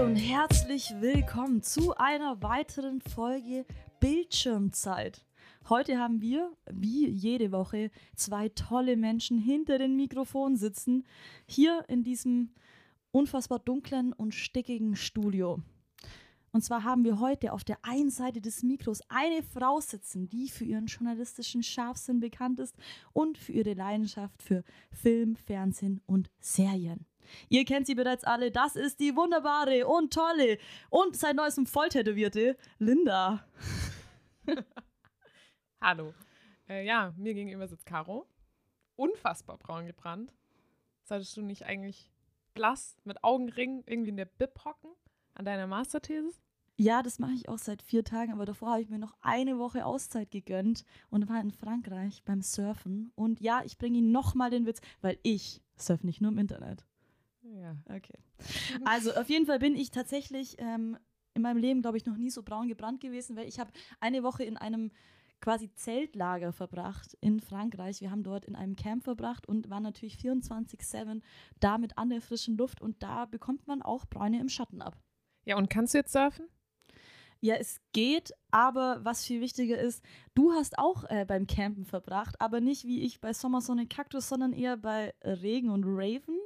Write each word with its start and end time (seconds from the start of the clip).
Und 0.00 0.16
herzlich 0.16 0.94
willkommen 1.00 1.62
zu 1.62 1.94
einer 1.94 2.42
weiteren 2.42 3.02
Folge 3.02 3.66
Bildschirmzeit. 4.00 5.26
Heute 5.68 5.98
haben 5.98 6.22
wir, 6.22 6.50
wie 6.72 7.06
jede 7.06 7.52
Woche, 7.52 7.90
zwei 8.16 8.48
tolle 8.48 8.96
Menschen 8.96 9.38
hinter 9.38 9.76
den 9.76 9.96
Mikrofonen 9.96 10.56
sitzen, 10.56 11.04
hier 11.44 11.84
in 11.88 12.02
diesem 12.02 12.54
unfassbar 13.12 13.58
dunklen 13.58 14.14
und 14.14 14.34
stickigen 14.34 14.96
Studio. 14.96 15.60
Und 16.52 16.62
zwar 16.62 16.82
haben 16.82 17.04
wir 17.04 17.20
heute 17.20 17.52
auf 17.52 17.62
der 17.62 17.78
einen 17.82 18.10
Seite 18.10 18.40
des 18.40 18.62
Mikros 18.62 19.00
eine 19.08 19.42
Frau 19.42 19.80
sitzen, 19.80 20.28
die 20.28 20.48
für 20.48 20.64
ihren 20.64 20.86
journalistischen 20.86 21.62
Scharfsinn 21.62 22.18
bekannt 22.18 22.58
ist 22.58 22.76
und 23.12 23.38
für 23.38 23.52
ihre 23.52 23.74
Leidenschaft 23.74 24.42
für 24.42 24.64
Film, 24.90 25.36
Fernsehen 25.36 26.00
und 26.06 26.28
Serien. 26.40 27.06
Ihr 27.48 27.64
kennt 27.64 27.86
sie 27.86 27.94
bereits 27.94 28.24
alle. 28.24 28.50
Das 28.50 28.74
ist 28.74 28.98
die 28.98 29.14
wunderbare 29.14 29.86
und 29.86 30.12
tolle 30.12 30.58
und 30.88 31.16
seit 31.16 31.36
neuestem 31.36 31.66
volltätowierte 31.66 32.56
Linda. 32.78 33.46
Hallo. 35.80 36.14
Äh, 36.68 36.84
ja, 36.84 37.14
mir 37.16 37.34
gegenüber 37.34 37.68
sitzt 37.68 37.86
Caro. 37.86 38.26
Unfassbar 38.96 39.58
braun 39.58 39.86
gebrannt. 39.86 40.34
Solltest 41.04 41.36
du 41.36 41.42
nicht 41.42 41.64
eigentlich 41.64 42.10
blass 42.54 42.96
mit 43.04 43.22
Augenringen 43.24 43.82
irgendwie 43.86 44.10
in 44.10 44.16
der 44.16 44.26
Bib 44.26 44.64
hocken 44.64 44.90
an 45.34 45.44
deiner 45.44 45.66
Masterthesis? 45.66 46.42
Ja, 46.80 47.02
das 47.02 47.18
mache 47.18 47.32
ich 47.32 47.46
auch 47.46 47.58
seit 47.58 47.82
vier 47.82 48.04
Tagen, 48.04 48.32
aber 48.32 48.46
davor 48.46 48.70
habe 48.70 48.80
ich 48.80 48.88
mir 48.88 48.98
noch 48.98 49.14
eine 49.20 49.58
Woche 49.58 49.84
Auszeit 49.84 50.30
gegönnt 50.30 50.86
und 51.10 51.28
war 51.28 51.38
in 51.38 51.50
Frankreich 51.50 52.22
beim 52.24 52.40
Surfen. 52.40 53.12
Und 53.16 53.38
ja, 53.38 53.60
ich 53.66 53.76
bringe 53.76 53.98
Ihnen 53.98 54.12
nochmal 54.12 54.48
den 54.48 54.64
Witz, 54.64 54.80
weil 55.02 55.18
ich 55.22 55.60
surfe 55.76 56.06
nicht 56.06 56.22
nur 56.22 56.32
im 56.32 56.38
Internet. 56.38 56.86
Ja. 57.42 57.76
Okay. 57.84 58.18
Also 58.86 59.12
auf 59.12 59.28
jeden 59.28 59.44
Fall 59.44 59.58
bin 59.58 59.76
ich 59.76 59.90
tatsächlich 59.90 60.56
ähm, 60.56 60.96
in 61.34 61.42
meinem 61.42 61.58
Leben, 61.58 61.82
glaube 61.82 61.98
ich, 61.98 62.06
noch 62.06 62.16
nie 62.16 62.30
so 62.30 62.42
braun 62.42 62.66
gebrannt 62.66 63.02
gewesen, 63.02 63.36
weil 63.36 63.46
ich 63.46 63.60
habe 63.60 63.70
eine 64.00 64.22
Woche 64.22 64.44
in 64.44 64.56
einem 64.56 64.90
quasi 65.42 65.70
Zeltlager 65.74 66.50
verbracht 66.50 67.14
in 67.20 67.40
Frankreich. 67.40 68.00
Wir 68.00 68.10
haben 68.10 68.22
dort 68.22 68.46
in 68.46 68.56
einem 68.56 68.74
Camp 68.74 69.04
verbracht 69.04 69.46
und 69.46 69.68
waren 69.68 69.82
natürlich 69.82 70.16
24-7 70.16 71.20
damit 71.58 71.98
an 71.98 72.08
der 72.08 72.22
frischen 72.22 72.56
Luft 72.56 72.80
und 72.80 73.02
da 73.02 73.26
bekommt 73.26 73.66
man 73.66 73.82
auch 73.82 74.06
Bräune 74.06 74.40
im 74.40 74.48
Schatten 74.48 74.80
ab. 74.80 74.96
Ja, 75.44 75.58
und 75.58 75.68
kannst 75.68 75.92
du 75.92 75.98
jetzt 75.98 76.12
surfen? 76.12 76.48
Ja, 77.42 77.54
es 77.54 77.80
geht, 77.92 78.34
aber 78.50 79.00
was 79.02 79.24
viel 79.24 79.40
wichtiger 79.40 79.78
ist, 79.78 80.04
du 80.34 80.52
hast 80.52 80.78
auch 80.78 81.04
äh, 81.08 81.24
beim 81.26 81.46
Campen 81.46 81.86
verbracht, 81.86 82.38
aber 82.38 82.60
nicht 82.60 82.84
wie 82.84 83.02
ich 83.02 83.20
bei 83.20 83.32
Sommersonne 83.32 83.86
Kaktus, 83.86 84.28
sondern 84.28 84.52
eher 84.52 84.76
bei 84.76 85.14
Regen 85.22 85.70
und 85.70 85.84
Raven. 85.86 86.38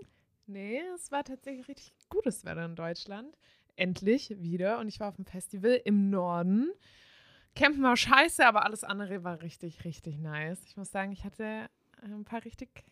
Nee, 0.47 0.81
es 0.95 1.11
war 1.11 1.25
tatsächlich 1.25 1.67
richtig 1.69 1.95
gutes 2.09 2.45
Wetter 2.45 2.65
in 2.65 2.77
Deutschland. 2.77 3.37
Endlich 3.77 4.31
wieder. 4.41 4.79
Und 4.79 4.87
ich 4.87 5.01
war 5.01 5.09
auf 5.09 5.17
dem 5.17 5.25
Festival 5.25 5.81
im 5.85 6.11
Norden. 6.11 6.71
Campen 7.57 7.83
war 7.83 7.97
scheiße, 7.97 8.47
aber 8.47 8.65
alles 8.65 8.85
andere 8.85 9.25
war 9.25 9.43
richtig, 9.43 9.85
richtig 9.85 10.19
nice. 10.19 10.63
Ich 10.67 10.77
muss 10.77 10.91
sagen, 10.91 11.11
ich 11.13 11.25
hatte 11.25 11.69
ein 12.03 12.25
paar 12.25 12.45
richtig 12.45 12.85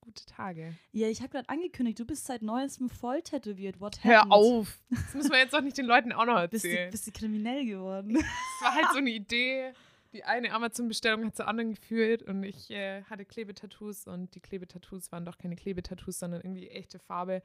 gute 0.00 0.24
Tage. 0.26 0.74
Ja, 0.92 1.08
ich 1.08 1.20
habe 1.20 1.30
gerade 1.30 1.48
angekündigt, 1.48 1.98
du 1.98 2.04
bist 2.04 2.26
seit 2.26 2.42
neuestem 2.42 2.88
voll 2.88 3.22
tätowiert. 3.22 3.80
What 3.80 4.02
Hör 4.04 4.18
happened? 4.18 4.32
auf. 4.32 4.78
Das 4.90 5.14
müssen 5.14 5.30
wir 5.30 5.38
jetzt 5.38 5.54
doch 5.54 5.60
nicht 5.60 5.78
den 5.78 5.86
Leuten 5.86 6.12
auch 6.12 6.26
noch 6.26 6.46
Bist 6.48 6.64
du, 6.64 6.68
erzählen. 6.68 6.90
bist 6.90 7.06
du 7.06 7.12
kriminell 7.12 7.66
geworden? 7.66 8.16
Es 8.16 8.64
war 8.64 8.74
halt 8.74 8.86
so 8.92 8.98
eine 8.98 9.10
Idee. 9.10 9.72
Die 10.12 10.24
eine 10.24 10.52
Amazon-Bestellung 10.52 11.24
hat 11.26 11.36
zur 11.36 11.46
anderen 11.46 11.74
geführt 11.74 12.24
und 12.24 12.42
ich 12.42 12.68
äh, 12.72 13.04
hatte 13.04 13.24
Klebetattoos 13.24 14.08
und 14.08 14.34
die 14.34 14.40
Klebetattoos 14.40 15.12
waren 15.12 15.24
doch 15.24 15.38
keine 15.38 15.54
Klebetattoos, 15.54 16.18
sondern 16.18 16.40
irgendwie 16.40 16.68
echte 16.68 16.98
Farbe. 16.98 17.42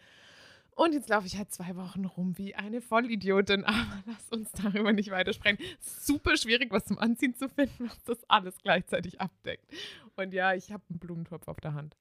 Und 0.71 0.93
jetzt 0.93 1.07
laufe 1.07 1.27
ich 1.27 1.37
halt 1.37 1.53
zwei 1.53 1.75
Wochen 1.75 2.05
rum 2.05 2.37
wie 2.39 2.55
eine 2.55 2.81
Vollidiotin. 2.81 3.63
Aber 3.65 4.03
lass 4.07 4.29
uns 4.29 4.51
darüber 4.51 4.93
nicht 4.93 5.11
weitersprechen. 5.11 5.59
Super 5.79 6.35
schwierig, 6.37 6.71
was 6.71 6.85
zum 6.85 6.97
Anziehen 6.97 7.35
zu 7.35 7.47
finden, 7.49 7.87
was 7.87 8.03
das 8.03 8.29
alles 8.29 8.57
gleichzeitig 8.63 9.21
abdeckt. 9.21 9.71
Und 10.15 10.33
ja, 10.33 10.53
ich 10.55 10.71
habe 10.71 10.83
einen 10.89 10.97
Blumentopf 10.99 11.47
auf 11.47 11.61
der 11.61 11.75
Hand. 11.75 11.95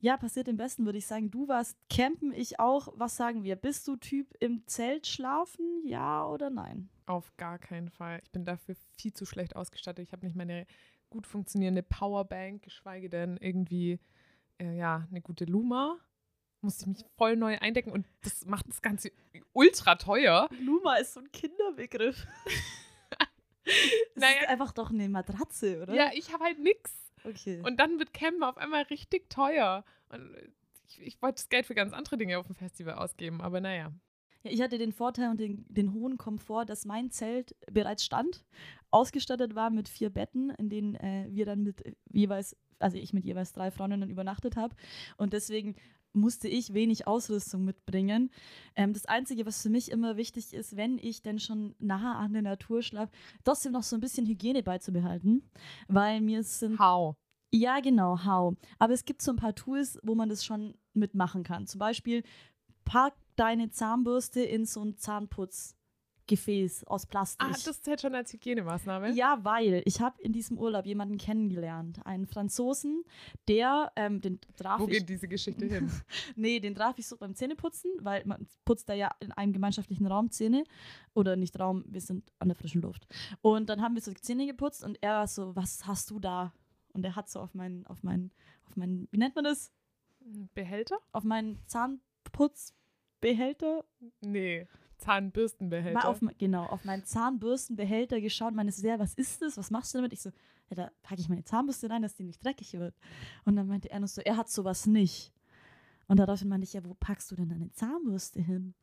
Ja, 0.00 0.16
passiert 0.16 0.48
im 0.48 0.56
Besten, 0.56 0.84
würde 0.84 0.98
ich 0.98 1.06
sagen. 1.06 1.30
Du 1.30 1.48
warst 1.48 1.76
campen, 1.88 2.32
ich 2.32 2.60
auch. 2.60 2.88
Was 2.96 3.16
sagen 3.16 3.42
wir? 3.42 3.56
Bist 3.56 3.88
du 3.88 3.96
Typ 3.96 4.34
im 4.40 4.66
Zelt 4.66 5.06
schlafen? 5.06 5.82
Ja 5.84 6.26
oder 6.26 6.50
nein? 6.50 6.90
Auf 7.06 7.34
gar 7.36 7.58
keinen 7.58 7.88
Fall. 7.90 8.20
Ich 8.22 8.30
bin 8.30 8.44
dafür 8.44 8.74
viel 8.98 9.12
zu 9.14 9.24
schlecht 9.24 9.56
ausgestattet. 9.56 10.04
Ich 10.06 10.12
habe 10.12 10.26
nicht 10.26 10.36
meine 10.36 10.66
gut 11.10 11.26
funktionierende 11.26 11.82
Powerbank, 11.82 12.62
geschweige 12.62 13.08
denn 13.08 13.36
irgendwie 13.38 13.98
äh, 14.58 14.76
ja, 14.76 15.06
eine 15.10 15.20
gute 15.22 15.44
Luma. 15.44 15.96
Musste 16.60 16.82
ich 16.82 16.86
mich 16.88 17.04
voll 17.16 17.36
neu 17.36 17.58
eindecken 17.58 17.90
und 17.92 18.06
das 18.22 18.46
macht 18.46 18.68
das 18.68 18.80
Ganze 18.82 19.10
ultra 19.52 19.96
teuer. 19.96 20.48
Luma 20.60 20.96
ist 20.96 21.14
so 21.14 21.20
ein 21.20 21.30
Kinderbegriff. 21.32 22.26
Das 24.14 24.22
Naja. 24.22 24.42
ist 24.42 24.48
einfach 24.50 24.72
doch 24.72 24.90
eine 24.90 25.08
Matratze, 25.08 25.80
oder? 25.80 25.94
Ja, 25.94 26.10
ich 26.12 26.32
habe 26.34 26.44
halt 26.44 26.58
nix. 26.58 27.03
Okay. 27.24 27.62
Und 27.64 27.78
dann 27.80 27.98
wird 27.98 28.12
Campen 28.12 28.42
auf 28.42 28.56
einmal 28.58 28.82
richtig 28.82 29.30
teuer. 29.30 29.84
Und 30.10 30.36
ich, 30.88 31.00
ich 31.00 31.22
wollte 31.22 31.36
das 31.36 31.48
Geld 31.48 31.66
für 31.66 31.74
ganz 31.74 31.92
andere 31.92 32.18
Dinge 32.18 32.38
auf 32.38 32.46
dem 32.46 32.54
Festival 32.54 32.94
ausgeben, 32.94 33.40
aber 33.40 33.60
naja. 33.60 33.92
Ja, 34.42 34.50
ich 34.50 34.60
hatte 34.60 34.76
den 34.76 34.92
Vorteil 34.92 35.30
und 35.30 35.40
den, 35.40 35.64
den 35.68 35.94
hohen 35.94 36.18
Komfort, 36.18 36.66
dass 36.66 36.84
mein 36.84 37.10
Zelt 37.10 37.56
bereits 37.70 38.04
stand, 38.04 38.44
ausgestattet 38.90 39.54
war 39.54 39.70
mit 39.70 39.88
vier 39.88 40.10
Betten, 40.10 40.50
in 40.50 40.68
denen 40.68 40.94
äh, 40.96 41.26
wir 41.30 41.46
dann 41.46 41.62
mit 41.62 41.82
jeweils, 42.12 42.54
also 42.78 42.98
ich 42.98 43.14
mit 43.14 43.24
jeweils 43.24 43.52
drei 43.52 43.70
Freundinnen 43.70 44.10
übernachtet 44.10 44.56
habe. 44.56 44.76
Und 45.16 45.32
deswegen 45.32 45.76
musste 46.14 46.48
ich 46.48 46.72
wenig 46.74 47.06
Ausrüstung 47.06 47.64
mitbringen. 47.64 48.30
Ähm, 48.76 48.92
das 48.92 49.06
Einzige, 49.06 49.46
was 49.46 49.62
für 49.62 49.70
mich 49.70 49.90
immer 49.90 50.16
wichtig 50.16 50.54
ist, 50.54 50.76
wenn 50.76 50.98
ich 50.98 51.22
denn 51.22 51.38
schon 51.38 51.74
nahe 51.78 52.16
an 52.16 52.32
der 52.32 52.42
Natur 52.42 52.82
schlafe, 52.82 53.12
trotzdem 53.44 53.72
noch 53.72 53.82
so 53.82 53.96
ein 53.96 54.00
bisschen 54.00 54.26
Hygiene 54.26 54.62
beizubehalten, 54.62 55.42
weil 55.88 56.20
mir 56.20 56.42
sind 56.42 56.78
How? 56.78 57.16
ja, 57.52 57.78
genau, 57.80 58.24
how. 58.24 58.56
Aber 58.78 58.94
es 58.94 59.04
gibt 59.04 59.22
so 59.22 59.30
ein 59.30 59.36
paar 59.36 59.54
Tools, 59.54 59.98
wo 60.02 60.14
man 60.14 60.28
das 60.28 60.44
schon 60.44 60.74
mitmachen 60.92 61.44
kann. 61.44 61.66
Zum 61.66 61.78
Beispiel, 61.78 62.24
pack 62.84 63.14
deine 63.36 63.70
Zahnbürste 63.70 64.40
in 64.40 64.66
so 64.66 64.82
ein 64.82 64.96
Zahnputzgefäß 66.24 66.84
aus 66.84 67.06
Plastik. 67.06 67.48
Ah, 67.48 67.56
das 67.64 67.82
zählt 67.82 68.00
schon 68.00 68.14
als 68.14 68.32
Hygienemaßnahme? 68.32 69.12
ja, 69.12 69.38
weil 69.42 69.82
ich 69.84 70.00
habe 70.00 70.20
in 70.22 70.32
diesem 70.32 70.58
Urlaub 70.58 70.86
jemanden 70.86 71.18
kennengelernt, 71.18 72.04
einen 72.04 72.26
Franzosen, 72.26 73.04
der, 73.48 73.92
ähm, 73.96 74.20
den 74.20 74.40
traf 74.56 74.80
Wo 74.80 74.86
ich, 74.86 74.98
geht 74.98 75.08
diese 75.08 75.28
Geschichte 75.28 75.66
hin? 75.66 75.90
nee, 76.36 76.60
den 76.60 76.74
traf 76.74 76.98
ich 76.98 77.06
so 77.06 77.16
beim 77.16 77.34
Zähneputzen, 77.34 77.90
weil 78.00 78.24
man 78.24 78.46
putzt 78.64 78.88
da 78.88 78.94
ja 78.94 79.10
in 79.20 79.32
einem 79.32 79.52
gemeinschaftlichen 79.52 80.06
Raum 80.06 80.30
Zähne 80.30 80.64
oder 81.14 81.36
nicht 81.36 81.58
Raum, 81.58 81.84
wir 81.86 82.00
sind 82.00 82.32
an 82.38 82.48
der 82.48 82.56
frischen 82.56 82.82
Luft. 82.82 83.06
Und 83.42 83.68
dann 83.68 83.82
haben 83.82 83.94
wir 83.94 84.02
so 84.02 84.12
die 84.12 84.20
Zähne 84.20 84.46
geputzt 84.46 84.84
und 84.84 84.98
er 85.00 85.14
war 85.14 85.26
so, 85.26 85.54
was 85.56 85.86
hast 85.86 86.10
du 86.10 86.18
da? 86.18 86.52
Und 86.92 87.04
er 87.04 87.16
hat 87.16 87.28
so 87.28 87.40
auf 87.40 87.54
meinen, 87.54 87.86
auf 87.86 88.02
meinen, 88.02 88.30
auf 88.66 88.76
meinen, 88.76 89.08
wie 89.10 89.18
nennt 89.18 89.34
man 89.34 89.44
das? 89.44 89.72
Behälter? 90.54 90.98
Auf 91.12 91.24
meinen 91.24 91.58
Zahnputzbehälter, 91.66 93.84
Nee, 94.22 94.66
Zahnbürstenbehälter. 95.04 95.92
mal 96.00 96.04
auf, 96.08 96.20
genau, 96.38 96.64
auf 96.64 96.84
meinen 96.84 97.04
Zahnbürstenbehälter 97.04 98.20
geschaut, 98.20 98.54
meine 98.54 98.72
so, 98.72 98.86
ja, 98.86 98.98
was 98.98 99.14
ist 99.14 99.42
das? 99.42 99.56
Was 99.56 99.70
machst 99.70 99.92
du 99.94 99.98
damit? 99.98 100.12
Ich 100.12 100.20
so, 100.22 100.30
ja, 100.70 100.76
da 100.76 100.90
packe 101.02 101.20
ich 101.20 101.28
meine 101.28 101.44
Zahnbürste 101.44 101.90
rein, 101.90 102.02
dass 102.02 102.14
die 102.14 102.24
nicht 102.24 102.44
dreckig 102.44 102.72
wird. 102.74 102.94
Und 103.44 103.56
dann 103.56 103.66
meinte 103.66 103.90
er 103.90 103.98
nur 104.00 104.08
so, 104.08 104.20
er 104.22 104.36
hat 104.36 104.48
sowas 104.50 104.86
nicht. 104.86 105.32
Und 106.08 106.18
daraufhin 106.18 106.48
meinte 106.48 106.64
ich, 106.64 106.72
ja, 106.74 106.84
wo 106.84 106.94
packst 106.94 107.30
du 107.30 107.36
denn 107.36 107.48
deine 107.48 107.70
Zahnbürste 107.72 108.40
hin? 108.40 108.74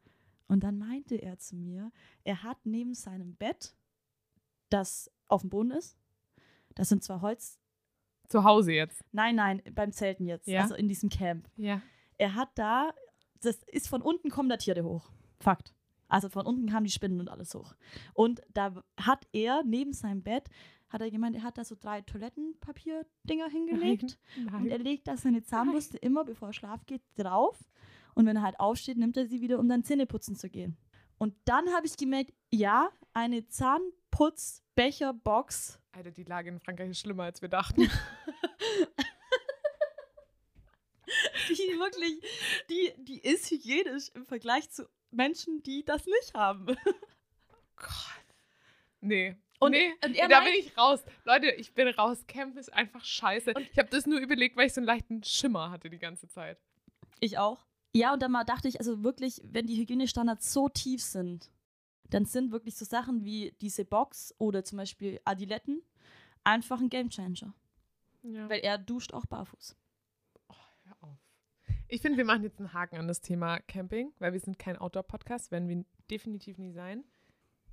Und 0.47 0.63
dann 0.63 0.77
meinte 0.77 1.15
er 1.15 1.37
zu 1.37 1.55
mir, 1.55 1.91
er 2.23 2.43
hat 2.43 2.57
neben 2.65 2.93
seinem 2.93 3.35
Bett, 3.35 3.75
das 4.69 5.09
auf 5.27 5.41
dem 5.41 5.49
Boden 5.49 5.71
ist, 5.71 5.97
das 6.75 6.89
sind 6.89 7.03
zwar 7.03 7.21
Holz, 7.21 7.59
Zu 8.27 8.43
Hause 8.43 8.71
jetzt. 8.73 9.03
nein, 9.11 9.35
nein, 9.35 9.61
beim 9.73 9.91
Zelten 9.91 10.25
jetzt, 10.25 10.47
Ja. 10.47 10.61
also 10.61 10.75
in 10.75 10.87
diesem 10.87 11.09
Camp. 11.09 11.49
Ja. 11.57 11.81
er 12.17 12.35
hat 12.35 12.49
da, 12.55 12.93
das 13.41 13.57
ist 13.67 13.87
von 13.87 14.01
unten 14.01 14.29
kommen 14.29 14.49
da 14.49 14.57
Tiere 14.57 14.83
hoch. 14.83 15.09
Fakt. 15.39 15.73
Also 16.11 16.29
von 16.29 16.45
unten 16.45 16.67
kamen 16.67 16.85
die 16.85 16.91
Spinnen 16.91 17.19
und 17.19 17.29
alles 17.29 17.55
hoch. 17.55 17.73
Und 18.13 18.43
da 18.53 18.83
hat 18.97 19.25
er 19.31 19.63
neben 19.63 19.93
seinem 19.93 20.21
Bett, 20.23 20.49
hat 20.89 21.01
er 21.01 21.09
gemeint, 21.09 21.35
er 21.37 21.43
hat 21.43 21.57
da 21.57 21.63
so 21.63 21.77
drei 21.79 22.01
Toilettenpapier-Dinger 22.01 23.47
hingelegt. 23.47 24.19
Und 24.53 24.67
er 24.67 24.79
legt 24.79 25.07
da 25.07 25.15
seine 25.15 25.41
Zahnbürste 25.41 25.97
immer, 25.97 26.25
bevor 26.25 26.49
er 26.49 26.53
schlafen 26.53 26.85
geht, 26.85 27.01
drauf. 27.15 27.57
Und 28.13 28.25
wenn 28.25 28.35
er 28.35 28.41
halt 28.41 28.59
aufsteht, 28.59 28.97
nimmt 28.97 29.15
er 29.15 29.25
sie 29.25 29.39
wieder, 29.39 29.57
um 29.57 29.69
dann 29.69 29.85
Zähne 29.85 30.05
putzen 30.05 30.35
zu 30.35 30.49
gehen. 30.49 30.75
Und 31.17 31.33
dann 31.45 31.69
habe 31.69 31.87
ich 31.87 31.95
gemerkt, 31.95 32.33
ja, 32.49 32.89
eine 33.13 33.47
Zahnputzbecherbox 33.47 35.79
Alter, 35.93 36.11
die 36.11 36.23
Lage 36.23 36.49
in 36.49 36.59
Frankreich 36.59 36.91
ist 36.91 36.99
schlimmer, 36.99 37.23
als 37.23 37.41
wir 37.41 37.49
dachten. 37.49 37.81
die 41.49 41.77
wirklich, 41.77 42.21
die, 42.69 42.93
die 43.03 43.19
ist 43.19 43.51
hygienisch 43.51 44.07
im 44.13 44.25
Vergleich 44.25 44.69
zu 44.69 44.87
Menschen, 45.11 45.61
die 45.63 45.83
das 45.83 46.05
nicht 46.05 46.33
haben. 46.33 46.65
Gott. 47.75 47.87
Nee. 49.01 49.35
Und- 49.59 49.71
nee, 49.71 49.91
und 50.03 50.17
da 50.17 50.27
meint- 50.41 50.45
bin 50.45 50.53
ich 50.59 50.77
raus. 50.77 51.03
Leute, 51.23 51.51
ich 51.51 51.73
bin 51.73 51.87
raus. 51.89 52.25
Camp 52.27 52.57
ist 52.57 52.73
einfach 52.73 53.03
scheiße. 53.03 53.53
ich 53.71 53.77
habe 53.77 53.89
das 53.89 54.05
nur 54.07 54.19
überlegt, 54.19 54.55
weil 54.57 54.67
ich 54.67 54.73
so 54.73 54.79
einen 54.81 54.87
leichten 54.87 55.23
Schimmer 55.23 55.69
hatte 55.69 55.89
die 55.89 55.99
ganze 55.99 56.27
Zeit. 56.27 56.59
Ich 57.19 57.37
auch. 57.37 57.65
Ja, 57.93 58.13
und 58.13 58.21
dann 58.21 58.31
mal 58.31 58.43
dachte 58.43 58.67
ich, 58.67 58.79
also 58.79 59.03
wirklich, 59.03 59.41
wenn 59.43 59.67
die 59.67 59.75
Hygienestandards 59.77 60.51
so 60.53 60.69
tief 60.69 61.03
sind, 61.03 61.51
dann 62.09 62.25
sind 62.25 62.51
wirklich 62.51 62.75
so 62.75 62.85
Sachen 62.85 63.23
wie 63.25 63.53
diese 63.61 63.85
Box 63.85 64.33
oder 64.37 64.63
zum 64.63 64.77
Beispiel 64.77 65.19
Adiletten 65.25 65.81
einfach 66.43 66.79
ein 66.79 66.89
Gamechanger. 66.89 67.53
Ja. 68.23 68.49
Weil 68.49 68.59
er 68.61 68.77
duscht 68.77 69.13
auch 69.13 69.25
barfuß. 69.25 69.75
Ich 71.93 72.01
finde, 72.01 72.17
wir 72.17 72.23
machen 72.23 72.43
jetzt 72.43 72.57
einen 72.57 72.71
Haken 72.71 72.95
an 72.95 73.09
das 73.09 73.19
Thema 73.19 73.59
Camping, 73.67 74.13
weil 74.19 74.31
wir 74.31 74.39
sind 74.39 74.57
kein 74.57 74.77
Outdoor-Podcast, 74.77 75.51
werden 75.51 75.67
wir 75.67 75.83
definitiv 76.09 76.57
nie 76.57 76.71
sein. 76.71 77.03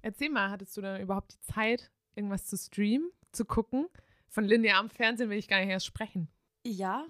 Erzähl 0.03 0.29
mal, 0.29 0.50
hattest 0.50 0.76
du 0.76 0.81
dann 0.81 1.00
überhaupt 1.00 1.35
die 1.35 1.41
Zeit, 1.41 1.93
irgendwas 2.17 2.47
zu 2.47 2.56
streamen, 2.56 3.12
zu 3.31 3.44
gucken? 3.44 3.87
Von 4.26 4.43
linearem 4.43 4.91
Fernsehen 4.91 5.31
will 5.31 5.38
ich 5.38 5.47
gar 5.47 5.61
nicht 5.61 5.69
erst 5.69 5.87
sprechen. 5.87 6.26
Ja, 6.67 7.06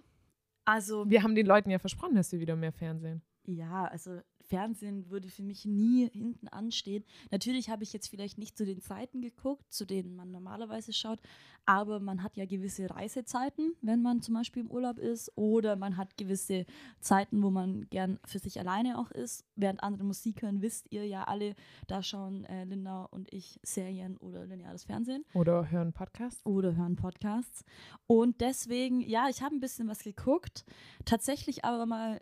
also 0.67 1.09
Wir 1.09 1.23
haben 1.23 1.35
den 1.35 1.47
Leuten 1.47 1.71
ja 1.71 1.79
versprochen, 1.79 2.15
dass 2.15 2.31
wir 2.31 2.41
wieder 2.41 2.57
mehr 2.57 2.73
Fernsehen. 2.73 3.23
Ja, 3.47 3.87
also 3.87 4.21
Fernsehen 4.49 5.11
würde 5.11 5.29
für 5.29 5.43
mich 5.43 5.65
nie 5.65 6.09
hinten 6.11 6.49
anstehen. 6.49 7.05
Natürlich 7.31 7.71
habe 7.71 7.83
ich 7.83 7.93
jetzt 7.93 8.09
vielleicht 8.09 8.39
nicht 8.39 8.57
zu 8.57 8.65
den 8.65 8.81
Zeiten 8.81 9.21
geguckt, 9.21 9.73
zu 9.73 9.85
denen 9.85 10.17
man 10.17 10.31
normalerweise 10.31 10.93
schaut, 10.93 11.21
aber 11.67 12.01
man 12.01 12.23
hat 12.23 12.37
ja 12.37 12.47
gewisse 12.47 12.89
Reisezeiten, 12.89 13.75
wenn 13.83 14.01
man 14.01 14.23
zum 14.23 14.35
Beispiel 14.35 14.63
im 14.63 14.71
Urlaub 14.71 14.99
ist, 14.99 15.31
oder 15.37 15.77
man 15.77 15.99
hat 15.99 16.17
gewisse 16.17 16.65
Zeiten, 17.01 17.43
wo 17.43 17.51
man 17.51 17.87
gern 17.91 18.19
für 18.25 18.39
sich 18.39 18.59
alleine 18.59 18.99
auch 18.99 19.11
ist. 19.11 19.45
Während 19.55 19.83
andere 19.83 20.05
Musik 20.05 20.41
hören, 20.43 20.63
wisst 20.63 20.87
ihr 20.91 21.07
ja 21.07 21.25
alle, 21.25 21.55
da 21.87 22.03
schauen 22.03 22.45
äh, 22.47 22.65
Linda 22.65 23.05
und 23.05 23.33
ich 23.33 23.61
Serien 23.63 24.17
oder 24.17 24.47
lineares 24.47 24.85
Fernsehen 24.85 25.25
Oder 25.35 25.71
hören 25.71 25.93
Podcast. 25.93 26.45
oder 26.47 26.75
hören 26.75 26.97
Podcasts. 26.97 27.65
Und 28.07 28.41
deswegen, 28.41 29.03
ja, 29.03 29.29
ich 29.29 29.43
habe 29.43 29.55
ein 29.55 29.61
bisschen 29.61 29.89
was 29.89 30.03
geguckt, 30.03 30.65
tatsächlich 31.05 31.65
aber 31.67 31.85
mal 31.85 32.21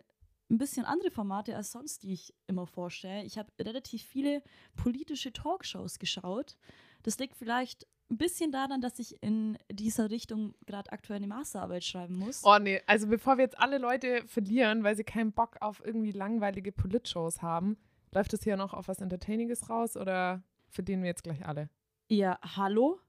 ein 0.49 0.57
bisschen 0.57 0.85
andere 0.85 1.11
Formate 1.11 1.55
als 1.55 1.71
sonst, 1.71 2.03
die 2.03 2.13
ich 2.13 2.33
immer 2.47 2.67
vorstelle. 2.67 3.23
Ich 3.23 3.37
habe 3.37 3.51
relativ 3.59 4.03
viele 4.03 4.41
politische 4.75 5.33
Talkshows 5.33 5.99
geschaut. 5.99 6.57
Das 7.03 7.19
liegt 7.19 7.35
vielleicht 7.35 7.87
ein 8.09 8.17
bisschen 8.17 8.51
daran, 8.51 8.79
dass 8.79 8.99
ich 8.99 9.21
in 9.21 9.57
dieser 9.69 10.09
Richtung 10.09 10.55
gerade 10.65 10.91
aktuell 10.91 11.17
eine 11.17 11.27
Masterarbeit 11.27 11.83
schreiben 11.83 12.15
muss. 12.15 12.41
Oh 12.43 12.57
nee, 12.57 12.81
also 12.85 13.07
bevor 13.07 13.37
wir 13.37 13.43
jetzt 13.43 13.59
alle 13.59 13.77
Leute 13.77 14.25
verlieren, 14.27 14.83
weil 14.83 14.95
sie 14.95 15.03
keinen 15.03 15.33
Bock 15.33 15.57
auf 15.59 15.83
irgendwie 15.85 16.11
langweilige 16.11 16.71
Politshows 16.71 17.41
haben, 17.41 17.77
läuft 18.13 18.31
das 18.31 18.43
hier 18.43 18.55
noch 18.55 18.73
auf 18.73 18.87
was 18.87 18.99
Entertaininges 18.99 19.69
raus 19.69 19.97
oder 19.97 20.41
verdienen 20.69 21.03
wir 21.03 21.09
jetzt 21.09 21.23
gleich 21.23 21.45
alle? 21.45 21.69
Ja, 22.07 22.39
hallo? 22.55 22.99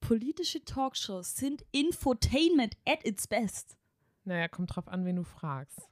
Politische 0.00 0.64
Talkshows 0.64 1.36
sind 1.36 1.64
Infotainment 1.72 2.76
at 2.86 3.04
its 3.04 3.26
best. 3.26 3.76
Naja, 4.24 4.48
kommt 4.48 4.74
drauf 4.74 4.88
an, 4.88 5.04
wen 5.04 5.16
du 5.16 5.24
fragst. 5.24 5.90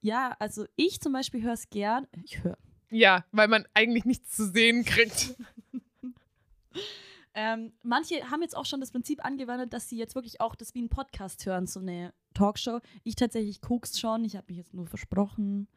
Ja, 0.00 0.36
also 0.38 0.66
ich 0.76 1.00
zum 1.00 1.12
Beispiel 1.12 1.42
höre 1.42 1.54
es 1.54 1.70
gern. 1.70 2.06
Ich 2.24 2.42
höre 2.42 2.58
Ja, 2.90 3.24
weil 3.32 3.48
man 3.48 3.66
eigentlich 3.74 4.04
nichts 4.04 4.36
zu 4.36 4.46
sehen 4.46 4.84
kriegt. 4.84 5.34
Ähm, 7.34 7.72
manche 7.82 8.30
haben 8.30 8.42
jetzt 8.42 8.56
auch 8.56 8.66
schon 8.66 8.80
das 8.80 8.90
Prinzip 8.90 9.24
angewendet, 9.24 9.72
dass 9.72 9.88
sie 9.88 9.96
jetzt 9.96 10.14
wirklich 10.14 10.40
auch 10.40 10.54
das 10.54 10.74
wie 10.74 10.82
ein 10.82 10.90
Podcast 10.90 11.46
hören, 11.46 11.66
so 11.66 11.80
eine 11.80 12.12
Talkshow. 12.34 12.80
Ich 13.04 13.14
tatsächlich 13.14 13.60
guck's 13.60 13.98
schon, 13.98 14.24
ich 14.24 14.36
habe 14.36 14.46
mich 14.48 14.58
jetzt 14.58 14.74
nur 14.74 14.86
versprochen. 14.86 15.68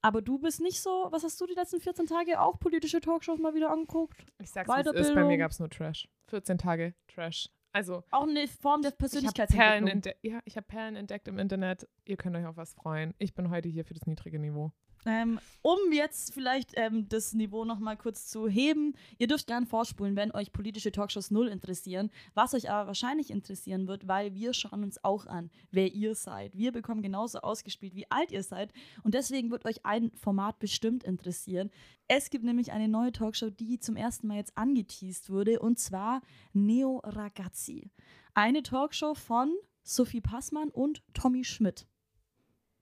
Aber 0.00 0.22
du 0.22 0.38
bist 0.38 0.60
nicht 0.60 0.80
so, 0.80 1.08
was 1.10 1.22
hast 1.24 1.40
du 1.40 1.46
die 1.46 1.54
letzten 1.54 1.80
14 1.80 2.06
Tage 2.06 2.40
auch 2.40 2.58
politische 2.58 3.00
Talkshows 3.00 3.38
mal 3.38 3.54
wieder 3.54 3.70
angeguckt? 3.70 4.24
Ich 4.42 4.50
sag's, 4.50 4.68
wie 4.68 4.80
es 4.80 5.08
ist, 5.08 5.14
bei 5.14 5.24
mir 5.24 5.36
gab 5.36 5.50
es 5.50 5.60
nur 5.60 5.68
Trash. 5.68 6.08
14 6.28 6.58
Tage 6.58 6.94
Trash. 7.06 7.48
Also, 7.72 8.04
Auch 8.10 8.26
eine 8.26 8.46
Form 8.48 8.82
der 8.82 8.90
habe 8.90 8.96
Perlen, 8.98 8.98
Persönlichkeitsentwicklung. 8.98 10.14
ja, 10.22 10.40
ich 10.44 10.56
hab 10.56 10.66
Perlen 10.68 10.96
entdeckt 10.96 11.26
im 11.28 11.38
Internet. 11.38 11.88
Ihr 12.04 12.16
könnt 12.16 12.36
euch 12.36 12.44
auf 12.46 12.56
was 12.56 12.74
freuen. 12.74 13.14
Ich 13.18 13.34
bin 13.34 13.50
heute 13.50 13.68
hier 13.68 13.84
für 13.84 13.94
das 13.94 14.06
niedrige 14.06 14.38
Niveau. 14.38 14.72
Ähm, 15.04 15.40
um 15.62 15.78
jetzt 15.92 16.32
vielleicht 16.32 16.72
ähm, 16.74 17.08
das 17.08 17.32
Niveau 17.32 17.64
noch 17.64 17.78
mal 17.78 17.96
kurz 17.96 18.28
zu 18.28 18.48
heben, 18.48 18.94
ihr 19.18 19.26
dürft 19.26 19.46
gern 19.46 19.66
vorspulen, 19.66 20.16
wenn 20.16 20.32
euch 20.32 20.52
politische 20.52 20.92
Talkshows 20.92 21.30
null 21.30 21.48
interessieren. 21.48 22.10
Was 22.34 22.54
euch 22.54 22.70
aber 22.70 22.86
wahrscheinlich 22.86 23.30
interessieren 23.30 23.88
wird, 23.88 24.06
weil 24.06 24.34
wir 24.34 24.52
schauen 24.54 24.84
uns 24.84 25.02
auch 25.04 25.26
an, 25.26 25.50
wer 25.70 25.92
ihr 25.92 26.14
seid. 26.14 26.56
Wir 26.56 26.72
bekommen 26.72 27.02
genauso 27.02 27.40
ausgespielt, 27.40 27.94
wie 27.94 28.10
alt 28.10 28.30
ihr 28.30 28.42
seid. 28.42 28.72
Und 29.02 29.14
deswegen 29.14 29.50
wird 29.50 29.64
euch 29.64 29.84
ein 29.84 30.12
Format 30.14 30.58
bestimmt 30.58 31.04
interessieren. 31.04 31.70
Es 32.06 32.30
gibt 32.30 32.44
nämlich 32.44 32.72
eine 32.72 32.88
neue 32.88 33.12
Talkshow, 33.12 33.50
die 33.50 33.78
zum 33.78 33.96
ersten 33.96 34.28
Mal 34.28 34.36
jetzt 34.36 34.56
angeteased 34.56 35.30
wurde, 35.30 35.60
und 35.60 35.78
zwar 35.78 36.22
Neo 36.52 37.00
Ragazzi. 37.04 37.90
Eine 38.34 38.62
Talkshow 38.62 39.14
von 39.14 39.52
Sophie 39.82 40.20
Passmann 40.20 40.70
und 40.70 41.02
Tommy 41.12 41.44
Schmidt 41.44 41.86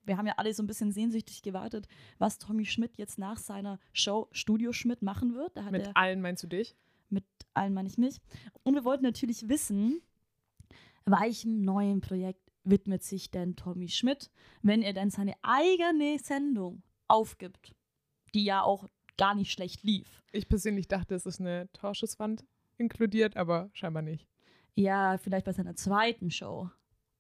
wir 0.05 0.17
haben 0.17 0.27
ja 0.27 0.35
alle 0.37 0.53
so 0.55 0.63
ein 0.63 0.67
bisschen 0.67 0.93
sehnsüchtig 0.93 1.43
gewartet, 1.43 1.87
was 2.19 2.39
Tommy 2.39 2.65
Schmidt 2.65 2.97
jetzt 2.97 3.19
nach 3.19 3.39
seiner 3.39 3.79
Show 3.93 4.29
Studio 4.33 4.73
Schmidt 4.73 5.03
machen 5.03 5.35
wird. 5.35 5.57
Mit 5.71 5.87
er, 5.87 5.97
allen 5.97 6.21
meinst 6.21 6.43
du 6.43 6.47
dich? 6.47 6.77
mit 7.11 7.25
allen 7.55 7.75
meine 7.75 7.89
ich 7.89 7.99
mich. 7.99 8.21
Und 8.63 8.75
wir 8.75 8.85
wollten 8.85 9.05
natürlich 9.05 9.49
wissen, 9.49 10.01
welchem 11.05 11.63
neuen 11.63 12.01
Projekt 12.01 12.41
widmet 12.65 13.03
sich 13.03 13.31
denn 13.31 13.57
Tommy 13.57 13.89
Schmidt, 13.89 14.31
wenn 14.63 14.83
er 14.83 14.93
denn 14.93 15.11
seine 15.11 15.35
eigene 15.43 16.19
Sendung 16.19 16.83
aufgibt, 17.09 17.75
die 18.35 18.45
ja 18.45 18.63
auch 18.63 18.89
gar 19.17 19.35
nicht 19.35 19.53
schlecht 19.53 19.83
lief. 19.83 20.23
Ich 20.33 20.49
persönlich 20.49 20.89
dachte, 20.89 21.15
es 21.15 21.27
ist 21.27 21.41
eine 21.41 21.71
Torschusswand 21.73 22.45
inkludiert, 22.77 23.37
aber 23.37 23.71
scheinbar 23.73 24.03
nicht. 24.03 24.27
Ja, 24.75 25.19
vielleicht 25.19 25.47
bei 25.47 25.53
seiner 25.53 25.75
zweiten 25.75 26.31
Show. 26.31 26.71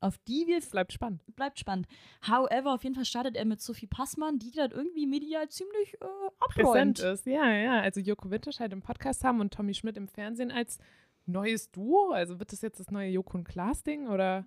Auf 0.00 0.17
die 0.26 0.47
wir 0.47 0.61
Bleibt 0.61 0.93
spannend. 0.94 1.23
bleibt 1.37 1.58
spannend. 1.58 1.87
However, 2.26 2.73
auf 2.75 2.82
jeden 2.85 2.94
Fall 2.94 3.05
startet 3.05 3.37
er 3.37 3.44
mit 3.44 3.61
Sophie 3.61 3.87
Passmann, 3.87 4.38
die 4.38 4.50
dann 4.50 4.70
irgendwie 4.70 5.06
medial 5.06 5.49
ziemlich 5.50 5.94
äh, 6.00 6.05
abräumt. 6.38 6.55
Präsent 6.55 6.99
ist. 7.00 7.26
Ja, 7.26 7.50
ja. 7.52 7.81
Also 7.82 8.00
Joko 8.00 8.31
Winterscheid 8.31 8.73
im 8.73 8.81
Podcast 8.82 9.23
haben 9.25 9.41
und 9.41 9.52
Tommy 9.52 9.75
Schmidt 9.75 9.97
im 9.99 10.08
Fernsehen 10.08 10.50
als 10.50 10.79
neues 11.26 11.70
Duo. 11.70 12.12
Also 12.12 12.38
wird 12.38 12.52
das 12.52 12.62
jetzt 12.62 12.81
das 12.81 12.91
neue 12.91 13.11
Joko 13.11 13.37
und 13.37 13.44
Klaas 13.44 13.82
Ding 13.82 14.08
oder 14.08 14.47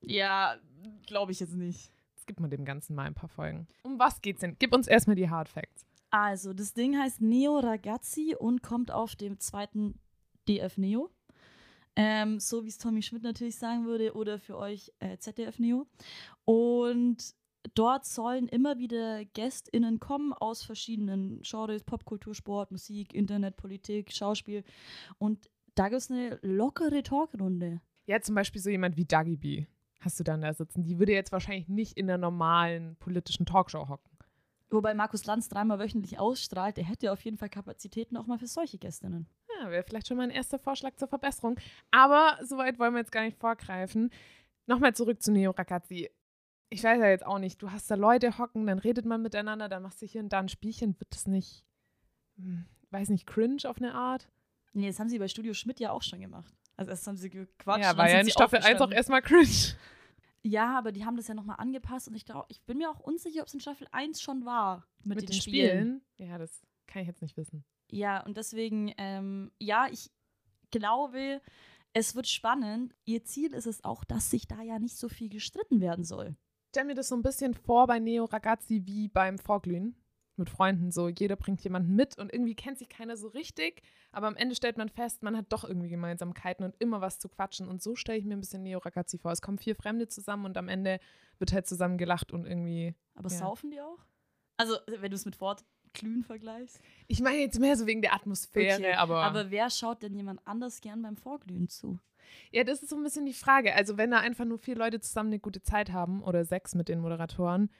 Ja, 0.00 0.56
glaube 1.06 1.32
ich 1.32 1.40
jetzt 1.40 1.56
nicht. 1.56 1.90
jetzt 2.14 2.26
gibt 2.28 2.38
man 2.38 2.50
dem 2.50 2.64
Ganzen 2.64 2.94
mal 2.94 3.02
ein 3.06 3.14
paar 3.14 3.28
Folgen. 3.28 3.66
Um 3.82 3.98
was 3.98 4.22
geht's 4.22 4.40
denn? 4.42 4.54
Gib 4.60 4.72
uns 4.72 4.86
erstmal 4.86 5.16
die 5.16 5.28
Hard 5.28 5.48
Facts. 5.48 5.84
Also, 6.10 6.52
das 6.54 6.72
Ding 6.72 6.96
heißt 6.96 7.20
Neo 7.20 7.58
Ragazzi 7.58 8.36
und 8.38 8.62
kommt 8.62 8.92
auf 8.92 9.16
dem 9.16 9.40
zweiten 9.40 9.98
DF 10.48 10.78
Neo. 10.78 11.10
Ähm, 11.96 12.40
so 12.40 12.64
wie 12.64 12.68
es 12.68 12.78
Tommy 12.78 13.02
Schmidt 13.02 13.22
natürlich 13.22 13.56
sagen 13.56 13.86
würde, 13.86 14.14
oder 14.14 14.38
für 14.38 14.56
euch 14.56 14.92
äh, 14.98 15.18
ZDF 15.18 15.58
Neo. 15.58 15.86
Und 16.44 17.34
dort 17.74 18.04
sollen 18.04 18.48
immer 18.48 18.78
wieder 18.78 19.24
GästInnen 19.24 20.00
kommen 20.00 20.32
aus 20.32 20.62
verschiedenen 20.62 21.40
Genres, 21.42 21.84
Popkultur, 21.84 22.34
Sport, 22.34 22.70
Musik, 22.72 23.14
Internet, 23.14 23.56
Politik, 23.56 24.12
Schauspiel. 24.12 24.64
Und 25.18 25.48
da 25.74 25.88
gibt 25.88 26.00
es 26.00 26.10
eine 26.10 26.38
lockere 26.42 27.02
Talkrunde. 27.02 27.80
Ja, 28.06 28.20
zum 28.20 28.34
Beispiel 28.34 28.60
so 28.60 28.70
jemand 28.70 28.96
wie 28.96 29.04
Dagi 29.04 29.36
B. 29.36 29.66
Hast 30.00 30.20
du 30.20 30.24
dann 30.24 30.42
da 30.42 30.52
sitzen? 30.52 30.82
Die 30.82 30.98
würde 30.98 31.12
jetzt 31.12 31.32
wahrscheinlich 31.32 31.68
nicht 31.68 31.96
in 31.96 32.06
der 32.06 32.18
normalen 32.18 32.96
politischen 32.96 33.46
Talkshow 33.46 33.88
hocken. 33.88 34.10
Wobei 34.70 34.92
Markus 34.92 35.24
Lanz 35.24 35.48
dreimal 35.48 35.78
wöchentlich 35.78 36.18
ausstrahlt, 36.18 36.76
der 36.76 36.84
hätte 36.84 37.12
auf 37.12 37.24
jeden 37.24 37.38
Fall 37.38 37.48
Kapazitäten 37.48 38.16
auch 38.16 38.26
mal 38.26 38.38
für 38.38 38.46
solche 38.46 38.76
Gästinnen. 38.76 39.28
Ja, 39.60 39.70
wäre 39.70 39.82
vielleicht 39.82 40.08
schon 40.08 40.16
mal 40.16 40.24
ein 40.24 40.30
erster 40.30 40.58
Vorschlag 40.58 40.96
zur 40.96 41.08
Verbesserung. 41.08 41.58
Aber 41.90 42.38
soweit 42.42 42.78
wollen 42.78 42.94
wir 42.94 43.00
jetzt 43.00 43.12
gar 43.12 43.22
nicht 43.22 43.38
vorgreifen. 43.38 44.10
Nochmal 44.66 44.94
zurück 44.94 45.22
zu 45.22 45.32
Neo 45.32 45.50
Ragazzi. 45.50 46.10
Ich 46.70 46.82
weiß 46.82 46.98
ja 46.98 47.08
jetzt 47.08 47.26
auch 47.26 47.38
nicht, 47.38 47.62
du 47.62 47.70
hast 47.70 47.90
da 47.90 47.94
Leute 47.94 48.38
hocken, 48.38 48.66
dann 48.66 48.78
redet 48.78 49.04
man 49.04 49.22
miteinander, 49.22 49.68
dann 49.68 49.82
machst 49.82 50.02
du 50.02 50.06
hier 50.06 50.22
und 50.22 50.30
da 50.30 50.40
ein 50.40 50.48
Spielchen. 50.48 50.98
Wird 50.98 51.14
das 51.14 51.26
nicht, 51.26 51.64
hm, 52.36 52.66
weiß 52.90 53.10
nicht, 53.10 53.26
cringe 53.26 53.58
auf 53.64 53.76
eine 53.76 53.94
Art? 53.94 54.28
Nee, 54.72 54.88
das 54.88 54.98
haben 54.98 55.08
sie 55.08 55.18
bei 55.18 55.28
Studio 55.28 55.54
Schmidt 55.54 55.78
ja 55.78 55.92
auch 55.92 56.02
schon 56.02 56.20
gemacht. 56.20 56.52
Also 56.76 56.90
erst 56.90 57.06
haben 57.06 57.16
sie 57.16 57.30
gequatscht. 57.30 57.84
ja, 57.84 57.96
war 57.96 58.10
ja 58.10 58.20
in 58.20 58.30
Staffel 58.30 58.60
1 58.60 58.80
auch 58.80 58.90
erstmal 58.90 59.22
cringe. 59.22 59.76
Ja, 60.42 60.76
aber 60.76 60.92
die 60.92 61.04
haben 61.04 61.16
das 61.16 61.28
ja 61.28 61.34
nochmal 61.34 61.56
angepasst 61.58 62.08
und 62.08 62.14
ich 62.14 62.24
glaube, 62.24 62.46
ich 62.48 62.60
bin 62.62 62.78
mir 62.78 62.90
auch 62.90 63.00
unsicher, 63.00 63.42
ob 63.42 63.46
es 63.46 63.54
in 63.54 63.60
Staffel 63.60 63.86
1 63.92 64.20
schon 64.20 64.44
war 64.44 64.86
mit, 65.02 65.16
Mit 65.20 65.28
den, 65.28 65.40
Spielen. 65.40 66.02
Ja, 66.16 66.38
das 66.38 66.62
kann 66.86 67.02
ich 67.02 67.08
jetzt 67.08 67.22
nicht 67.22 67.36
wissen. 67.36 67.64
Ja, 67.90 68.24
und 68.24 68.36
deswegen, 68.36 68.92
ähm, 68.98 69.52
ja, 69.58 69.86
ich 69.90 70.10
glaube, 70.70 71.40
es 71.92 72.14
wird 72.14 72.26
spannend. 72.26 72.94
Ihr 73.04 73.24
Ziel 73.24 73.54
ist 73.54 73.66
es 73.66 73.84
auch, 73.84 74.04
dass 74.04 74.30
sich 74.30 74.46
da 74.48 74.60
ja 74.62 74.78
nicht 74.78 74.96
so 74.96 75.08
viel 75.08 75.28
gestritten 75.28 75.80
werden 75.80 76.04
soll. 76.04 76.36
Ich 76.66 76.76
stelle 76.76 76.86
mir 76.86 76.94
das 76.94 77.08
so 77.08 77.14
ein 77.14 77.22
bisschen 77.22 77.54
vor 77.54 77.86
bei 77.86 78.00
Neo 78.00 78.24
Ragazzi 78.24 78.82
wie 78.84 79.08
beim 79.08 79.38
Vorglühen 79.38 79.94
mit 80.36 80.50
Freunden. 80.50 80.90
So, 80.90 81.08
jeder 81.08 81.36
bringt 81.36 81.62
jemanden 81.62 81.94
mit 81.94 82.18
und 82.18 82.32
irgendwie 82.32 82.56
kennt 82.56 82.78
sich 82.78 82.88
keiner 82.88 83.16
so 83.16 83.28
richtig. 83.28 83.82
Aber 84.10 84.26
am 84.26 84.34
Ende 84.34 84.56
stellt 84.56 84.76
man 84.76 84.88
fest, 84.88 85.22
man 85.22 85.36
hat 85.36 85.46
doch 85.52 85.62
irgendwie 85.62 85.88
Gemeinsamkeiten 85.88 86.64
und 86.64 86.74
immer 86.80 87.00
was 87.00 87.20
zu 87.20 87.28
quatschen. 87.28 87.68
Und 87.68 87.80
so 87.80 87.94
stelle 87.94 88.18
ich 88.18 88.24
mir 88.24 88.34
ein 88.34 88.40
bisschen 88.40 88.64
Neo 88.64 88.80
Ragazzi 88.80 89.18
vor. 89.18 89.30
Es 89.30 89.40
kommen 89.42 89.58
vier 89.58 89.76
Fremde 89.76 90.08
zusammen 90.08 90.46
und 90.46 90.56
am 90.56 90.68
Ende 90.68 90.98
wird 91.38 91.52
halt 91.52 91.68
zusammen 91.68 91.98
gelacht 91.98 92.32
und 92.32 92.46
irgendwie. 92.46 92.96
Aber 93.14 93.30
Ja. 93.30 93.38
saufen 93.38 93.70
die 93.70 93.80
auch? 93.80 94.04
Also, 94.56 94.76
wenn 94.86 95.10
du 95.10 95.14
es 95.16 95.24
mit 95.24 95.36
Fortglühen 95.94 96.22
vergleichst. 96.24 96.80
Ich 97.06 97.20
meine 97.20 97.38
jetzt 97.38 97.58
mehr 97.58 97.76
so 97.76 97.86
wegen 97.86 98.02
der 98.02 98.14
Atmosphäre, 98.14 98.78
Okay, 98.78 98.92
aber. 98.94 99.22
Aber 99.22 99.50
wer 99.50 99.70
schaut 99.70 100.02
denn 100.02 100.14
jemand 100.14 100.40
anders 100.46 100.80
gern 100.80 101.02
beim 101.02 101.16
Vorglühen 101.16 101.68
zu? 101.68 101.98
Ja, 102.50 102.64
das 102.64 102.82
ist 102.82 102.90
so 102.90 102.96
ein 102.96 103.02
bisschen 103.02 103.26
die 103.26 103.32
Frage. 103.32 103.74
Also, 103.74 103.96
wenn 103.96 104.10
da 104.10 104.18
einfach 104.18 104.44
nur 104.44 104.58
vier 104.58 104.76
Leute 104.76 105.00
zusammen 105.00 105.28
eine 105.30 105.38
gute 105.40 105.62
Zeit 105.62 105.92
haben 105.92 106.22
oder 106.22 106.44
sechs 106.44 106.74
mit 106.74 106.88
den 106.88 107.00
Moderatoren, 107.00 107.70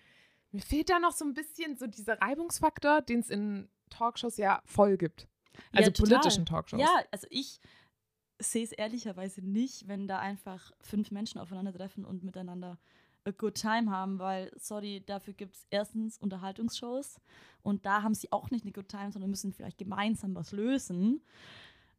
Mir 0.52 0.60
fehlt 0.62 0.88
da 0.88 1.00
noch 1.00 1.12
so 1.12 1.24
ein 1.24 1.34
bisschen 1.34 1.76
so 1.76 1.86
dieser 1.88 2.20
Reibungsfaktor, 2.20 3.02
den 3.02 3.20
es 3.20 3.30
in 3.30 3.68
Talkshows 3.90 4.36
ja 4.36 4.62
voll 4.64 4.96
gibt. 4.96 5.26
Also 5.72 5.90
Ja, 5.90 5.96
politischen 5.96 6.46
Talkshows. 6.46 6.80
Ja, 6.80 7.02
also 7.10 7.26
ich 7.30 7.58
sehe 8.38 8.62
es 8.64 8.72
ehrlicherweise 8.72 9.40
nicht, 9.42 9.88
wenn 9.88 10.06
da 10.06 10.18
einfach 10.20 10.70
fünf 10.80 11.10
Menschen 11.10 11.40
aufeinandertreffen 11.40 12.04
und 12.04 12.22
miteinander 12.22 12.78
a 13.24 13.30
good 13.30 13.54
time 13.54 13.90
haben, 13.90 14.18
weil, 14.18 14.50
sorry, 14.56 15.02
dafür 15.04 15.34
gibt 15.34 15.54
es 15.54 15.66
erstens 15.70 16.18
Unterhaltungsshows 16.18 17.20
und 17.62 17.86
da 17.86 18.02
haben 18.02 18.14
sie 18.14 18.30
auch 18.32 18.50
nicht 18.50 18.64
eine 18.64 18.72
good 18.72 18.88
time, 18.88 19.12
sondern 19.12 19.30
müssen 19.30 19.52
vielleicht 19.52 19.78
gemeinsam 19.78 20.34
was 20.34 20.52
lösen. 20.52 21.22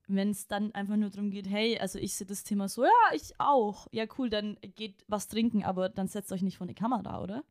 Wenn 0.08 0.30
es 0.30 0.48
dann 0.48 0.72
einfach 0.76 0.98
nur 0.98 1.10
darum 1.10 1.32
geht, 1.32 1.50
hey, 1.50 1.80
also 1.80 1.98
ich 1.98 2.14
sehe 2.14 2.28
das 2.28 2.44
Thema 2.44 2.70
so, 2.70 2.84
ja, 2.84 2.92
ich 3.14 3.34
auch. 3.40 3.88
Ja, 3.92 4.06
cool, 4.20 4.30
dann 4.30 4.58
geht 4.76 5.04
was 5.08 5.28
trinken, 5.28 5.64
aber 5.64 5.90
dann 5.90 6.08
setzt 6.08 6.32
euch 6.32 6.44
nicht 6.44 6.58
vor 6.58 6.66
eine 6.66 6.76
Kamera, 6.76 7.22
oder? 7.24 7.44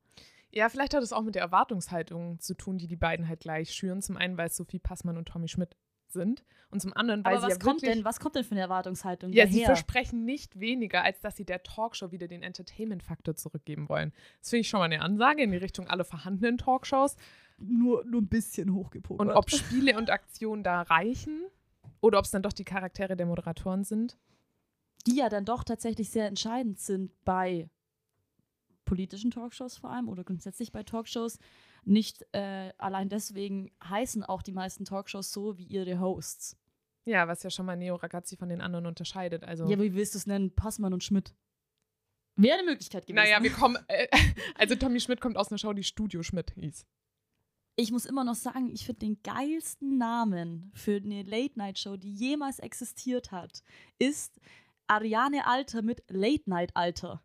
Ja, 0.53 0.69
vielleicht 0.69 0.95
hat 0.95 1.03
es 1.03 1.13
auch 1.13 1.23
mit 1.23 1.35
der 1.35 1.43
Erwartungshaltung 1.43 2.39
zu 2.39 2.55
tun, 2.55 2.79
die 2.79 2.87
die 2.87 2.95
beiden 2.95 3.27
halt 3.27 3.41
gleich 3.41 3.73
schüren. 3.73 4.03
Zum 4.03 4.17
einen, 4.17 4.37
weil 4.37 4.47
es 4.47 4.57
Sophie 4.57 4.79
Passmann 4.79 5.17
und 5.17 5.27
Tommy 5.27 5.49
Schmidt 5.49 5.77
sind 6.15 6.43
und 6.71 6.81
zum 6.81 6.95
anderen, 6.95 7.23
weil 7.25 7.35
Aber 7.37 7.41
sie 7.43 7.47
was 7.49 7.53
ja 7.53 7.59
kommt 7.59 7.83
wirklich, 7.83 7.97
denn, 7.99 8.05
was 8.07 8.19
kommt 8.19 8.37
denn 8.37 8.45
für 8.45 8.53
eine 8.53 8.63
Erwartungshaltung 8.63 9.31
ja, 9.33 9.47
sie 9.47 9.61
daher? 9.61 9.67
versprechen 9.67 10.25
nicht 10.25 10.59
weniger, 10.59 11.05
als 11.05 11.21
dass 11.21 11.37
sie 11.37 11.45
der 11.45 11.63
Talkshow 11.63 12.11
wieder 12.11 12.27
den 12.27 12.43
Entertainment-Faktor 12.43 13.37
zurückgeben 13.37 13.91
wollen. 13.91 14.15
Das 14.41 14.49
finde 14.49 14.63
ich 14.63 14.69
schon 14.71 14.81
mal 14.81 14.87
eine 14.87 15.03
Ansage 15.03 15.43
in 15.43 15.51
die 15.51 15.59
Richtung 15.59 15.87
alle 15.89 16.05
vorhandenen 16.05 16.57
Talkshows. 16.57 17.17
Nur, 17.59 18.05
nur 18.07 18.23
ein 18.23 18.29
bisschen 18.29 18.75
hochgepokert. 18.75 19.29
Und 19.29 19.33
ob 19.33 19.51
Spiele 19.51 19.97
und 19.97 20.09
Aktionen 20.09 20.65
da 20.65 20.83
reichen 20.83 21.45
oder 22.01 22.19
ob 22.19 22.25
es 22.25 22.31
dann 22.31 22.43
doch 22.43 22.53
die 22.53 22.65
Charaktere 22.65 23.15
der 23.15 23.27
Moderatoren 23.27 23.85
sind. 23.85 24.17
die 25.07 25.17
ja 25.17 25.29
dann 25.29 25.45
doch 25.45 25.65
tatsächlich 25.65 26.11
sehr 26.11 26.27
entscheidend 26.27 26.79
sind 26.79 27.13
bei 27.25 27.69
politischen 28.85 29.31
Talkshows 29.31 29.79
vor 29.79 29.91
allem 29.91 30.09
oder 30.09 30.25
grundsätzlich 30.25 30.73
bei 30.73 30.83
Talkshows. 30.83 31.39
Nicht 31.87 32.25
äh, 32.33 32.73
allein 32.79 33.09
deswegen 33.09 33.71
heißen 33.83 34.25
auch 34.25 34.43
die 34.43 34.53
meisten 34.53 34.85
Talkshows 34.85 35.33
so 35.33 35.59
wie 35.59 35.65
ihre 35.65 36.01
Hosts. 36.01 36.57
Ja, 37.07 37.29
was 37.29 37.43
ja 37.43 37.51
schon 37.51 37.67
mal 37.67 37.77
Neo 37.77 37.97
Ragazzi 37.97 38.37
von 38.37 38.49
den 38.49 38.61
anderen 38.61 38.87
unterscheidet. 38.87 39.45
Also, 39.45 39.67
Ja, 39.69 39.79
wie 39.79 39.95
willst 39.95 40.15
du 40.15 40.19
es 40.19 40.27
nennen? 40.27 40.55
Passmann 40.55 40.95
und 40.95 41.05
Schmidt. 41.05 41.35
Wäre 42.37 42.59
eine 42.59 42.71
Möglichkeit 42.71 43.07
gewesen. 43.07 43.23
naja, 43.23 43.43
wir 43.43 43.53
kommen, 43.53 43.79
äh, 43.89 44.09
also 44.57 44.75
Tommy 44.75 45.01
Schmidt 45.01 45.21
kommt 45.21 45.37
aus 45.37 45.51
einer 45.51 45.59
Show, 45.59 45.73
die 45.73 45.85
Studio 45.85 46.23
Schmidt 46.23 46.53
hieß. 46.57 46.85
ich 47.77 47.93
muss 47.93 48.07
immer 48.07 48.25
noch 48.25 48.35
sagen, 48.35 48.71
ich 48.73 48.87
finde 48.87 49.01
den 49.01 49.23
geilsten 49.23 49.99
Namen 49.99 50.73
für 50.75 50.97
eine 50.97 51.23
Late-Night-Show, 51.23 51.97
die 51.97 52.13
jemals 52.13 52.59
existiert 52.59 53.31
hat, 53.33 53.63
ist 53.99 54.41
Ariane 54.87 55.47
Alter 55.47 55.83
mit 55.83 56.03
Late-Night-Alter. 56.09 57.23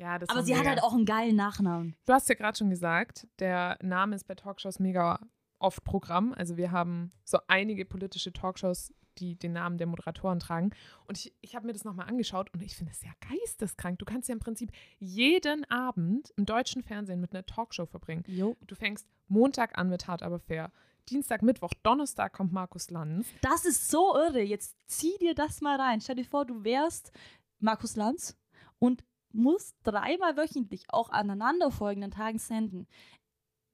Ja, 0.00 0.18
das 0.18 0.30
Aber 0.30 0.42
sie 0.42 0.56
hat 0.56 0.66
halt 0.66 0.82
auch 0.82 0.94
einen 0.94 1.04
geilen 1.04 1.36
Nachnamen. 1.36 1.94
Du 2.06 2.14
hast 2.14 2.26
ja 2.30 2.34
gerade 2.34 2.56
schon 2.56 2.70
gesagt, 2.70 3.26
der 3.38 3.76
Name 3.82 4.16
ist 4.16 4.26
bei 4.26 4.34
Talkshows 4.34 4.78
mega 4.78 5.20
oft 5.58 5.84
Programm. 5.84 6.32
Also 6.32 6.56
wir 6.56 6.72
haben 6.72 7.12
so 7.22 7.38
einige 7.48 7.84
politische 7.84 8.32
Talkshows, 8.32 8.94
die 9.18 9.36
den 9.36 9.52
Namen 9.52 9.76
der 9.76 9.86
Moderatoren 9.86 10.40
tragen. 10.40 10.70
Und 11.06 11.18
ich, 11.18 11.34
ich 11.42 11.54
habe 11.54 11.66
mir 11.66 11.74
das 11.74 11.84
nochmal 11.84 12.08
angeschaut 12.08 12.48
und 12.54 12.62
ich 12.62 12.76
finde 12.76 12.92
es 12.92 13.02
ja 13.02 13.10
geisteskrank. 13.28 13.98
Du 13.98 14.06
kannst 14.06 14.30
ja 14.30 14.32
im 14.32 14.38
Prinzip 14.38 14.72
jeden 15.00 15.70
Abend 15.70 16.32
im 16.38 16.46
deutschen 16.46 16.82
Fernsehen 16.82 17.20
mit 17.20 17.34
einer 17.34 17.44
Talkshow 17.44 17.84
verbringen. 17.84 18.24
Jo. 18.26 18.56
Du 18.66 18.74
fängst 18.74 19.06
Montag 19.28 19.76
an 19.76 19.90
mit 19.90 20.08
Hart 20.08 20.22
aber 20.22 20.38
fair. 20.38 20.72
Dienstag, 21.10 21.42
Mittwoch, 21.42 21.74
Donnerstag 21.82 22.32
kommt 22.32 22.54
Markus 22.54 22.88
Lanz. 22.90 23.26
Das 23.42 23.66
ist 23.66 23.90
so 23.90 24.16
irre. 24.16 24.40
Jetzt 24.40 24.76
zieh 24.86 25.18
dir 25.20 25.34
das 25.34 25.60
mal 25.60 25.78
rein. 25.78 26.00
Stell 26.00 26.16
dir 26.16 26.24
vor, 26.24 26.46
du 26.46 26.64
wärst 26.64 27.12
Markus 27.58 27.96
Lanz 27.96 28.38
und 28.78 29.04
musst 29.32 29.76
dreimal 29.82 30.36
wöchentlich 30.36 30.84
auch 30.88 31.10
aneinanderfolgenden 31.10 32.10
Tagen 32.10 32.38
senden. 32.38 32.86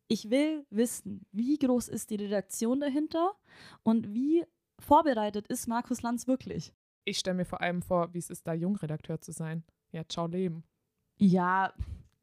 Ich 0.08 0.30
will 0.30 0.64
wissen, 0.70 1.26
wie 1.32 1.58
groß 1.58 1.88
ist 1.88 2.10
die 2.10 2.16
Redaktion 2.16 2.80
dahinter 2.80 3.34
und 3.82 4.14
wie 4.14 4.44
vorbereitet 4.78 5.46
ist 5.48 5.66
Markus 5.66 6.02
Lanz 6.02 6.26
wirklich? 6.26 6.72
Ich 7.04 7.18
stelle 7.18 7.36
mir 7.36 7.44
vor 7.44 7.60
allem 7.60 7.82
vor, 7.82 8.12
wie 8.14 8.18
es 8.18 8.30
ist, 8.30 8.46
da 8.46 8.52
Jungredakteur 8.52 9.20
zu 9.20 9.32
sein. 9.32 9.64
Ja, 9.92 10.04
ciao 10.08 10.26
Leben. 10.26 10.64
Ja, 11.18 11.72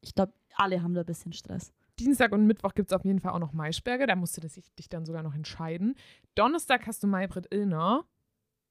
ich 0.02 0.14
glaube, 0.14 0.34
alle 0.56 0.82
haben 0.82 0.94
da 0.94 1.02
ein 1.02 1.06
bisschen 1.06 1.34
Stress. 1.34 1.74
Dienstag 2.00 2.32
und 2.32 2.48
Mittwoch 2.48 2.74
gibt 2.74 2.92
es 2.92 2.96
auf 2.96 3.06
jeden 3.06 3.20
Fall 3.20 3.34
auch 3.34 3.40
noch 3.40 3.54
Maischberger. 3.54 4.08
Da 4.08 4.16
musst 4.16 4.38
du 4.38 4.42
dich 4.42 4.90
dann 4.90 5.06
sogar 5.06 5.24
noch 5.24 5.36
entscheiden. 5.36 5.96
Donnerstag 6.36 6.88
hast 6.88 7.04
du 7.04 7.08
Maybrit 7.08 7.54
Illner. 7.54 8.06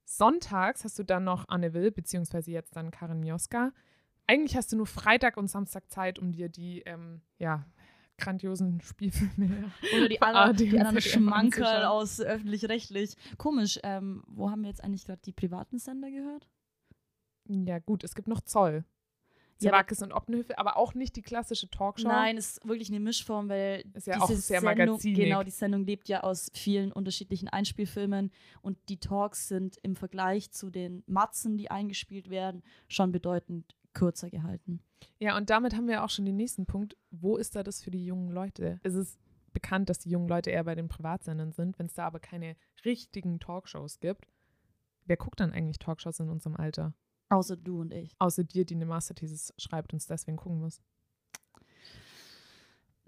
Sonntags 0.05 0.85
hast 0.85 0.99
du 0.99 1.05
dann 1.05 1.25
noch 1.25 1.49
Anne 1.49 1.73
Will, 1.75 1.91
beziehungsweise 1.91 2.51
jetzt 2.51 2.77
dann 2.77 2.91
Karin 2.91 3.21
Mioska. 3.21 3.73
Eigentlich 4.33 4.57
hast 4.57 4.73
du 4.73 4.77
nur 4.77 4.87
Freitag 4.87 5.37
und 5.37 5.49
Samstag 5.49 5.91
Zeit, 5.91 6.19
um 6.19 6.33
dir 6.33 6.49
die 6.49 6.81
ähm, 6.87 7.21
ja, 7.39 7.67
grandiosen 8.17 8.81
Spielfilme. 8.81 9.71
Oder 9.95 10.09
die, 10.09 10.23
ARD 10.23 10.61
die 10.61 10.79
anderen 10.81 11.03
Schmankerl 11.03 11.85
aus 11.85 12.19
öffentlich-rechtlich. 12.19 13.15
Komisch, 13.37 13.79
ähm, 13.83 14.23
wo 14.27 14.51
haben 14.51 14.63
wir 14.63 14.69
jetzt 14.71 14.83
eigentlich 14.83 15.05
gerade 15.05 15.21
die 15.23 15.33
privaten 15.33 15.79
Sender 15.79 16.11
gehört? 16.11 16.49
Ja, 17.47 17.79
gut, 17.79 18.05
es 18.05 18.15
gibt 18.15 18.27
noch 18.27 18.41
Zoll. 18.41 18.87
Ja, 19.61 19.71
aber- 19.71 19.77
Zerwakis 19.79 20.03
und 20.03 20.13
Oppenhöfe, 20.13 20.57
aber 20.59 20.79
auch 20.79 20.95
nicht 20.95 21.15
die 21.15 21.23
klassische 21.23 21.69
Talkshow. 21.69 22.09
Nein, 22.09 22.39
es 22.39 22.53
ist 22.53 22.67
wirklich 22.67 22.89
eine 22.89 23.01
Mischform, 23.01 23.51
weil 23.51 23.85
Ist 23.93 24.07
ja 24.07 24.19
auch 24.19 24.31
sehr 24.31 24.61
Sendung. 24.63 24.99
Genau, 24.99 25.43
die 25.43 25.51
Sendung 25.51 25.85
lebt 25.85 26.09
ja 26.09 26.23
aus 26.23 26.51
vielen 26.55 26.91
unterschiedlichen 26.91 27.49
Einspielfilmen 27.51 28.33
und 28.63 28.79
die 28.89 28.99
Talks 28.99 29.49
sind 29.49 29.77
im 29.83 29.95
Vergleich 29.95 30.53
zu 30.53 30.71
den 30.71 31.05
Matzen, 31.07 31.59
die 31.59 31.71
eingespielt 31.71 32.31
werden, 32.31 32.63
schon 32.89 33.13
bedeutend 33.13 33.77
kürzer 33.95 34.31
gehalten. 34.31 34.81
Ja, 35.19 35.37
und 35.37 35.51
damit 35.51 35.75
haben 35.75 35.89
wir 35.89 36.05
auch 36.05 36.11
schon 36.11 36.25
den 36.25 36.37
nächsten 36.37 36.67
Punkt. 36.67 36.97
Wo 37.11 37.37
ist 37.37 37.57
da 37.57 37.63
das 37.63 37.83
für 37.83 37.91
die 37.91 38.05
jungen 38.05 38.31
Leute? 38.31 38.81
Es 38.83 38.95
ist 38.95 39.19
bekannt, 39.53 39.91
dass 39.91 39.99
die 39.99 40.11
jungen 40.11 40.29
Leute 40.29 40.51
eher 40.51 40.65
bei 40.65 40.75
den 40.75 40.89
Privatsendern 40.89 41.53
sind. 41.53 41.79
Wenn 41.79 41.87
es 41.87 41.95
da 41.95 42.07
aber 42.07 42.21
keine 42.21 42.57
richtigen 42.85 43.39
Talkshows 43.39 44.01
gibt, 44.01 44.27
wer 45.05 45.17
guckt 45.17 45.41
dann 45.41 45.53
eigentlich 45.53 45.79
Talkshows 45.79 46.21
in 46.21 46.31
unserem 46.31 46.57
Alter? 46.57 46.95
Außer 47.29 47.57
du 47.57 47.81
und 47.81 47.93
ich. 47.93 48.15
Außer 48.19 48.45
dir, 48.45 48.65
die 48.65 48.75
eine 48.75 48.87
Masterthesis 48.87 49.55
schreibt 49.57 49.93
und 49.93 49.99
es 49.99 50.07
deswegen 50.07 50.37
gucken 50.37 50.61
muss. 50.61 50.83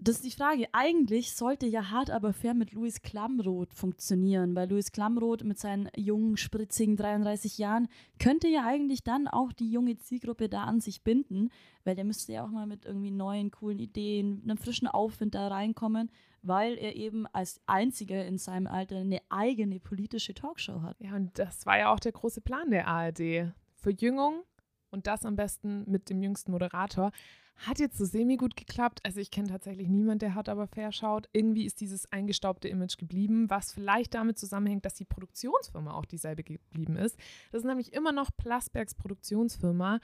Das 0.05 0.17
ist 0.17 0.23
die 0.23 0.37
Frage. 0.37 0.67
Eigentlich 0.71 1.33
sollte 1.33 1.65
ja 1.65 1.89
hart 1.89 2.11
aber 2.11 2.31
fair 2.31 2.53
mit 2.53 2.73
Louis 2.73 3.01
Klamroth 3.01 3.73
funktionieren, 3.73 4.55
weil 4.55 4.69
Louis 4.69 4.91
Klamroth 4.91 5.43
mit 5.43 5.57
seinen 5.57 5.89
jungen, 5.97 6.37
spritzigen 6.37 6.95
33 6.95 7.57
Jahren 7.57 7.87
könnte 8.19 8.47
ja 8.47 8.67
eigentlich 8.67 9.03
dann 9.03 9.27
auch 9.27 9.51
die 9.51 9.71
junge 9.71 9.97
Zielgruppe 9.97 10.47
da 10.47 10.65
an 10.65 10.79
sich 10.79 11.01
binden, 11.01 11.49
weil 11.85 11.95
der 11.95 12.03
müsste 12.03 12.33
ja 12.33 12.45
auch 12.45 12.51
mal 12.51 12.67
mit 12.67 12.85
irgendwie 12.85 13.09
neuen, 13.09 13.49
coolen 13.49 13.79
Ideen, 13.79 14.43
einem 14.43 14.57
frischen 14.57 14.87
Aufwind 14.87 15.33
da 15.33 15.47
reinkommen, 15.47 16.11
weil 16.43 16.77
er 16.77 16.95
eben 16.95 17.25
als 17.33 17.59
einziger 17.65 18.27
in 18.27 18.37
seinem 18.37 18.67
Alter 18.67 18.97
eine 18.97 19.21
eigene 19.29 19.79
politische 19.79 20.35
Talkshow 20.35 20.83
hat. 20.83 20.97
Ja, 20.99 21.15
und 21.15 21.39
das 21.39 21.65
war 21.65 21.79
ja 21.79 21.91
auch 21.91 21.99
der 21.99 22.11
große 22.11 22.41
Plan 22.41 22.69
der 22.69 22.87
ARD. 22.87 23.51
Verjüngung 23.73 24.43
und 24.91 25.07
das 25.07 25.25
am 25.25 25.35
besten 25.35 25.83
mit 25.89 26.11
dem 26.11 26.21
jüngsten 26.21 26.51
Moderator. 26.51 27.11
Hat 27.57 27.79
jetzt 27.79 27.97
so 27.97 28.05
semi-gut 28.05 28.55
geklappt. 28.55 28.99
Also 29.03 29.19
ich 29.19 29.31
kenne 29.31 29.49
tatsächlich 29.49 29.87
niemanden, 29.87 30.19
der 30.19 30.35
hat 30.35 30.49
aber 30.49 30.67
fair 30.67 30.91
schaut. 30.91 31.29
Irgendwie 31.31 31.65
ist 31.65 31.79
dieses 31.79 32.11
eingestaubte 32.11 32.67
Image 32.67 32.97
geblieben, 32.97 33.49
was 33.49 33.71
vielleicht 33.71 34.13
damit 34.13 34.37
zusammenhängt, 34.37 34.85
dass 34.85 34.95
die 34.95 35.05
Produktionsfirma 35.05 35.93
auch 35.93 36.05
dieselbe 36.05 36.43
geblieben 36.43 36.97
ist. 36.97 37.17
Das 37.51 37.59
ist 37.59 37.67
nämlich 37.67 37.93
immer 37.93 38.11
noch 38.11 38.29
Plasbergs 38.35 38.95
Produktionsfirma. 38.95 39.99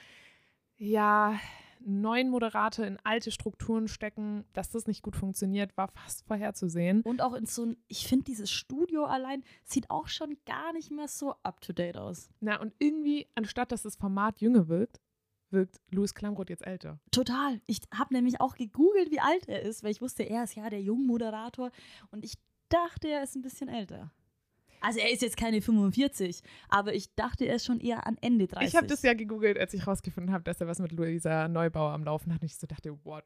Ja, 0.77 1.38
neuen 1.86 2.29
Moderator 2.29 2.86
in 2.86 2.98
alte 3.03 3.31
Strukturen 3.31 3.88
stecken, 3.88 4.46
dass 4.53 4.70
das 4.70 4.88
nicht 4.88 5.01
gut 5.01 5.15
funktioniert, 5.15 5.75
war 5.77 5.89
fast 5.89 6.25
vorherzusehen. 6.25 7.01
Und 7.01 7.22
auch 7.22 7.34
in 7.34 7.46
so 7.46 7.65
ein, 7.65 7.77
ich 7.88 8.08
finde, 8.08 8.25
dieses 8.25 8.51
Studio 8.51 9.05
allein 9.05 9.43
sieht 9.63 9.89
auch 9.89 10.08
schon 10.08 10.38
gar 10.46 10.74
nicht 10.74 10.91
mehr 10.91 11.08
so 11.08 11.36
up-to-date 11.43 11.98
aus. 11.98 12.29
Na, 12.39 12.60
und 12.60 12.74
irgendwie, 12.79 13.27
anstatt 13.36 13.72
dass 13.72 13.84
das 13.84 13.96
Format 13.96 14.41
jünger 14.41 14.67
wirkt, 14.67 15.00
wirkt 15.51 15.79
Louis 15.91 16.13
Klamroth 16.13 16.50
jetzt 16.50 16.65
älter. 16.65 17.00
Total. 17.12 17.62
Ich 17.67 17.79
habe 17.93 18.13
nämlich 18.13 18.39
auch 18.41 18.55
gegoogelt, 18.55 19.12
wie 19.12 19.20
alt 19.20 19.48
er 19.48 19.62
ist, 19.62 19.84
weil 19.84 19.91
ich 19.91 20.01
wusste, 20.01 20.24
er 20.24 20.43
ist 20.43 20.55
ja 20.55 20.70
der 20.70 20.81
Jungmoderator 20.81 21.72
und 22.12 22.24
ich 22.24 22.34
dachte, 22.70 23.08
er 23.10 23.24
ist 23.24 23.36
ein 23.36 23.41
bisschen 23.41 23.67
älter. 23.70 24.12
Also 24.84 25.00
er 25.00 25.12
ist 25.12 25.22
jetzt 25.22 25.38
keine 25.38 25.62
45, 25.62 26.41
aber 26.70 26.96
ich 26.96 27.13
dachte, 27.15 27.46
er 27.46 27.55
ist 27.55 27.65
schon 27.65 27.79
eher 27.79 28.08
an 28.08 28.17
Ende 28.20 28.48
30. 28.48 28.67
Ich 28.70 28.75
habe 28.75 28.88
das 28.88 29.03
ja 29.03 29.13
gegoogelt, 29.13 29.60
als 29.60 29.74
ich 29.75 29.86
rausgefunden 29.86 30.34
habe, 30.34 30.43
dass 30.43 30.60
er 30.60 30.67
was 30.67 30.79
mit 30.79 30.91
Luisa 30.91 31.48
Neubauer 31.48 31.91
am 31.91 32.03
Laufen 32.03 32.34
hat. 32.34 32.41
Und 32.41 32.48
ich 32.48 32.55
so 32.58 32.65
dachte, 32.65 32.98
what? 33.03 33.24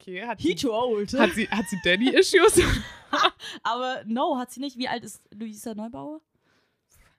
Okay, 0.00 0.26
hat 0.26 0.40
He 0.40 0.48
sie, 0.48 0.54
too 0.56 0.72
old. 0.72 1.12
hat 1.14 1.30
sie, 1.32 1.48
hat 1.48 1.64
sie 1.68 1.78
Daddy-Issues? 1.84 2.60
aber 3.62 4.02
no, 4.06 4.36
hat 4.36 4.50
sie 4.50 4.60
nicht. 4.60 4.76
Wie 4.78 4.88
alt 4.88 5.04
ist 5.04 5.22
Luisa 5.32 5.74
Neubauer? 5.74 6.20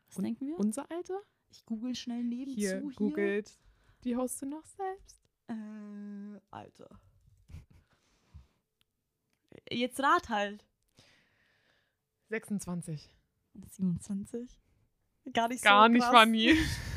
Was 0.09 0.17
Und- 0.17 0.25
denken 0.25 0.47
wir? 0.47 0.59
Unser 0.59 0.89
Alter? 0.91 1.19
Ich 1.49 1.65
google 1.65 1.95
schnell 1.95 2.23
nebenzu 2.23 2.59
Hier, 2.59 2.81
hier. 2.97 3.43
Die 4.03 4.15
Hostin 4.15 4.49
noch 4.49 4.65
selbst. 4.65 5.21
Äh, 5.47 6.39
Alter. 6.51 6.99
Jetzt 9.71 9.99
rat 9.99 10.29
halt. 10.29 10.65
26. 12.29 13.09
27. 13.53 14.59
Gar 15.33 15.49
nicht 15.49 15.63
Gar 15.63 15.87
so 15.87 15.93
nicht 15.93 16.03
krass. 16.03 16.23
funny. 16.23 16.55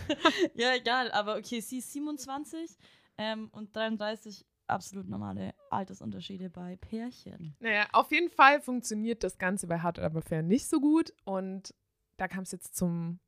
ja, 0.54 0.75
egal, 0.75 1.11
aber 1.12 1.37
okay, 1.37 1.61
sie 1.61 1.78
ist 1.78 1.92
27 1.92 2.76
ähm, 3.19 3.49
und 3.52 3.75
33 3.75 4.47
absolut 4.66 5.09
normale 5.09 5.54
Altersunterschiede 5.71 6.49
bei 6.49 6.76
Pärchen. 6.76 7.57
Naja, 7.61 7.88
auf 7.92 8.12
jeden 8.12 8.30
Fall 8.30 8.61
funktioniert 8.61 9.25
das 9.25 9.38
Ganze 9.38 9.66
bei 9.66 9.80
Hard 9.80 9.99
aber 9.99 10.23
fair 10.23 10.42
nicht 10.42 10.69
so 10.69 10.80
gut. 10.80 11.12
Und 11.25 11.75
da 12.16 12.28
kam 12.28 12.42
es 12.42 12.52
jetzt 12.52 12.76
zum, 12.76 13.19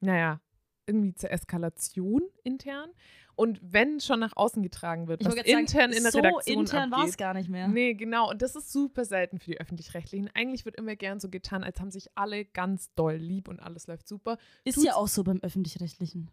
naja, 0.00 0.40
irgendwie 0.86 1.14
zur 1.14 1.30
Eskalation 1.30 2.22
intern. 2.42 2.90
Und 3.36 3.60
wenn 3.62 3.98
schon 3.98 4.20
nach 4.20 4.36
außen 4.36 4.62
getragen 4.62 5.08
wird, 5.08 5.20
Ich 5.22 5.26
was 5.26 5.34
intern 5.34 5.66
sagen, 5.90 5.92
in 5.92 6.02
der 6.04 6.12
so 6.12 6.18
Redaktion 6.18 6.60
intern 6.60 6.90
war 6.92 7.04
es 7.04 7.16
gar 7.16 7.34
nicht 7.34 7.48
mehr. 7.48 7.66
Nee, 7.66 7.94
genau. 7.94 8.30
Und 8.30 8.42
das 8.42 8.54
ist 8.54 8.72
super 8.72 9.04
selten 9.04 9.40
für 9.40 9.50
die 9.50 9.60
Öffentlich-Rechtlichen. 9.60 10.30
Eigentlich 10.34 10.64
wird 10.64 10.76
immer 10.76 10.94
gern 10.94 11.18
so 11.18 11.28
getan, 11.28 11.64
als 11.64 11.80
haben 11.80 11.90
sich 11.90 12.16
alle 12.16 12.44
ganz 12.44 12.94
doll 12.94 13.14
lieb 13.16 13.48
und 13.48 13.58
alles 13.58 13.88
läuft 13.88 14.06
super. 14.06 14.38
Ist 14.62 14.76
tut's- 14.76 14.86
ja 14.86 14.94
auch 14.94 15.08
so 15.08 15.24
beim 15.24 15.40
Öffentlich-Rechtlichen. 15.40 16.30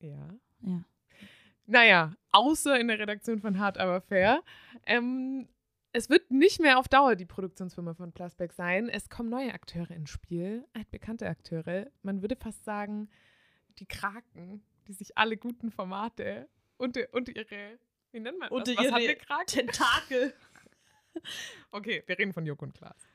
Ja. 0.00 0.28
Ja. 0.62 0.84
Naja, 1.66 2.14
außer 2.32 2.80
in 2.80 2.88
der 2.88 2.98
Redaktion 2.98 3.38
von 3.38 3.58
Hard 3.58 3.76
aber 3.78 4.00
fair. 4.00 4.42
Ähm, 4.86 5.48
es 5.92 6.08
wird 6.08 6.30
nicht 6.30 6.60
mehr 6.60 6.78
auf 6.78 6.88
Dauer 6.88 7.14
die 7.14 7.26
Produktionsfirma 7.26 7.94
von 7.94 8.12
Plasberg 8.12 8.52
sein. 8.52 8.88
Es 8.88 9.08
kommen 9.10 9.28
neue 9.28 9.52
Akteure 9.52 9.90
ins 9.90 10.10
Spiel, 10.10 10.64
altbekannte 10.72 11.28
Akteure. 11.28 11.88
Man 12.02 12.22
würde 12.22 12.36
fast 12.36 12.64
sagen, 12.64 13.08
die 13.78 13.86
Kraken, 13.86 14.62
die 14.86 14.92
sich 14.92 15.16
alle 15.16 15.36
guten 15.36 15.70
Formate 15.70 16.48
und, 16.76 16.98
und 17.12 17.28
ihre, 17.28 17.78
wie 18.12 18.20
nennt 18.20 18.38
man 18.38 18.48
das? 18.48 18.58
Unter 18.58 18.76
Was 18.76 19.02
ihre? 19.02 19.16
Tentakel. 19.46 20.34
Okay, 21.72 22.04
wir 22.06 22.16
reden 22.16 22.32
von 22.32 22.46
Joko 22.46 22.64
und 22.64 22.72
Klaas. 22.72 23.08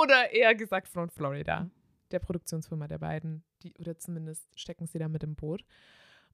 Oder 0.00 0.30
eher 0.30 0.54
gesagt 0.54 0.86
von 0.86 1.10
Florida, 1.10 1.68
der 2.12 2.20
Produktionsfirma 2.20 2.86
der 2.86 2.98
beiden. 2.98 3.42
Die, 3.62 3.74
oder 3.78 3.98
zumindest 3.98 4.48
stecken 4.58 4.86
sie 4.86 5.00
da 5.00 5.08
mit 5.08 5.24
im 5.24 5.34
Boot. 5.34 5.64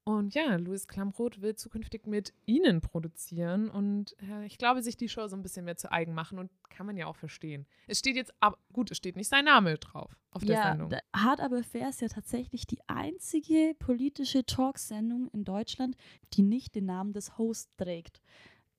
Und 0.08 0.36
ja, 0.36 0.54
Louis 0.54 0.86
Klamroth 0.86 1.42
will 1.42 1.56
zukünftig 1.56 2.06
mit 2.06 2.32
ihnen 2.44 2.80
produzieren 2.80 3.68
und 3.68 4.14
äh, 4.22 4.46
ich 4.46 4.56
glaube, 4.56 4.80
sich 4.80 4.96
die 4.96 5.08
Show 5.08 5.26
so 5.26 5.34
ein 5.34 5.42
bisschen 5.42 5.64
mehr 5.64 5.76
zu 5.76 5.90
eigen 5.90 6.14
machen 6.14 6.38
und 6.38 6.48
kann 6.70 6.86
man 6.86 6.96
ja 6.96 7.06
auch 7.06 7.16
verstehen. 7.16 7.66
Es 7.88 7.98
steht 7.98 8.14
jetzt, 8.14 8.32
ab, 8.38 8.56
gut, 8.72 8.92
es 8.92 8.98
steht 8.98 9.16
nicht 9.16 9.26
sein 9.26 9.46
Name 9.46 9.78
drauf 9.78 10.16
auf 10.30 10.44
der 10.44 10.54
Ja, 10.54 10.68
Sendung. 10.68 10.94
Hard 11.12 11.40
aber 11.40 11.64
fair 11.64 11.88
ist 11.88 12.02
ja 12.02 12.06
tatsächlich 12.06 12.68
die 12.68 12.78
einzige 12.86 13.74
politische 13.80 14.46
Talksendung 14.46 15.28
in 15.32 15.42
Deutschland, 15.42 15.96
die 16.34 16.42
nicht 16.42 16.76
den 16.76 16.84
Namen 16.84 17.12
des 17.12 17.36
Hosts 17.36 17.74
trägt. 17.76 18.22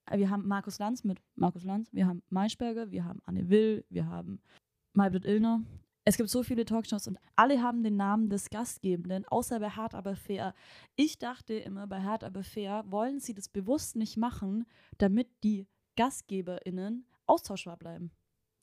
Wir 0.10 0.29
haben 0.29 0.48
Markus 0.48 0.79
Lanz 0.79 1.03
mit 1.03 1.19
Markus 1.36 1.65
Lanz, 1.65 1.91
wir 1.91 2.07
haben 2.07 2.24
Maischberger, 2.29 2.89
wir 2.91 3.03
haben 3.03 3.22
Anne 3.25 3.50
Will, 3.50 3.84
wir 3.89 4.07
haben 4.07 4.39
Maybrit 4.93 5.25
Illner. 5.25 5.62
Es 6.08 6.16
gibt 6.16 6.30
so 6.30 6.42
viele 6.42 6.64
Talkshows 6.64 7.06
und 7.10 7.20
alle 7.36 7.62
haben 7.62 7.84
den 7.84 7.98
Namen 7.98 8.30
des 8.30 8.50
Gastgebenden, 8.50 9.26
außer 9.26 9.60
bei 9.60 9.72
Hard 9.72 9.94
aber 9.94 10.16
fair. 10.16 10.54
Ich 10.96 11.20
dachte 11.20 11.54
immer, 11.56 11.86
bei 11.86 12.02
Hard 12.02 12.24
aber 12.24 12.46
fair 12.46 12.86
wollen 12.88 13.20
sie 13.20 13.34
das 13.34 13.50
bewusst 13.50 13.98
nicht 13.98 14.16
machen, 14.16 14.66
damit 15.00 15.28
die 15.44 15.68
GastgeberInnen 15.98 17.06
austauschbar 17.26 17.76
bleiben. 17.76 18.12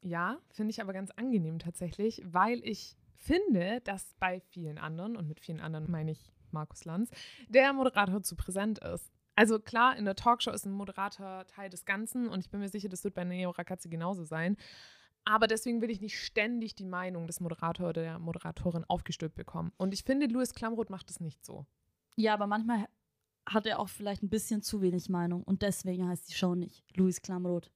Ja, 0.01 0.39
finde 0.49 0.71
ich 0.71 0.81
aber 0.81 0.95
ganz 0.95 1.11
angenehm 1.11 1.59
tatsächlich, 1.59 2.23
weil 2.25 2.67
ich 2.67 2.97
finde, 3.13 3.83
dass 3.83 4.15
bei 4.19 4.41
vielen 4.41 4.79
anderen, 4.79 5.15
und 5.15 5.29
mit 5.29 5.39
vielen 5.39 5.61
anderen 5.61 5.91
meine 5.91 6.13
ich 6.13 6.33
Markus 6.51 6.87
Lanz, 6.87 7.11
der 7.51 7.75
Moderator 7.75 8.23
zu 8.23 8.37
präsent 8.37 8.79
ist. 8.79 9.13
Also 9.37 9.59
klar, 9.59 9.99
in 9.99 10.07
der 10.07 10.17
Talkshow 10.17 10.51
ist 10.51 10.65
ein 10.65 10.73
Moderator 10.73 11.47
Teil 11.47 11.69
des 11.69 11.85
Ganzen 11.85 12.27
und 12.31 12.41
ich 12.41 12.49
bin 12.49 12.61
mir 12.61 12.71
sicher, 12.71 12.89
das 12.89 13.05
wird 13.05 13.15
bei 13.15 13.25
Neo 13.25 13.51
Rakazzi 13.51 13.91
genauso 13.91 14.25
sein. 14.25 14.57
Aber 15.25 15.47
deswegen 15.47 15.81
will 15.81 15.90
ich 15.90 16.00
nicht 16.00 16.21
ständig 16.21 16.75
die 16.75 16.85
Meinung 16.85 17.26
des 17.26 17.40
Moderators 17.40 17.90
oder 17.90 18.02
der 18.02 18.19
Moderatorin 18.19 18.85
aufgestülpt 18.85 19.35
bekommen. 19.35 19.73
Und 19.76 19.95
ich 19.95 20.04
finde, 20.04 20.26
Louis 20.26 20.52
Klamroth 20.52 20.90
macht 20.90 21.11
es 21.11 21.21
nicht 21.21 21.45
so. 21.45 21.66
Ja, 22.16 22.35
aber 22.35 22.47
manchmal 22.47 22.87
hat 23.47 23.66
er 23.66 23.78
auch 23.78 23.88
vielleicht 23.88 24.23
ein 24.23 24.31
bisschen 24.31 24.62
zu 24.62 24.81
wenig 24.83 25.09
Meinung 25.09 25.43
und 25.43 25.62
deswegen 25.62 26.09
heißt 26.09 26.28
die 26.28 26.35
Show 26.35 26.54
nicht 26.54 26.85
Louis 26.97 27.21
Klamroth. 27.23 27.71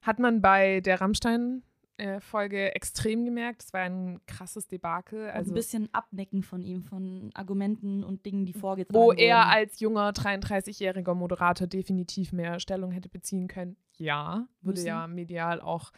Hat 0.00 0.18
man 0.18 0.40
bei 0.40 0.80
der 0.80 1.00
Rammstein-Folge 1.00 2.74
extrem 2.74 3.24
gemerkt. 3.24 3.62
Das 3.62 3.72
war 3.72 3.82
ein 3.82 4.20
krasses 4.26 4.66
Debakel. 4.66 5.30
Also 5.30 5.52
ein 5.52 5.54
bisschen 5.54 5.88
Abnecken 5.92 6.42
von 6.42 6.62
ihm, 6.62 6.82
von 6.82 7.30
Argumenten 7.34 8.02
und 8.02 8.26
Dingen, 8.26 8.44
die 8.44 8.52
vorgetragen 8.52 8.98
wo 8.98 9.06
wurden. 9.06 9.18
er 9.18 9.46
als 9.46 9.78
junger 9.78 10.10
33-jähriger 10.10 11.14
Moderator 11.14 11.68
definitiv 11.68 12.32
mehr 12.32 12.58
Stellung 12.58 12.90
hätte 12.90 13.08
beziehen 13.08 13.46
können. 13.46 13.76
Ja, 13.96 14.48
wurde 14.60 14.74
Müssen. 14.74 14.86
ja 14.86 15.06
medial 15.06 15.60
auch 15.60 15.92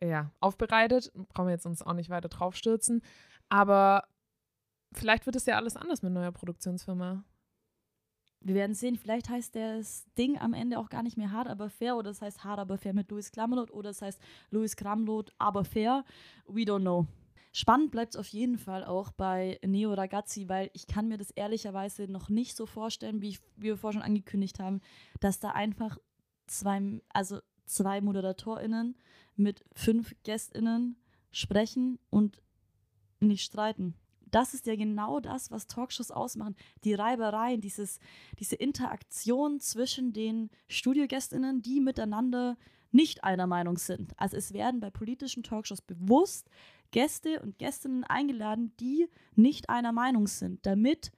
ja, 0.00 0.30
aufbereitet. 0.40 1.12
Brauchen 1.32 1.46
wir 1.46 1.52
jetzt 1.52 1.66
uns 1.66 1.82
auch 1.82 1.94
nicht 1.94 2.10
weiter 2.10 2.28
draufstürzen. 2.28 3.02
Aber 3.48 4.04
vielleicht 4.92 5.26
wird 5.26 5.36
es 5.36 5.46
ja 5.46 5.56
alles 5.56 5.76
anders 5.76 6.02
mit 6.02 6.12
neuer 6.12 6.32
Produktionsfirma. 6.32 7.24
Wir 8.40 8.54
werden 8.54 8.74
sehen, 8.74 8.96
vielleicht 8.96 9.28
heißt 9.28 9.56
das 9.56 10.06
Ding 10.16 10.38
am 10.38 10.54
Ende 10.54 10.78
auch 10.78 10.88
gar 10.88 11.02
nicht 11.02 11.16
mehr 11.16 11.32
hart, 11.32 11.48
aber 11.48 11.68
fair 11.68 11.96
oder 11.96 12.10
es 12.10 12.22
heißt 12.22 12.44
hart, 12.44 12.60
aber 12.60 12.78
fair 12.78 12.92
mit 12.92 13.10
Louis 13.10 13.32
Klamroth 13.32 13.72
oder 13.72 13.90
es 13.90 14.02
heißt 14.02 14.20
Louis 14.50 14.76
Klamroth, 14.76 15.32
aber 15.38 15.64
fair. 15.64 16.04
We 16.46 16.60
don't 16.60 16.82
know. 16.82 17.06
Spannend 17.52 17.90
bleibt 17.90 18.14
es 18.14 18.20
auf 18.20 18.28
jeden 18.28 18.58
Fall 18.58 18.84
auch 18.84 19.10
bei 19.12 19.58
Neo 19.64 19.94
Ragazzi, 19.94 20.48
weil 20.48 20.70
ich 20.74 20.86
kann 20.86 21.08
mir 21.08 21.16
das 21.16 21.30
ehrlicherweise 21.30 22.06
noch 22.06 22.28
nicht 22.28 22.54
so 22.54 22.66
vorstellen, 22.66 23.22
wie, 23.22 23.30
ich, 23.30 23.40
wie 23.56 23.68
wir 23.68 23.78
vorhin 23.78 24.00
schon 24.00 24.06
angekündigt 24.06 24.60
haben, 24.60 24.80
dass 25.20 25.40
da 25.40 25.52
einfach 25.52 25.96
zwei, 26.46 27.00
also 27.08 27.40
zwei 27.64 28.00
ModeratorInnen 28.00 28.94
mit 29.36 29.64
fünf 29.74 30.14
GästInnen 30.22 30.96
sprechen 31.30 31.98
und 32.10 32.40
nicht 33.20 33.44
streiten. 33.44 33.94
Das 34.30 34.54
ist 34.54 34.66
ja 34.66 34.74
genau 34.74 35.20
das, 35.20 35.50
was 35.50 35.66
Talkshows 35.66 36.10
ausmachen. 36.10 36.56
Die 36.84 36.94
Reibereien, 36.94 37.60
dieses, 37.60 38.00
diese 38.38 38.56
Interaktion 38.56 39.60
zwischen 39.60 40.12
den 40.12 40.50
Studiogästinnen, 40.68 41.62
die 41.62 41.80
miteinander 41.80 42.56
nicht 42.90 43.24
einer 43.24 43.46
Meinung 43.46 43.78
sind. 43.78 44.18
Also 44.18 44.36
es 44.36 44.52
werden 44.52 44.80
bei 44.80 44.90
politischen 44.90 45.42
Talkshows 45.42 45.82
bewusst 45.82 46.48
Gäste 46.90 47.40
und 47.40 47.58
Gästinnen 47.58 48.04
eingeladen, 48.04 48.72
die 48.80 49.08
nicht 49.34 49.68
einer 49.68 49.92
Meinung 49.92 50.26
sind, 50.26 50.64
damit, 50.66 51.12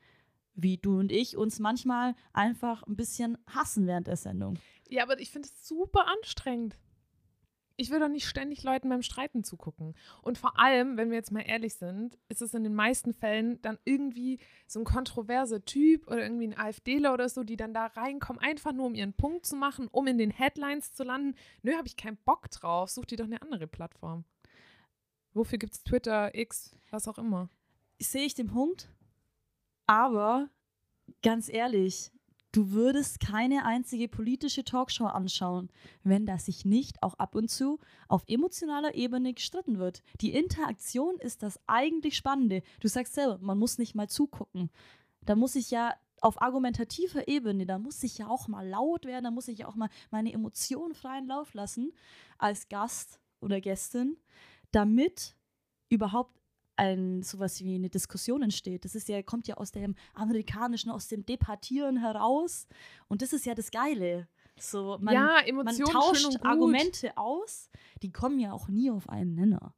wie 0.54 0.76
du 0.76 0.98
und 0.98 1.12
ich, 1.12 1.36
uns 1.36 1.58
manchmal 1.58 2.14
einfach 2.32 2.82
ein 2.82 2.96
bisschen 2.96 3.38
hassen 3.46 3.86
während 3.86 4.06
der 4.06 4.16
Sendung. 4.16 4.58
Ja, 4.88 5.02
aber 5.02 5.20
ich 5.20 5.30
finde 5.30 5.48
es 5.48 5.66
super 5.68 6.06
anstrengend. 6.08 6.76
Ich 7.80 7.90
will 7.90 8.00
doch 8.00 8.08
nicht 8.08 8.26
ständig 8.26 8.64
Leuten 8.64 8.88
beim 8.88 9.02
Streiten 9.02 9.44
zugucken. 9.44 9.94
Und 10.22 10.36
vor 10.36 10.58
allem, 10.58 10.96
wenn 10.96 11.10
wir 11.10 11.16
jetzt 11.16 11.30
mal 11.30 11.42
ehrlich 11.42 11.74
sind, 11.74 12.18
ist 12.28 12.42
es 12.42 12.52
in 12.52 12.64
den 12.64 12.74
meisten 12.74 13.14
Fällen 13.14 13.62
dann 13.62 13.78
irgendwie 13.84 14.40
so 14.66 14.80
ein 14.80 14.84
kontroverser 14.84 15.64
Typ 15.64 16.08
oder 16.08 16.24
irgendwie 16.24 16.48
ein 16.48 16.58
AfDler 16.58 17.14
oder 17.14 17.28
so, 17.28 17.44
die 17.44 17.56
dann 17.56 17.72
da 17.72 17.86
reinkommen, 17.86 18.42
einfach 18.42 18.72
nur 18.72 18.86
um 18.86 18.96
ihren 18.96 19.12
Punkt 19.12 19.46
zu 19.46 19.54
machen, 19.54 19.86
um 19.92 20.08
in 20.08 20.18
den 20.18 20.32
Headlines 20.32 20.92
zu 20.92 21.04
landen. 21.04 21.36
Nö, 21.62 21.72
habe 21.76 21.86
ich 21.86 21.96
keinen 21.96 22.18
Bock 22.24 22.50
drauf. 22.50 22.90
Such 22.90 23.04
dir 23.04 23.16
doch 23.16 23.26
eine 23.26 23.40
andere 23.42 23.68
Plattform. 23.68 24.24
Wofür 25.32 25.58
gibt 25.58 25.74
es 25.74 25.84
Twitter, 25.84 26.34
X, 26.34 26.74
was 26.90 27.06
auch 27.06 27.18
immer? 27.18 27.48
Sehe 28.00 28.24
ich 28.24 28.34
den 28.34 28.48
Punkt, 28.48 28.90
aber 29.86 30.50
ganz 31.22 31.48
ehrlich, 31.48 32.10
du 32.52 32.70
würdest 32.72 33.20
keine 33.20 33.64
einzige 33.64 34.08
politische 34.08 34.64
Talkshow 34.64 35.06
anschauen, 35.06 35.70
wenn 36.02 36.26
da 36.26 36.38
sich 36.38 36.64
nicht 36.64 37.02
auch 37.02 37.14
ab 37.14 37.34
und 37.34 37.48
zu 37.48 37.78
auf 38.08 38.24
emotionaler 38.26 38.94
Ebene 38.94 39.34
gestritten 39.34 39.78
wird. 39.78 40.02
Die 40.20 40.32
Interaktion 40.32 41.16
ist 41.18 41.42
das 41.42 41.60
eigentlich 41.66 42.16
Spannende. 42.16 42.62
Du 42.80 42.88
sagst 42.88 43.14
selber, 43.14 43.38
man 43.38 43.58
muss 43.58 43.78
nicht 43.78 43.94
mal 43.94 44.08
zugucken. 44.08 44.70
Da 45.22 45.34
muss 45.34 45.56
ich 45.56 45.70
ja 45.70 45.94
auf 46.20 46.40
argumentativer 46.42 47.28
Ebene, 47.28 47.66
da 47.66 47.78
muss 47.78 48.02
ich 48.02 48.18
ja 48.18 48.28
auch 48.28 48.48
mal 48.48 48.66
laut 48.66 49.04
werden, 49.04 49.24
da 49.24 49.30
muss 49.30 49.48
ich 49.48 49.58
ja 49.58 49.68
auch 49.68 49.76
mal 49.76 49.88
meine 50.10 50.32
Emotionen 50.32 50.94
freien 50.94 51.26
Lauf 51.26 51.54
lassen 51.54 51.92
als 52.38 52.68
Gast 52.68 53.20
oder 53.40 53.60
Gästin, 53.60 54.16
damit 54.72 55.36
überhaupt 55.88 56.37
ein 56.78 57.22
sowas 57.22 57.62
wie 57.62 57.74
eine 57.74 57.90
Diskussion 57.90 58.42
entsteht. 58.42 58.84
Das 58.84 58.94
ist 58.94 59.08
ja, 59.08 59.22
kommt 59.22 59.48
ja 59.48 59.56
aus 59.56 59.72
dem 59.72 59.94
Amerikanischen, 60.14 60.90
aus 60.90 61.08
dem 61.08 61.26
Debattieren 61.26 61.98
heraus. 61.98 62.66
Und 63.08 63.22
das 63.22 63.32
ist 63.32 63.46
ja 63.46 63.54
das 63.54 63.70
Geile. 63.70 64.28
So, 64.58 64.98
man, 65.00 65.14
ja, 65.14 65.40
man 65.52 65.68
Emotionen 65.68 65.92
tauscht 65.92 66.24
und 66.24 66.40
gut. 66.40 66.46
Argumente 66.46 67.16
aus, 67.16 67.70
die 68.02 68.12
kommen 68.12 68.38
ja 68.38 68.52
auch 68.52 68.68
nie 68.68 68.90
auf 68.90 69.08
einen 69.08 69.34
Nenner. 69.34 69.74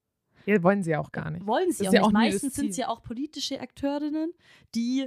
Ja, 0.47 0.63
wollen 0.63 0.83
sie 0.83 0.91
ja 0.91 1.01
auch 1.01 1.13
gar 1.13 1.31
nicht. 1.31 1.47
Wollen 1.47 1.73
sie 1.73 1.89
auch 1.89 1.93
ja 1.93 2.01
nicht. 2.01 2.07
auch 2.07 2.13
das 2.13 2.13
Meistens 2.13 2.55
sind 2.55 2.71
es 2.71 2.77
ja 2.77 2.89
auch 2.89 3.03
politische 3.03 3.61
Akteurinnen, 3.61 4.33
die 4.75 5.07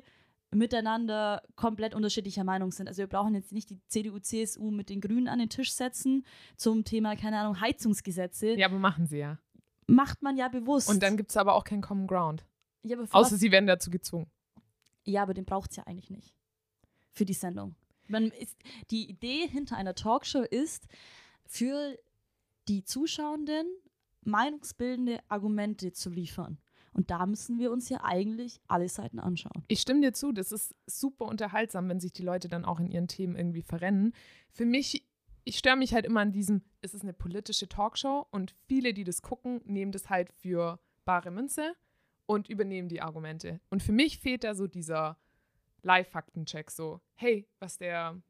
miteinander 0.52 1.42
komplett 1.56 1.96
unterschiedlicher 1.96 2.44
Meinung 2.44 2.72
sind. 2.72 2.88
Also 2.88 3.00
wir 3.00 3.08
brauchen 3.08 3.34
jetzt 3.34 3.52
nicht 3.52 3.72
die 3.72 3.80
CDU, 3.88 4.20
CSU 4.20 4.70
mit 4.70 4.90
den 4.90 5.02
Grünen 5.02 5.28
an 5.28 5.40
den 5.40 5.50
Tisch 5.50 5.74
setzen 5.74 6.24
zum 6.56 6.84
Thema, 6.84 7.16
keine 7.16 7.40
Ahnung, 7.40 7.60
Heizungsgesetze. 7.60 8.54
Ja, 8.54 8.68
aber 8.68 8.78
machen 8.78 9.08
sie 9.08 9.18
ja. 9.18 9.40
Macht 9.88 10.22
man 10.22 10.38
ja 10.38 10.48
bewusst. 10.48 10.90
Und 10.90 11.04
dann 11.04 11.18
gibt 11.18 11.32
es 11.32 11.38
aber 11.38 11.56
auch 11.56 11.64
keinen 11.64 11.82
Common 11.82 12.08
Ground. 12.08 12.46
ja, 12.84 12.98
Außer 12.98 13.34
was- 13.34 13.40
sie 13.40 13.52
werden 13.52 13.68
dazu 13.68 13.90
gezwungen. 13.90 14.30
Ja, 15.06 15.24
aber 15.24 15.34
den 15.34 15.46
braucht 15.46 15.72
es 15.72 15.78
ja 15.78 15.84
eigentlich 15.86 16.10
nicht. 16.10 16.34
Für 17.12 17.26
die 17.26 17.34
Sendung. 17.34 17.76
Man 18.08 18.26
ist, 18.32 18.58
die 18.92 19.10
Idee 19.10 19.48
hinter 19.48 19.76
einer 19.78 19.96
Talkshow 19.96 20.42
ist, 20.44 20.88
für 21.46 21.98
die 22.68 22.84
Zuschauenden 22.84 23.66
meinungsbildende 24.28 25.20
Argumente 25.28 25.92
zu 25.92 26.10
liefern. 26.10 26.58
Und 26.94 27.10
da 27.10 27.26
müssen 27.26 27.58
wir 27.60 27.72
uns 27.72 27.90
ja 27.90 28.04
eigentlich 28.04 28.62
alle 28.68 28.88
Seiten 28.88 29.20
anschauen. 29.20 29.64
Ich 29.68 29.82
stimme 29.82 30.02
dir 30.02 30.14
zu, 30.14 30.32
das 30.32 30.52
ist 30.52 30.76
super 30.86 31.26
unterhaltsam, 31.26 31.90
wenn 31.90 32.00
sich 32.00 32.14
die 32.14 32.22
Leute 32.24 32.48
dann 32.48 32.66
auch 32.66 32.80
in 32.80 32.88
ihren 32.88 33.08
Themen 33.08 33.36
irgendwie 33.36 33.64
verrennen. 33.64 34.14
Für 34.52 34.66
mich, 34.66 35.04
ich 35.44 35.58
störe 35.58 35.76
mich 35.76 35.94
halt 35.94 36.06
immer 36.06 36.22
an 36.22 36.32
diesem, 36.32 36.62
es 36.82 36.94
ist 36.94 37.04
eine 37.04 37.14
politische 37.14 37.68
Talkshow 37.68 38.26
und 38.32 38.56
viele, 38.68 38.94
die 38.94 39.04
das 39.04 39.22
gucken, 39.22 39.62
nehmen 39.66 39.92
das 39.92 40.10
halt 40.10 40.32
für 40.32 40.80
bare 41.06 41.32
Münze 41.32 41.74
und 42.26 42.48
übernehmen 42.50 42.88
die 42.90 43.02
Argumente. 43.02 43.60
Und 43.70 43.84
für 43.84 43.92
mich 43.92 44.20
fehlt 44.20 44.44
da 44.44 44.56
so 44.56 44.68
dieser 44.68 45.18
Live-Faktencheck, 45.82 46.72
so, 46.72 47.02
hey, 47.16 47.48
was 47.60 47.78
der 47.78 48.22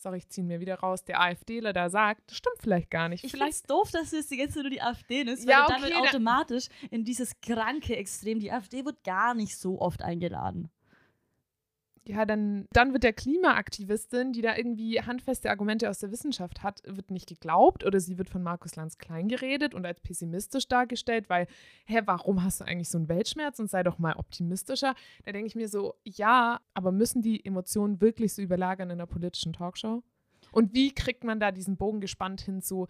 sorry, 0.00 0.18
ich 0.18 0.28
ziehe 0.28 0.46
mir 0.46 0.60
wieder 0.60 0.76
raus, 0.78 1.04
der 1.04 1.20
AfDler 1.20 1.72
da 1.72 1.90
sagt, 1.90 2.30
das 2.30 2.36
stimmt 2.36 2.58
vielleicht 2.60 2.88
gar 2.88 3.08
nicht. 3.08 3.24
Ich 3.24 3.32
vielleicht 3.32 3.66
finde 3.66 3.78
es 3.80 3.82
doof, 3.82 3.90
dass 3.90 4.12
es 4.12 4.30
jetzt 4.30 4.54
nur 4.54 4.70
die 4.70 4.80
AfD 4.80 5.22
ist, 5.22 5.44
weil 5.44 5.50
Ja, 5.50 5.66
du 5.66 5.72
okay, 5.72 5.80
damit 5.82 5.92
da- 5.96 6.00
automatisch 6.00 6.68
in 6.92 7.04
dieses 7.04 7.38
kranke 7.40 7.96
Extrem, 7.96 8.38
die 8.38 8.52
AfD 8.52 8.84
wird 8.84 9.02
gar 9.02 9.34
nicht 9.34 9.56
so 9.58 9.80
oft 9.80 10.02
eingeladen. 10.02 10.70
Ja, 12.04 12.24
dann, 12.24 12.66
dann 12.72 12.92
wird 12.92 13.02
der 13.02 13.12
Klimaaktivistin, 13.12 14.32
die 14.32 14.40
da 14.40 14.56
irgendwie 14.56 15.00
handfeste 15.00 15.50
Argumente 15.50 15.90
aus 15.90 15.98
der 15.98 16.10
Wissenschaft 16.10 16.62
hat, 16.62 16.82
wird 16.84 17.10
nicht 17.10 17.28
geglaubt 17.28 17.84
oder 17.84 18.00
sie 18.00 18.18
wird 18.18 18.30
von 18.30 18.42
Markus 18.42 18.76
Lanz 18.76 18.98
klein 18.98 19.28
geredet 19.28 19.74
und 19.74 19.84
als 19.84 20.00
pessimistisch 20.00 20.68
dargestellt, 20.68 21.28
weil, 21.28 21.46
hä, 21.84 22.02
warum 22.04 22.42
hast 22.42 22.60
du 22.60 22.64
eigentlich 22.64 22.88
so 22.88 22.98
einen 22.98 23.08
Weltschmerz 23.08 23.58
und 23.58 23.70
sei 23.70 23.82
doch 23.82 23.98
mal 23.98 24.14
optimistischer? 24.16 24.94
Da 25.24 25.32
denke 25.32 25.48
ich 25.48 25.54
mir 25.54 25.68
so, 25.68 25.94
ja, 26.04 26.60
aber 26.74 26.92
müssen 26.92 27.22
die 27.22 27.44
Emotionen 27.44 28.00
wirklich 28.00 28.34
so 28.34 28.42
überlagern 28.42 28.90
in 28.90 28.98
einer 28.98 29.06
politischen 29.06 29.52
Talkshow? 29.52 30.02
Und 30.52 30.74
wie 30.74 30.94
kriegt 30.94 31.24
man 31.24 31.40
da 31.40 31.52
diesen 31.52 31.76
Bogen 31.76 32.00
gespannt 32.00 32.40
hin 32.40 32.62
zu, 32.62 32.86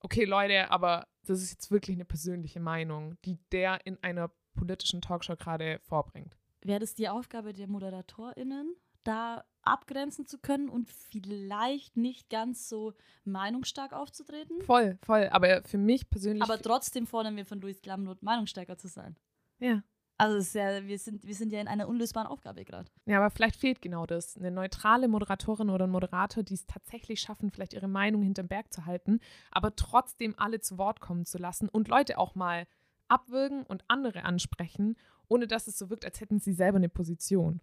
okay, 0.00 0.24
Leute, 0.24 0.70
aber 0.70 1.06
das 1.26 1.42
ist 1.42 1.50
jetzt 1.52 1.70
wirklich 1.70 1.96
eine 1.96 2.04
persönliche 2.04 2.60
Meinung, 2.60 3.16
die 3.24 3.38
der 3.52 3.84
in 3.84 4.02
einer 4.02 4.30
politischen 4.54 5.00
Talkshow 5.00 5.36
gerade 5.36 5.80
vorbringt? 5.80 6.36
Wäre 6.62 6.80
das 6.80 6.94
die 6.94 7.08
Aufgabe 7.08 7.52
der 7.52 7.68
ModeratorInnen, 7.68 8.74
da 9.04 9.44
abgrenzen 9.62 10.26
zu 10.26 10.38
können 10.38 10.68
und 10.68 10.88
vielleicht 10.88 11.96
nicht 11.96 12.28
ganz 12.30 12.68
so 12.68 12.94
meinungsstark 13.24 13.92
aufzutreten? 13.92 14.60
Voll, 14.62 14.98
voll. 15.02 15.28
Aber 15.32 15.62
für 15.64 15.78
mich 15.78 16.08
persönlich. 16.08 16.42
Aber 16.42 16.60
trotzdem 16.60 17.06
fordern 17.06 17.36
wir 17.36 17.46
von 17.46 17.60
Luis 17.60 17.80
Glamnot, 17.80 18.22
meinungsstärker 18.22 18.76
zu 18.76 18.88
sein. 18.88 19.16
ja. 19.58 19.82
Also 20.20 20.36
es 20.36 20.48
ist 20.48 20.54
ja, 20.54 20.86
wir, 20.86 20.98
sind, 20.98 21.26
wir 21.26 21.34
sind 21.34 21.50
ja 21.50 21.62
in 21.62 21.66
einer 21.66 21.88
unlösbaren 21.88 22.26
Aufgabe 22.26 22.62
gerade. 22.66 22.90
ja, 23.06 23.16
aber 23.16 23.30
vielleicht 23.30 23.56
fehlt 23.56 23.80
genau 23.80 24.04
das. 24.04 24.36
Eine 24.36 24.50
neutrale 24.50 25.08
Moderatorin 25.08 25.70
oder 25.70 25.86
ein 25.86 25.90
Moderator, 25.90 26.42
die 26.42 26.52
es 26.52 26.66
tatsächlich 26.66 27.22
schaffen, 27.22 27.50
vielleicht 27.50 27.72
ihre 27.72 27.88
Meinung 27.88 28.22
hinterm 28.22 28.46
Berg 28.46 28.70
zu 28.70 28.84
halten, 28.84 29.20
aber 29.50 29.74
trotzdem 29.76 30.34
alle 30.36 30.60
zu 30.60 30.76
Wort 30.76 31.00
kommen 31.00 31.24
zu 31.24 31.38
lassen 31.38 31.70
und 31.70 31.88
Leute 31.88 32.18
auch 32.18 32.34
mal 32.34 32.66
abwürgen 33.08 33.62
und 33.62 33.82
andere 33.88 34.24
ansprechen, 34.24 34.98
ohne 35.30 35.46
dass 35.46 35.66
es 35.68 35.78
so 35.78 35.88
wirkt, 35.88 36.04
als 36.04 36.20
hätten 36.20 36.38
sie 36.40 36.52
selber 36.52 36.76
eine 36.76 36.88
Position. 36.90 37.60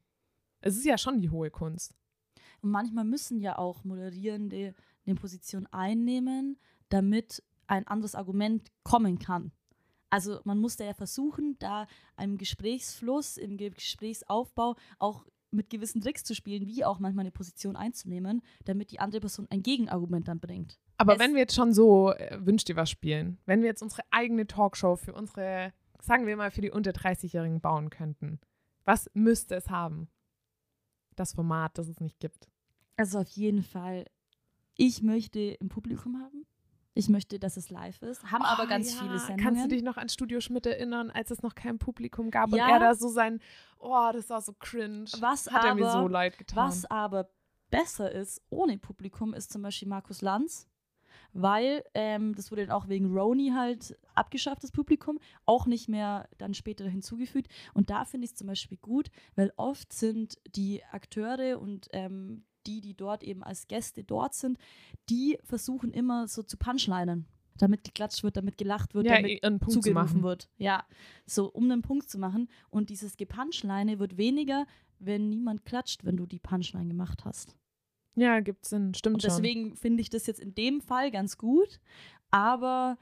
Es 0.62 0.76
ist 0.76 0.86
ja 0.86 0.98
schon 0.98 1.22
die 1.22 1.30
hohe 1.30 1.52
Kunst. 1.52 1.94
Und 2.62 2.72
manchmal 2.72 3.04
müssen 3.06 3.40
ja 3.40 3.58
auch 3.58 3.84
Moderierende 3.84 4.74
eine 5.06 5.16
Position 5.16 5.68
einnehmen, 5.68 6.58
damit 6.90 7.44
ein 7.68 7.86
anderes 7.86 8.16
Argument 8.16 8.70
kommen 8.84 9.20
kann. 9.20 9.52
Also 10.10 10.40
man 10.46 10.58
muss 10.58 10.78
da 10.78 10.86
ja 10.86 10.94
versuchen, 10.94 11.58
da 11.60 11.86
im 12.20 12.38
Gesprächsfluss, 12.38 13.38
im 13.38 13.58
Gesprächsaufbau 13.58 14.76
auch 15.00 15.26
mit 15.52 15.70
gewissen 15.70 16.02
Tricks 16.02 16.24
zu 16.24 16.34
spielen, 16.36 16.66
wie 16.68 16.84
auch 16.86 17.00
manchmal 17.00 17.24
eine 17.24 17.32
Position 17.32 17.76
einzunehmen, 17.76 18.42
damit 18.66 18.92
die 18.92 19.00
andere 19.00 19.22
Person 19.22 19.48
ein 19.50 19.64
Gegenargument 19.64 20.28
dann 20.28 20.40
bringt. 20.40 20.80
Aber 20.98 21.14
Es- 21.14 21.20
wenn 21.20 21.34
wir 21.34 21.42
jetzt 21.42 21.56
schon 21.56 21.74
so 21.74 22.12
äh, 22.14 22.38
Wünsch 22.46 22.64
dir 22.66 22.76
was 22.76 22.90
spielen, 22.90 23.38
wenn 23.46 23.62
wir 23.62 23.68
jetzt 23.68 23.82
unsere 23.84 24.02
eigene 24.12 24.48
Talkshow 24.48 24.96
für 24.96 25.14
unsere, 25.14 25.74
sagen 26.02 26.26
wir 26.28 26.36
mal, 26.38 26.52
für 26.52 26.62
die 26.62 26.72
unter 26.72 26.92
30-Jährigen 26.92 27.62
bauen 27.62 27.90
könnten, 27.90 28.40
was 28.86 29.10
müsste 29.14 29.56
es 29.56 29.70
haben? 29.70 30.10
Das 31.16 31.34
Format, 31.34 31.78
das 31.78 31.88
es 31.88 32.00
nicht 32.00 32.20
gibt. 32.20 32.48
Also 32.96 33.20
auf 33.20 33.30
jeden 33.30 33.64
Fall, 33.64 34.06
ich 34.76 35.02
möchte 35.02 35.58
ein 35.62 35.70
Publikum 35.70 36.20
haben. 36.22 36.46
Ich 36.94 37.10
möchte, 37.10 37.38
dass 37.38 37.58
es 37.58 37.70
live 37.70 38.02
ist. 38.02 38.24
Haben 38.32 38.42
aber 38.44 38.64
Oh, 38.64 38.68
ganz 38.68 38.94
ja. 38.96 39.02
viele 39.02 39.20
Sendungen. 39.20 39.44
Kannst 39.44 39.64
du 39.66 39.68
dich 39.68 39.84
noch 39.84 39.98
an 39.98 40.10
Studio 40.10 40.40
Schmidt 40.40 40.66
erinnern, 40.66 41.12
als 41.12 41.30
es 41.30 41.44
noch 41.44 41.54
kein 41.54 41.78
Publikum 41.78 42.32
gab 42.32 42.50
Ja. 42.50 42.66
und 42.66 42.72
er 42.72 42.80
da 42.80 42.96
so 42.96 43.08
sein, 43.08 43.40
oh, 43.78 44.10
das 44.14 44.30
war 44.32 44.42
so 44.42 44.54
cringe. 44.58 45.06
Was 45.20 45.48
Hat 45.52 45.64
er 45.64 45.76
mir 45.76 45.88
aber- 45.88 46.02
so 46.02 46.08
leid 46.08 46.40
getan. 46.40 46.68
Was 46.70 46.86
aber 46.86 47.30
besser 47.70 48.12
ist 48.12 48.42
ohne 48.50 48.80
Publikum, 48.80 49.34
ist 49.36 49.52
zum 49.52 49.62
Beispiel 49.62 49.88
Markus 49.88 50.22
Lanz, 50.22 50.68
weil 51.38 51.84
ähm, 51.94 52.34
das 52.36 52.52
wurde 52.52 52.66
dann 52.66 52.76
auch 52.76 52.90
wegen 52.90 53.16
Roni 53.16 53.52
halt 53.56 53.96
abgeschafft, 54.16 54.64
das 54.64 54.72
Publikum, 54.72 55.20
auch 55.46 55.68
nicht 55.68 55.88
mehr 55.88 56.28
dann 56.40 56.56
später 56.56 56.90
hinzugefügt. 56.90 57.48
Und 57.76 57.92
da 57.92 58.06
finde 58.06 58.26
ich 58.26 58.32
es 58.32 58.38
zum 58.38 58.48
Beispiel 58.48 58.80
gut, 58.80 59.10
weil 59.36 59.54
oft 59.56 59.94
sind 59.94 60.40
die 60.56 60.84
Akteure 60.92 61.60
und 61.60 61.90
ähm, 61.94 62.44
die, 62.66 62.82
die 62.82 62.96
dort 62.96 63.24
eben 63.24 63.44
als 63.44 63.68
Gäste 63.68 64.04
dort 64.04 64.34
sind, 64.34 64.58
die 65.10 65.38
versuchen 65.44 65.92
immer 65.92 66.28
so 66.28 66.42
zu 66.42 66.58
punchlinen, 66.58 67.28
damit 67.58 67.84
geklatscht 67.84 68.24
wird, 68.24 68.36
damit 68.36 68.58
gelacht 68.58 68.96
wird, 68.96 69.06
ja, 69.06 69.18
damit 69.18 69.44
einen 69.44 69.60
Punkt 69.60 69.74
zu 69.74 69.80
zugerufen 69.80 70.22
machen. 70.22 70.24
wird. 70.24 70.50
Ja, 70.58 70.86
so 71.28 71.52
um 71.52 71.66
einen 71.66 71.84
Punkt 71.84 72.10
zu 72.10 72.18
machen. 72.18 72.50
Und 72.72 72.90
dieses 72.90 73.16
Gepunchline 73.16 74.00
wird 74.00 74.18
weniger, 74.18 74.66
wenn 74.98 75.30
niemand 75.30 75.66
klatscht, 75.66 76.04
wenn 76.04 76.18
du 76.18 76.26
die 76.26 76.40
Punchline 76.40 76.88
gemacht 76.88 77.26
hast. 77.26 77.56
Ja, 78.18 78.40
gibt 78.40 78.66
Sinn, 78.66 78.96
stimmt 78.96 79.16
Und 79.16 79.24
deswegen 79.24 79.76
finde 79.76 80.02
ich 80.02 80.10
das 80.10 80.26
jetzt 80.26 80.40
in 80.40 80.56
dem 80.56 80.82
Fall 80.82 81.12
ganz 81.12 81.38
gut. 81.38 81.80
Aber 82.32 82.98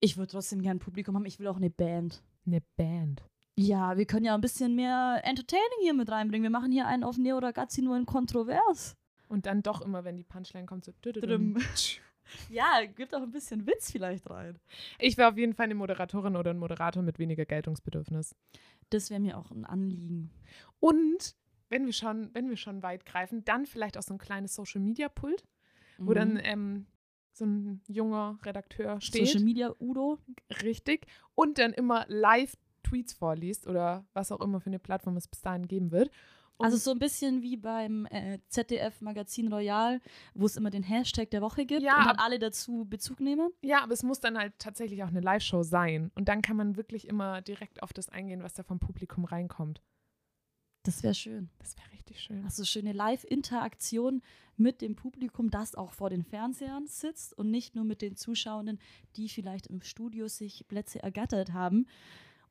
ich 0.00 0.16
würde 0.16 0.32
trotzdem 0.32 0.62
gern 0.62 0.78
ein 0.78 0.80
Publikum 0.80 1.14
haben. 1.14 1.26
Ich 1.26 1.38
will 1.38 1.46
auch 1.46 1.58
eine 1.58 1.68
Band. 1.68 2.22
Eine 2.46 2.62
Band. 2.76 3.22
Ja, 3.58 3.98
wir 3.98 4.06
können 4.06 4.24
ja 4.24 4.34
ein 4.34 4.40
bisschen 4.40 4.74
mehr 4.74 5.20
Entertaining 5.24 5.80
hier 5.82 5.92
mit 5.92 6.10
reinbringen. 6.10 6.42
Wir 6.42 6.50
machen 6.50 6.72
hier 6.72 6.86
einen 6.86 7.04
auf 7.04 7.18
Neo 7.18 7.38
Ragazzi 7.38 7.82
nur 7.82 7.96
in 7.98 8.06
Kontrovers. 8.06 8.96
Und 9.28 9.44
dann 9.44 9.62
doch 9.62 9.82
immer, 9.82 10.04
wenn 10.04 10.16
die 10.16 10.24
Punchline 10.24 10.66
kommt, 10.66 10.84
so. 10.84 10.92
Ja, 12.50 12.80
gibt 12.84 13.14
auch 13.14 13.22
ein 13.22 13.30
bisschen 13.30 13.68
Witz 13.68 13.92
vielleicht 13.92 14.28
rein. 14.28 14.58
Ich 14.98 15.16
wäre 15.16 15.28
auf 15.28 15.38
jeden 15.38 15.54
Fall 15.54 15.66
eine 15.66 15.76
Moderatorin 15.76 16.34
oder 16.34 16.50
ein 16.50 16.58
Moderator 16.58 17.00
mit 17.00 17.20
weniger 17.20 17.44
Geltungsbedürfnis. 17.44 18.34
Das 18.90 19.10
wäre 19.10 19.20
mir 19.20 19.38
auch 19.38 19.52
ein 19.52 19.64
Anliegen. 19.64 20.32
Und 20.80 21.36
wenn 21.68 21.86
wir 21.86 21.92
schon, 21.92 22.30
wenn 22.34 22.48
wir 22.48 22.56
schon 22.56 22.82
weit 22.82 23.04
greifen, 23.06 23.44
dann 23.44 23.66
vielleicht 23.66 23.96
auch 23.98 24.02
so 24.02 24.14
ein 24.14 24.18
kleines 24.18 24.54
Social 24.54 24.80
Media 24.80 25.08
Pult, 25.08 25.44
wo 25.98 26.14
dann 26.14 26.34
Mhm. 26.34 26.40
ähm, 26.44 26.86
so 27.32 27.44
ein 27.44 27.82
junger 27.86 28.38
Redakteur 28.44 29.00
steht. 29.00 29.26
Social 29.26 29.42
Media 29.44 29.74
Udo. 29.78 30.18
Richtig. 30.62 31.06
Und 31.34 31.58
dann 31.58 31.72
immer 31.72 32.04
live 32.08 32.56
Tweets 32.82 33.12
vorliest 33.12 33.66
oder 33.66 34.06
was 34.14 34.30
auch 34.32 34.40
immer 34.40 34.60
für 34.60 34.68
eine 34.70 34.78
Plattform 34.78 35.16
es 35.16 35.26
bis 35.28 35.40
dahin 35.42 35.66
geben 35.66 35.90
wird. 35.90 36.10
Und 36.58 36.64
Also 36.64 36.78
so 36.78 36.92
ein 36.92 36.98
bisschen 36.98 37.42
wie 37.42 37.56
beim 37.58 38.06
äh, 38.06 38.38
ZDF 38.48 39.02
Magazin 39.02 39.52
Royal, 39.52 40.00
wo 40.34 40.46
es 40.46 40.56
immer 40.56 40.70
den 40.70 40.82
Hashtag 40.84 41.28
der 41.30 41.42
Woche 41.42 41.66
gibt 41.66 41.82
Ja, 41.82 41.98
und 41.98 42.06
dann 42.06 42.16
alle 42.16 42.38
dazu 42.38 42.86
Bezug 42.88 43.20
nehmen. 43.20 43.50
ja, 43.60 43.82
aber 43.82 43.92
es 43.92 44.02
muss 44.02 44.20
dann 44.20 44.38
halt 44.38 44.54
tatsächlich 44.58 45.02
auch 45.02 45.08
eine 45.08 45.20
Live-Show 45.20 45.62
sein. 45.64 46.10
Und 46.14 46.28
dann 46.30 46.40
kann 46.40 46.56
man 46.56 46.76
wirklich 46.76 47.06
immer 47.08 47.42
direkt 47.42 47.82
auf 47.82 47.92
das 47.92 48.08
eingehen, 48.08 48.42
was 48.42 48.54
da 48.54 48.62
vom 48.62 48.78
Publikum 48.78 49.26
reinkommt. 49.26 49.82
Das 50.86 51.02
wäre 51.02 51.14
schön. 51.14 51.50
Das 51.58 51.76
wäre 51.76 51.90
richtig 51.90 52.20
schön. 52.20 52.44
Also 52.44 52.64
schöne 52.64 52.92
Live-Interaktion 52.92 54.22
mit 54.56 54.80
dem 54.80 54.94
Publikum, 54.94 55.50
das 55.50 55.74
auch 55.74 55.90
vor 55.90 56.10
den 56.10 56.22
Fernsehern 56.22 56.86
sitzt 56.86 57.36
und 57.36 57.50
nicht 57.50 57.74
nur 57.74 57.84
mit 57.84 58.02
den 58.02 58.14
Zuschauenden, 58.14 58.78
die 59.16 59.28
vielleicht 59.28 59.66
im 59.66 59.82
Studio 59.82 60.28
sich 60.28 60.68
Plätze 60.68 61.02
ergattert 61.02 61.52
haben. 61.52 61.88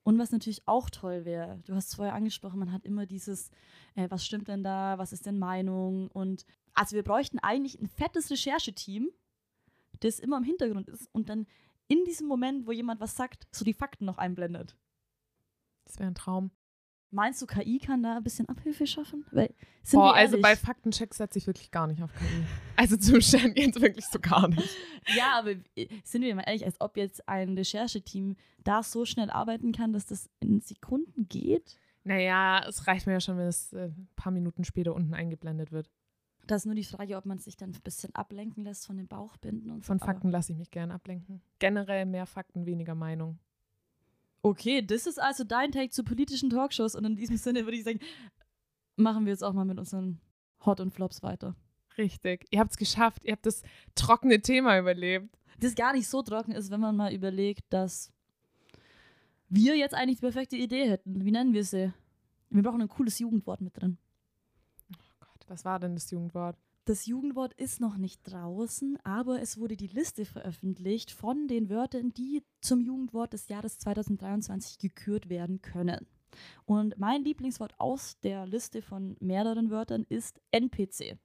Und 0.03 0.19
was 0.19 0.33
natürlich 0.33 0.67
auch 0.67 0.89
toll 0.89 1.23
wäre, 1.23 1.61
du 1.65 1.75
hast 1.75 1.87
es 1.87 1.95
vorher 1.95 2.13
angesprochen, 2.13 2.59
man 2.59 2.73
hat 2.73 2.85
immer 2.85 3.05
dieses, 3.05 3.51
äh, 3.95 4.09
was 4.09 4.25
stimmt 4.25 4.49
denn 4.49 4.63
da, 4.63 4.97
was 4.97 5.13
ist 5.13 5.25
denn 5.25 5.39
Meinung? 5.39 6.09
Und 6.09 6.45
also 6.73 6.97
wir 6.97 7.03
bräuchten 7.03 7.39
eigentlich 7.39 7.79
ein 7.79 7.87
fettes 7.87 8.29
Rechercheteam, 8.29 9.09
das 10.01 10.19
immer 10.19 10.37
im 10.37 10.43
Hintergrund 10.43 10.89
ist 10.89 11.07
und 11.13 11.29
dann 11.29 11.47
in 11.87 12.03
diesem 12.03 12.27
Moment, 12.27 12.67
wo 12.67 12.73
jemand 12.73 12.99
was 12.99 13.15
sagt, 13.15 13.47
so 13.51 13.63
die 13.63 13.73
Fakten 13.73 14.03
noch 14.03 14.17
einblendet. 14.17 14.75
Das 15.85 15.99
wäre 15.99 16.09
ein 16.09 16.15
Traum. 16.15 16.51
Meinst 17.15 17.41
du, 17.41 17.45
KI 17.45 17.79
kann 17.79 18.03
da 18.03 18.17
ein 18.17 18.23
bisschen 18.23 18.49
Abhilfe 18.49 18.85
schaffen? 18.85 19.25
Weil, 19.31 19.53
Boah, 19.89 20.13
also 20.13 20.37
bei? 20.41 20.57
Faktenchecks 20.57 21.15
setze 21.15 21.39
ich 21.39 21.47
wirklich 21.47 21.71
gar 21.71 21.87
nicht 21.87 22.03
auf 22.03 22.11
KI. 22.13 22.43
Also 22.75 22.97
zum 22.97 23.21
Stand 23.21 23.57
jetzt 23.57 23.79
wirklich 23.79 24.05
so 24.05 24.19
gar 24.19 24.49
nicht. 24.49 24.69
Ja, 25.15 25.37
aber 25.37 25.51
sind 26.03 26.23
wir 26.23 26.33
mal 26.33 26.41
ehrlich, 26.41 26.65
als 26.65 26.81
ob 26.81 26.97
jetzt 26.97 27.29
ein 27.29 27.55
Rechercheteam 27.55 28.35
da 28.63 28.81
so 28.81 29.05
schnell 29.05 29.29
arbeiten 29.29 29.71
kann, 29.71 29.93
dass 29.93 30.07
das 30.07 30.31
in 30.39 30.61
Sekunden 30.61 31.27
geht? 31.29 31.79
Naja, 32.03 32.65
es 32.67 32.87
reicht 32.87 33.05
mir 33.05 33.13
ja 33.13 33.19
schon, 33.19 33.37
wenn 33.37 33.45
es 33.45 33.71
äh, 33.71 33.85
ein 33.85 34.09
paar 34.15 34.31
Minuten 34.31 34.63
später 34.63 34.95
unten 34.95 35.13
eingeblendet 35.13 35.71
wird. 35.71 35.91
Da 36.47 36.55
ist 36.55 36.65
nur 36.65 36.73
die 36.73 36.83
Frage, 36.83 37.17
ob 37.17 37.25
man 37.25 37.37
sich 37.37 37.55
dann 37.55 37.69
ein 37.69 37.81
bisschen 37.83 38.13
ablenken 38.15 38.63
lässt 38.63 38.87
von 38.87 38.97
den 38.97 39.07
Bauchbinden 39.07 39.69
und 39.69 39.83
so. 39.83 39.87
Von 39.87 39.99
Fakten 39.99 40.31
lasse 40.31 40.53
ich 40.53 40.57
mich 40.57 40.71
gern 40.71 40.91
ablenken. 40.91 41.41
Generell 41.59 42.07
mehr 42.07 42.25
Fakten, 42.25 42.65
weniger 42.65 42.95
Meinung. 42.95 43.37
Okay, 44.45 44.85
das 44.85 45.07
ist 45.07 45.19
also 45.19 45.43
dein 45.43 45.71
Take 45.71 45.89
zu 45.89 46.03
politischen 46.03 46.51
Talkshows 46.51 46.93
und 46.93 47.03
in 47.03 47.15
diesem 47.15 47.35
Sinne 47.35 47.65
würde 47.65 47.77
ich 47.77 47.83
sagen, 47.83 47.99
machen 48.95 49.25
wir 49.25 49.31
jetzt 49.31 49.43
auch 49.43 49.53
mal 49.53 49.65
mit 49.65 49.79
unseren 49.79 50.21
Hot 50.63 50.79
und 50.79 50.91
Flops 50.93 51.23
weiter. 51.23 51.55
Richtig. 51.97 52.45
Ihr 52.51 52.59
habt 52.59 52.69
es 52.69 52.77
geschafft. 52.77 53.23
Ihr 53.23 53.31
habt 53.31 53.47
das 53.47 53.63
trockene 53.95 54.39
Thema 54.41 54.77
überlebt. 54.77 55.35
Das 55.59 55.73
gar 55.73 55.93
nicht 55.93 56.07
so 56.07 56.21
trocken 56.21 56.51
ist, 56.51 56.69
wenn 56.69 56.79
man 56.79 56.95
mal 56.95 57.11
überlegt, 57.11 57.63
dass 57.71 58.13
wir 59.49 59.75
jetzt 59.77 59.95
eigentlich 59.95 60.17
die 60.17 60.27
perfekte 60.27 60.57
Idee 60.57 60.91
hätten. 60.91 61.25
Wie 61.25 61.31
nennen 61.31 61.53
wir 61.53 61.63
sie? 61.63 61.91
Wir 62.51 62.61
brauchen 62.61 62.83
ein 62.83 62.87
cooles 62.87 63.17
Jugendwort 63.17 63.61
mit 63.61 63.75
drin. 63.81 63.97
Oh 64.93 65.15
Gott, 65.21 65.43
was 65.47 65.65
war 65.65 65.79
denn 65.79 65.95
das 65.95 66.11
Jugendwort? 66.11 66.55
Das 66.85 67.07
Jugendwort 67.07 67.53
ist 67.53 67.81
noch 67.81 67.97
nicht 67.97 68.21
draußen, 68.25 68.99
aber 69.03 69.41
es 69.41 69.57
wurde 69.59 69.75
die 69.75 69.87
Liste 69.87 70.23
veröffentlicht 70.23 71.09
von 71.09 71.47
den 71.47 71.69
Wörtern, 71.69 72.13
die 72.13 72.43
zum 72.61 72.79
Jugendwort 72.79 73.33
des 73.33 73.47
Jahres 73.47 73.79
2023 73.79 74.77
gekürt 74.77 75.27
werden 75.27 75.63
können. 75.63 76.05
Und 76.65 76.97
mein 76.99 77.23
Lieblingswort 77.23 77.73
aus 77.79 78.19
der 78.19 78.45
Liste 78.45 78.83
von 78.83 79.17
mehreren 79.19 79.71
Wörtern 79.71 80.05
ist 80.09 80.39
NPC. 80.51 81.17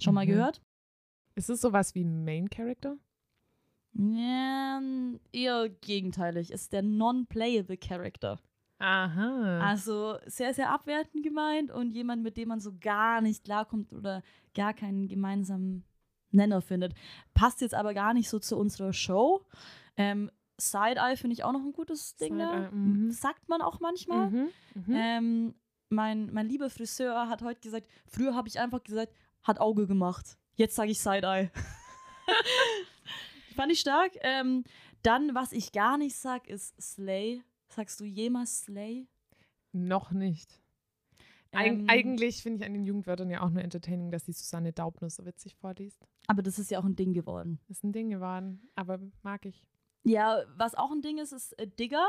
Schon 0.00 0.14
mal 0.14 0.24
Mhm. 0.26 0.30
gehört? 0.30 0.60
Ist 1.36 1.50
es 1.50 1.60
sowas 1.60 1.94
wie 1.94 2.04
Main 2.04 2.50
Character? 2.50 2.96
Ja, 3.92 4.82
eher 5.30 5.68
gegenteilig. 5.68 6.50
Ist 6.50 6.72
der 6.72 6.82
Non-Playable 6.82 7.76
Character. 7.76 8.40
Aha. 8.78 9.60
Also 9.60 10.18
sehr, 10.26 10.52
sehr 10.52 10.70
abwertend 10.70 11.22
gemeint 11.22 11.70
und 11.70 11.92
jemand, 11.92 12.22
mit 12.22 12.36
dem 12.36 12.48
man 12.48 12.60
so 12.60 12.72
gar 12.80 13.20
nicht 13.20 13.44
klarkommt 13.44 13.92
oder 13.92 14.22
gar 14.54 14.74
keinen 14.74 15.08
gemeinsamen 15.08 15.84
Nenner 16.30 16.60
findet. 16.60 16.94
Passt 17.32 17.60
jetzt 17.60 17.74
aber 17.74 17.94
gar 17.94 18.12
nicht 18.14 18.28
so 18.28 18.38
zu 18.38 18.56
unserer 18.56 18.92
Show. 18.92 19.46
Ähm, 19.96 20.30
Side-Eye 20.58 21.16
finde 21.16 21.34
ich 21.34 21.44
auch 21.44 21.52
noch 21.52 21.64
ein 21.64 21.72
gutes 21.72 22.16
Ding. 22.16 22.38
da. 22.38 22.70
Mhm. 22.70 23.10
Sagt 23.10 23.48
man 23.48 23.62
auch 23.62 23.80
manchmal. 23.80 24.30
Mhm. 24.30 24.48
Mhm. 24.74 24.94
Ähm, 24.94 25.54
mein, 25.88 26.32
mein 26.32 26.46
lieber 26.48 26.70
Friseur 26.70 27.28
hat 27.28 27.42
heute 27.42 27.60
gesagt, 27.60 27.88
früher 28.06 28.34
habe 28.34 28.48
ich 28.48 28.58
einfach 28.58 28.82
gesagt, 28.82 29.12
hat 29.42 29.60
Auge 29.60 29.86
gemacht. 29.86 30.36
Jetzt 30.56 30.76
sage 30.76 30.90
ich 30.90 31.00
Side-Eye. 31.00 31.50
Fand 33.56 33.72
ich 33.72 33.80
stark. 33.80 34.12
Ähm, 34.20 34.64
dann, 35.02 35.34
was 35.34 35.52
ich 35.52 35.72
gar 35.72 35.98
nicht 35.98 36.16
sag, 36.16 36.48
ist 36.48 36.80
Slay. 36.80 37.42
Sagst 37.68 38.00
du 38.00 38.04
jemals 38.04 38.62
Slay? 38.64 39.08
Noch 39.72 40.12
nicht. 40.12 40.60
Eig 41.52 41.72
Ähm, 41.72 41.86
eigentlich 41.88 42.42
finde 42.42 42.60
ich 42.60 42.66
an 42.66 42.72
den 42.74 42.84
Jugendwörtern 42.84 43.30
ja 43.30 43.42
auch 43.42 43.50
nur 43.50 43.62
entertaining, 43.62 44.10
dass 44.10 44.24
die 44.24 44.32
Susanne 44.32 44.72
Daubner 44.72 45.08
so 45.10 45.24
witzig 45.24 45.54
vorliest. 45.56 46.04
Aber 46.26 46.42
das 46.42 46.58
ist 46.58 46.70
ja 46.70 46.78
auch 46.80 46.84
ein 46.84 46.96
Ding 46.96 47.12
geworden. 47.12 47.60
Ist 47.68 47.84
ein 47.84 47.92
Ding 47.92 48.10
geworden, 48.10 48.68
aber 48.74 48.98
mag 49.22 49.46
ich. 49.46 49.64
Ja, 50.02 50.42
was 50.56 50.74
auch 50.74 50.90
ein 50.90 51.00
Ding 51.02 51.18
ist, 51.18 51.32
ist 51.32 51.58
äh, 51.58 51.66
Digger. 51.68 52.04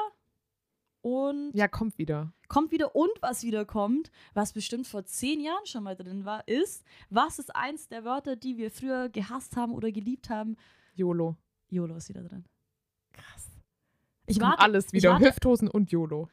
Und 1.02 1.52
Ja, 1.54 1.68
kommt 1.68 2.00
wieder. 2.00 2.34
kommt 2.48 2.72
wieder 2.72 2.96
und 2.96 3.12
was 3.22 3.44
wieder 3.44 3.64
kommt, 3.66 4.10
was 4.34 4.54
bestimmt 4.54 4.88
vor 4.88 5.06
zehn 5.06 5.40
Jahren 5.40 5.66
schon 5.68 5.84
mal 5.84 5.96
drin 5.96 6.26
war, 6.26 6.48
ist, 6.48 6.84
was 7.12 7.38
ist 7.38 7.56
eins 7.56 7.88
der 7.88 8.04
Wörter, 8.04 8.36
die 8.36 8.58
wir 8.58 8.72
früher 8.72 9.10
gehasst 9.10 9.56
haben 9.56 9.74
oder 9.74 9.92
geliebt 9.92 10.32
haben? 10.32 10.58
YOLO. 10.96 11.38
YOLO 11.70 11.96
ist 11.96 12.10
wieder 12.10 12.24
drin. 12.24 12.46
Krass. 13.14 13.52
Ich 14.28 14.40
warte, 14.42 14.60
alles 14.60 14.92
wieder. 14.94 15.12
warte- 15.12 15.26
Hüfthosen 15.26 15.68
und 15.70 15.92
YOLO. 15.92 16.28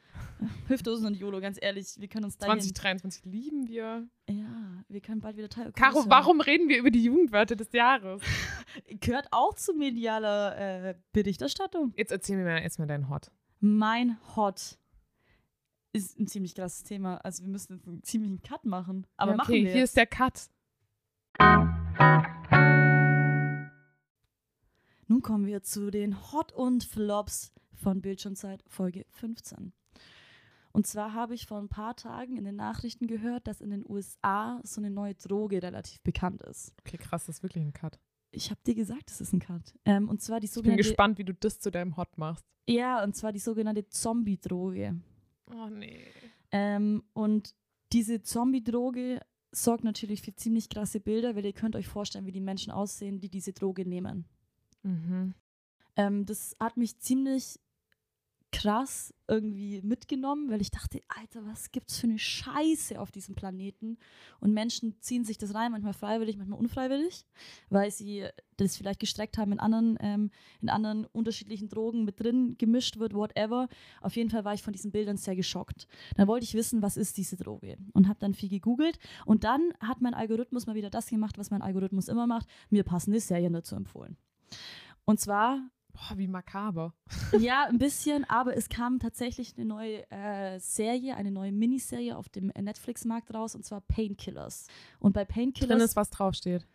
Hüfthosen 0.67 1.07
und 1.07 1.15
YOLO, 1.15 1.41
ganz 1.41 1.59
ehrlich, 1.61 1.95
wir 1.99 2.09
können 2.09 2.25
uns 2.25 2.37
da 2.37 2.47
hier, 2.47 2.55
2023 2.61 3.25
lieben 3.27 3.69
wir. 3.69 4.09
Ja, 4.29 4.85
wir 4.89 5.01
können 5.01 5.21
bald 5.21 5.37
wieder 5.37 5.49
Teil 5.49 5.71
Caro, 5.73 6.05
warum 6.09 6.41
reden 6.41 6.69
wir 6.69 6.79
über 6.79 6.91
die 6.91 7.05
Jugendwörter 7.05 7.55
des 7.55 7.71
Jahres? 7.73 8.23
Gehört 9.01 9.29
auch 9.31 9.55
zu 9.55 9.75
medialer 9.75 10.57
äh, 10.89 10.95
Berichterstattung. 11.13 11.93
Jetzt 11.97 12.11
erzähl 12.13 12.37
mir 12.37 12.45
mal 12.45 12.59
erstmal 12.59 12.89
dein 12.89 13.09
Hot. 13.09 13.31
Mein 13.61 14.17
Hot 14.35 14.79
ist 15.93 16.19
ein 16.19 16.27
ziemlich 16.27 16.55
krasses 16.55 16.83
Thema. 16.83 17.19
Also 17.19 17.45
wir 17.45 17.51
müssen 17.51 17.75
jetzt 17.77 17.87
einen 17.87 18.03
ziemlichen 18.03 18.41
Cut 18.43 18.65
machen. 18.65 19.07
Aber 19.17 19.33
Ja, 19.33 19.37
machen 19.37 19.53
okay, 19.53 19.65
wir 19.65 19.71
hier 19.71 19.81
jetzt. 19.81 19.91
ist 19.91 19.97
der 19.97 20.07
Cut. 20.07 20.49
Nun 25.07 25.21
kommen 25.23 25.47
wir 25.47 25.63
zu 25.63 25.91
den 25.91 26.33
Hot 26.33 26.53
und 26.53 26.85
Flops 26.85 27.53
von 27.83 28.01
Bildschirmzeit 28.01 28.63
Folge 28.67 29.05
15. 29.11 29.73
Und 30.73 30.87
zwar 30.87 31.13
habe 31.13 31.35
ich 31.35 31.47
vor 31.47 31.59
ein 31.59 31.69
paar 31.69 31.95
Tagen 31.97 32.37
in 32.39 32.45
den 32.45 32.57
Nachrichten 32.57 33.07
gehört, 33.07 33.47
dass 33.47 33.61
in 33.61 33.71
den 33.71 33.85
USA 33.87 34.61
so 34.65 34.81
eine 34.81 34.91
neue 34.91 35.15
Droge 35.15 35.63
relativ 35.63 36.01
bekannt 36.01 36.41
ist. 36.43 36.73
Okay, 36.81 36.97
krass, 36.97 37.27
das 37.27 37.37
ist 37.37 37.43
wirklich 37.43 37.63
ein 37.63 37.75
Cut. 37.75 37.99
Ich 38.31 38.51
habe 38.51 38.61
dir 38.65 38.75
gesagt, 38.75 39.11
es 39.11 39.21
ist 39.21 39.35
ein 39.35 39.41
Cut. 39.41 39.75
Ähm, 39.85 40.09
und 40.09 40.23
zwar 40.23 40.41
die 40.41 40.47
Ich 40.47 40.53
bin 40.53 40.63
sogenannte 40.63 40.83
gespannt, 40.83 41.19
wie 41.19 41.25
du 41.25 41.35
das 41.35 41.59
zu 41.61 41.71
deinem 41.71 41.99
Hot 41.99 42.17
machst. 42.17 42.45
ja, 42.67 43.05
und 43.05 43.15
zwar 43.15 43.33
die 43.33 43.39
sogenannte 43.39 43.87
Zombie-Droge. 43.87 44.99
Oh 45.55 45.69
nee. 45.69 46.07
Ähm, 46.53 47.03
und 47.13 47.55
diese 47.93 48.23
Zombie-Droge 48.23 49.21
sorgt 49.51 49.85
natürlich 49.85 50.23
für 50.23 50.35
ziemlich 50.35 50.71
krasse 50.71 51.01
Bilder, 51.01 51.37
weil 51.37 51.45
ihr 51.45 51.53
könnt 51.53 51.77
euch 51.77 51.89
vorstellen, 51.89 52.25
wie 52.25 52.33
die 52.33 52.41
Menschen 52.41 52.73
aussehen, 52.73 53.21
die 53.21 53.29
diese 53.29 53.53
Droge 53.53 53.87
nehmen. 53.87 54.25
Mhm. 54.83 55.35
Ähm, 55.97 56.25
das 56.25 56.57
hat 56.59 56.79
mich 56.79 56.99
ziemlich 56.99 57.61
krass 58.53 59.15
irgendwie 59.27 59.81
mitgenommen, 59.83 60.51
weil 60.51 60.61
ich 60.61 60.71
dachte, 60.71 61.01
Alter, 61.09 61.45
was 61.47 61.73
gibt's 61.73 61.99
für 61.99 62.07
eine 62.07 62.19
Scheiße 62.19 63.01
auf 63.01 63.11
diesem 63.11 63.35
Planeten? 63.35 63.99
Und 64.41 64.53
Menschen 64.53 64.95
ziehen 65.01 65.25
sich 65.25 65.39
das 65.39 65.55
rein, 65.55 65.73
manchmal 65.73 65.95
freiwillig, 65.95 66.37
manchmal 66.37 66.59
unfreiwillig, 66.59 67.25
weil 67.71 67.91
sie 67.91 68.27
das 68.59 68.77
vielleicht 68.77 69.01
gestreckt 69.01 69.39
haben 69.39 69.53
in 69.53 69.59
anderen, 69.59 69.97
ähm, 70.01 70.31
in 70.61 70.69
anderen 70.69 71.07
unterschiedlichen 71.07 71.69
Drogen 71.69 72.05
mit 72.05 72.21
drin 72.21 72.57
gemischt 72.59 72.99
wird, 72.99 73.15
whatever. 73.15 73.69
Auf 74.03 74.17
jeden 74.17 74.31
Fall 74.31 74.45
war 74.45 74.55
ich 74.55 74.63
von 74.63 74.75
diesen 74.75 74.93
Bildern 74.93 75.17
sehr 75.17 75.35
geschockt. 75.35 75.89
Dann 76.17 76.29
wollte 76.29 76.45
ich 76.45 76.55
wissen, 76.55 76.83
was 76.83 76.99
ist 76.99 77.17
diese 77.17 77.37
Droge? 77.37 77.79
Und 77.95 78.07
habe 78.07 78.21
dann 78.21 78.35
viel 78.35 78.51
gegoogelt. 78.51 78.99
Und 79.25 79.45
dann 79.45 79.73
hat 79.81 80.03
mein 80.03 80.15
Algorithmus 80.15 80.67
mal 80.67 80.75
wieder 80.75 80.91
das 80.91 81.07
gemacht, 81.07 81.39
was 81.39 81.51
mein 81.51 81.63
Algorithmus 81.63 82.09
immer 82.09 82.27
macht, 82.27 82.47
mir 82.69 82.85
passende 82.85 83.19
Serien 83.19 83.55
dazu 83.55 83.75
empfohlen. 83.75 84.19
Und 85.05 85.21
zwar 85.21 85.71
Boah, 85.93 86.17
wie 86.17 86.27
makaber. 86.27 86.95
ja, 87.39 87.67
ein 87.69 87.79
bisschen, 87.79 88.25
aber 88.25 88.57
es 88.57 88.69
kam 88.69 88.99
tatsächlich 88.99 89.55
eine 89.57 89.67
neue 89.67 90.11
äh, 90.11 90.59
Serie, 90.59 91.17
eine 91.17 91.31
neue 91.31 91.53
Miniserie 91.53 92.17
auf 92.17 92.29
dem 92.29 92.47
Netflix-Markt 92.59 93.33
raus 93.35 93.55
und 93.55 93.65
zwar 93.65 93.83
Painkillers. 93.83 94.67
Und 95.01 95.13
bei 95.13 95.25
Painkillers 95.25 95.69
Drin 95.69 95.85
ist, 95.85 95.97
was 95.97 96.11
draufsteht. 96.11 96.67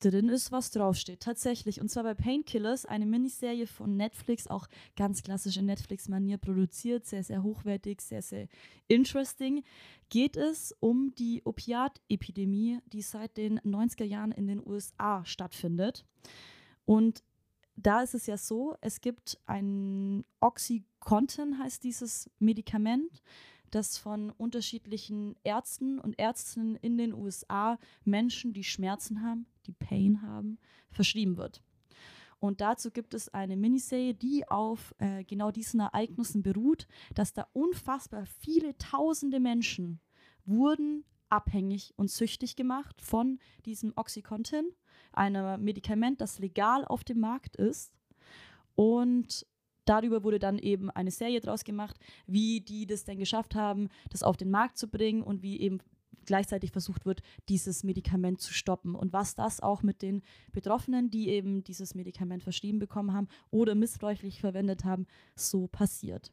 drin 0.00 0.28
ist, 0.28 0.50
was 0.50 0.72
draufsteht. 0.72 1.20
Tatsächlich. 1.20 1.80
Und 1.80 1.88
zwar 1.88 2.02
bei 2.02 2.14
Painkillers, 2.14 2.84
eine 2.84 3.06
Miniserie 3.06 3.68
von 3.68 3.96
Netflix, 3.96 4.48
auch 4.48 4.66
ganz 4.96 5.22
klassisch 5.22 5.56
in 5.56 5.66
Netflix-Manier 5.66 6.38
produziert, 6.38 7.06
sehr, 7.06 7.22
sehr 7.22 7.44
hochwertig, 7.44 8.00
sehr, 8.00 8.22
sehr 8.22 8.48
interesting, 8.88 9.62
geht 10.08 10.36
es 10.36 10.74
um 10.80 11.14
die 11.16 11.42
Opiat-Epidemie, 11.44 12.80
die 12.92 13.02
seit 13.02 13.36
den 13.36 13.60
90er 13.60 14.04
Jahren 14.04 14.32
in 14.32 14.48
den 14.48 14.66
USA 14.66 15.24
stattfindet. 15.24 16.04
Und 16.84 17.22
da 17.82 18.02
ist 18.02 18.14
es 18.14 18.26
ja 18.26 18.36
so, 18.36 18.76
es 18.80 19.00
gibt 19.00 19.38
ein 19.46 20.24
Oxycontin, 20.40 21.58
heißt 21.58 21.84
dieses 21.84 22.28
Medikament, 22.38 23.22
das 23.70 23.98
von 23.98 24.30
unterschiedlichen 24.30 25.36
Ärzten 25.44 25.98
und 25.98 26.18
Ärztinnen 26.18 26.76
in 26.76 26.98
den 26.98 27.12
USA 27.12 27.78
Menschen, 28.04 28.52
die 28.52 28.64
Schmerzen 28.64 29.22
haben, 29.22 29.46
die 29.66 29.72
Pain 29.72 30.22
haben, 30.22 30.58
verschrieben 30.90 31.36
wird. 31.36 31.62
Und 32.40 32.60
dazu 32.60 32.90
gibt 32.90 33.14
es 33.14 33.28
eine 33.28 33.56
Miniserie, 33.56 34.14
die 34.14 34.48
auf 34.48 34.94
äh, 34.98 35.24
genau 35.24 35.50
diesen 35.50 35.80
Ereignissen 35.80 36.42
beruht, 36.42 36.86
dass 37.14 37.32
da 37.32 37.48
unfassbar 37.52 38.26
viele 38.26 38.76
tausende 38.78 39.40
Menschen 39.40 40.00
wurden 40.46 41.04
abhängig 41.30 41.92
und 41.96 42.10
süchtig 42.10 42.56
gemacht 42.56 43.00
von 43.00 43.38
diesem 43.66 43.92
Oxycontin, 43.96 44.70
einem 45.12 45.62
Medikament, 45.62 46.20
das 46.20 46.38
legal 46.38 46.84
auf 46.84 47.04
dem 47.04 47.20
Markt 47.20 47.56
ist. 47.56 47.92
Und 48.74 49.46
darüber 49.84 50.22
wurde 50.22 50.38
dann 50.38 50.58
eben 50.58 50.90
eine 50.90 51.10
Serie 51.10 51.40
draus 51.40 51.64
gemacht, 51.64 51.98
wie 52.26 52.60
die 52.60 52.86
das 52.86 53.04
denn 53.04 53.18
geschafft 53.18 53.54
haben, 53.54 53.88
das 54.10 54.22
auf 54.22 54.36
den 54.36 54.50
Markt 54.50 54.78
zu 54.78 54.88
bringen 54.88 55.22
und 55.22 55.42
wie 55.42 55.60
eben 55.60 55.78
gleichzeitig 56.28 56.70
versucht 56.72 57.06
wird, 57.06 57.22
dieses 57.48 57.84
Medikament 57.84 58.40
zu 58.40 58.52
stoppen 58.52 58.94
und 58.94 59.12
was 59.12 59.34
das 59.34 59.60
auch 59.60 59.82
mit 59.82 60.02
den 60.02 60.22
Betroffenen, 60.52 61.10
die 61.10 61.30
eben 61.30 61.64
dieses 61.64 61.94
Medikament 61.94 62.42
verschrieben 62.42 62.78
bekommen 62.78 63.14
haben 63.14 63.28
oder 63.50 63.74
missbräuchlich 63.74 64.40
verwendet 64.40 64.84
haben, 64.84 65.06
so 65.34 65.66
passiert. 65.68 66.30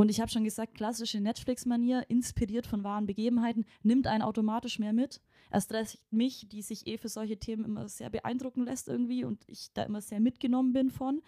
Und 0.00 0.08
ich 0.08 0.18
habe 0.18 0.30
schon 0.30 0.44
gesagt, 0.44 0.76
klassische 0.76 1.20
Netflix-Manier, 1.20 2.06
inspiriert 2.08 2.66
von 2.66 2.84
wahren 2.84 3.04
Begebenheiten, 3.04 3.66
nimmt 3.82 4.06
einen 4.06 4.22
automatisch 4.22 4.78
mehr 4.78 4.94
mit. 4.94 5.20
Erst 5.50 5.72
recht 5.72 5.98
mich, 6.10 6.48
die 6.48 6.62
sich 6.62 6.86
eh 6.86 6.96
für 6.96 7.10
solche 7.10 7.36
Themen 7.36 7.66
immer 7.66 7.86
sehr 7.86 8.08
beeindrucken 8.08 8.64
lässt 8.64 8.88
irgendwie 8.88 9.24
und 9.24 9.44
ich 9.46 9.74
da 9.74 9.82
immer 9.82 10.00
sehr 10.00 10.20
mitgenommen 10.20 10.72
bin 10.72 10.90
von. 10.90 11.20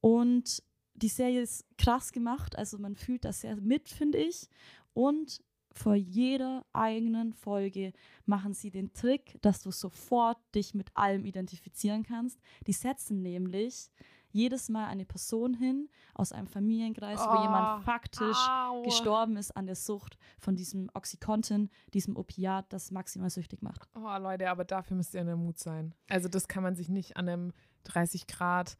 Und 0.00 0.60
die 0.94 1.06
Serie 1.06 1.40
ist 1.40 1.66
krass 1.78 2.10
gemacht, 2.10 2.58
also 2.58 2.78
man 2.78 2.96
fühlt 2.96 3.24
das 3.24 3.42
sehr 3.42 3.54
mit, 3.60 3.88
finde 3.88 4.18
ich. 4.18 4.48
Und 4.92 5.40
vor 5.70 5.94
jeder 5.94 6.66
eigenen 6.72 7.32
Folge 7.32 7.92
machen 8.26 8.54
sie 8.54 8.72
den 8.72 8.92
Trick, 8.92 9.38
dass 9.40 9.62
du 9.62 9.70
sofort 9.70 10.38
dich 10.56 10.74
mit 10.74 10.88
allem 10.96 11.24
identifizieren 11.24 12.02
kannst. 12.02 12.40
Die 12.66 12.72
setzen 12.72 13.22
nämlich 13.22 13.88
jedes 14.34 14.68
Mal 14.68 14.86
eine 14.86 15.04
Person 15.04 15.54
hin 15.54 15.88
aus 16.12 16.32
einem 16.32 16.48
Familienkreis, 16.48 17.20
wo 17.20 17.38
Oh, 17.38 17.42
jemand 17.42 17.84
faktisch 17.84 18.36
Au. 18.48 18.82
gestorben 18.82 19.36
ist 19.36 19.56
an 19.56 19.66
der 19.66 19.76
Sucht 19.76 20.18
von 20.38 20.56
diesem 20.56 20.90
Oxycontin, 20.92 21.70
diesem 21.94 22.16
Opiat, 22.16 22.66
das 22.72 22.90
maximal 22.90 23.30
süchtig 23.30 23.62
macht. 23.62 23.88
Oh, 23.94 24.18
Leute, 24.18 24.50
aber 24.50 24.64
dafür 24.64 24.96
müsst 24.96 25.14
ihr 25.14 25.20
in 25.20 25.28
der 25.28 25.36
Mut 25.36 25.58
sein. 25.58 25.94
Also, 26.08 26.28
das 26.28 26.48
kann 26.48 26.62
man 26.64 26.74
sich 26.74 26.88
nicht 26.88 27.16
an 27.16 27.28
einem 27.28 27.52
30 27.84 28.26
Grad 28.26 28.76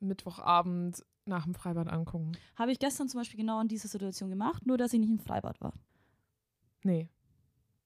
Mittwochabend 0.00 1.02
nach 1.24 1.44
dem 1.44 1.54
Freibad 1.54 1.88
angucken. 1.88 2.32
Habe 2.56 2.72
ich 2.72 2.78
gestern 2.78 3.08
zum 3.08 3.20
Beispiel 3.20 3.38
genau 3.40 3.60
in 3.60 3.68
dieser 3.68 3.88
Situation 3.88 4.28
gemacht, 4.28 4.66
nur 4.66 4.76
dass 4.76 4.92
ich 4.92 5.00
nicht 5.00 5.08
im 5.10 5.18
Freibad 5.18 5.60
war. 5.60 5.72
Nee. 6.82 7.08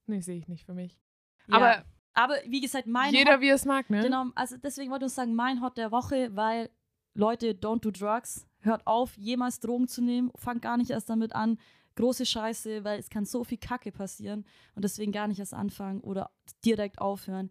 Nee, 0.07 0.19
sehe 0.19 0.37
ich 0.37 0.47
nicht 0.49 0.65
für 0.65 0.73
mich. 0.73 0.99
Ja. 1.47 1.55
Aber 1.55 1.85
Aber 2.15 2.33
wie 2.47 2.59
gesagt, 2.59 2.87
mein 2.87 3.13
jeder 3.13 3.35
Hot, 3.35 3.41
wie 3.41 3.49
es 3.49 3.63
mag, 3.63 3.89
ne? 3.89 4.01
genau, 4.01 4.25
also 4.35 4.57
deswegen 4.57 4.91
wollte 4.91 5.05
ich 5.05 5.13
sagen, 5.13 5.35
mein 5.35 5.61
Hot 5.61 5.77
der 5.77 5.91
Woche, 5.91 6.35
weil 6.35 6.69
Leute, 7.19 7.53
don't 7.53 7.81
do 7.81 7.91
drugs. 7.91 8.47
Hört 8.61 8.87
auf, 8.87 9.17
jemals 9.17 9.59
Drogen 9.59 9.89
zu 9.89 10.01
nehmen. 10.01 10.31
Fangt 10.35 10.61
gar 10.61 10.77
nicht 10.77 10.91
erst 10.91 11.09
damit 11.09 11.35
an. 11.35 11.59
Große 11.95 12.25
Scheiße, 12.25 12.85
weil 12.85 12.97
es 12.97 13.09
kann 13.09 13.25
so 13.25 13.43
viel 13.43 13.57
Kacke 13.57 13.91
passieren 13.91 14.45
und 14.73 14.85
deswegen 14.85 15.11
gar 15.11 15.27
nicht 15.27 15.39
erst 15.39 15.53
anfangen 15.53 15.99
oder 15.99 16.31
direkt 16.63 16.99
aufhören. 16.99 17.49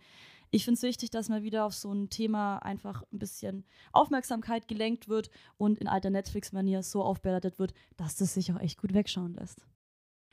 Ich 0.50 0.64
finde 0.64 0.78
es 0.78 0.82
wichtig, 0.84 1.10
dass 1.10 1.28
mal 1.28 1.42
wieder 1.42 1.66
auf 1.66 1.74
so 1.74 1.92
ein 1.92 2.08
Thema 2.08 2.56
einfach 2.60 3.02
ein 3.12 3.18
bisschen 3.18 3.66
Aufmerksamkeit 3.92 4.68
gelenkt 4.68 5.06
wird 5.06 5.28
und 5.58 5.76
in 5.76 5.86
alter 5.86 6.08
Netflix-Manier 6.08 6.82
so 6.82 7.02
aufbereitet 7.02 7.58
wird, 7.58 7.74
dass 7.98 8.16
das 8.16 8.32
sich 8.32 8.50
auch 8.50 8.60
echt 8.60 8.80
gut 8.80 8.94
wegschauen 8.94 9.34
lässt. 9.34 9.66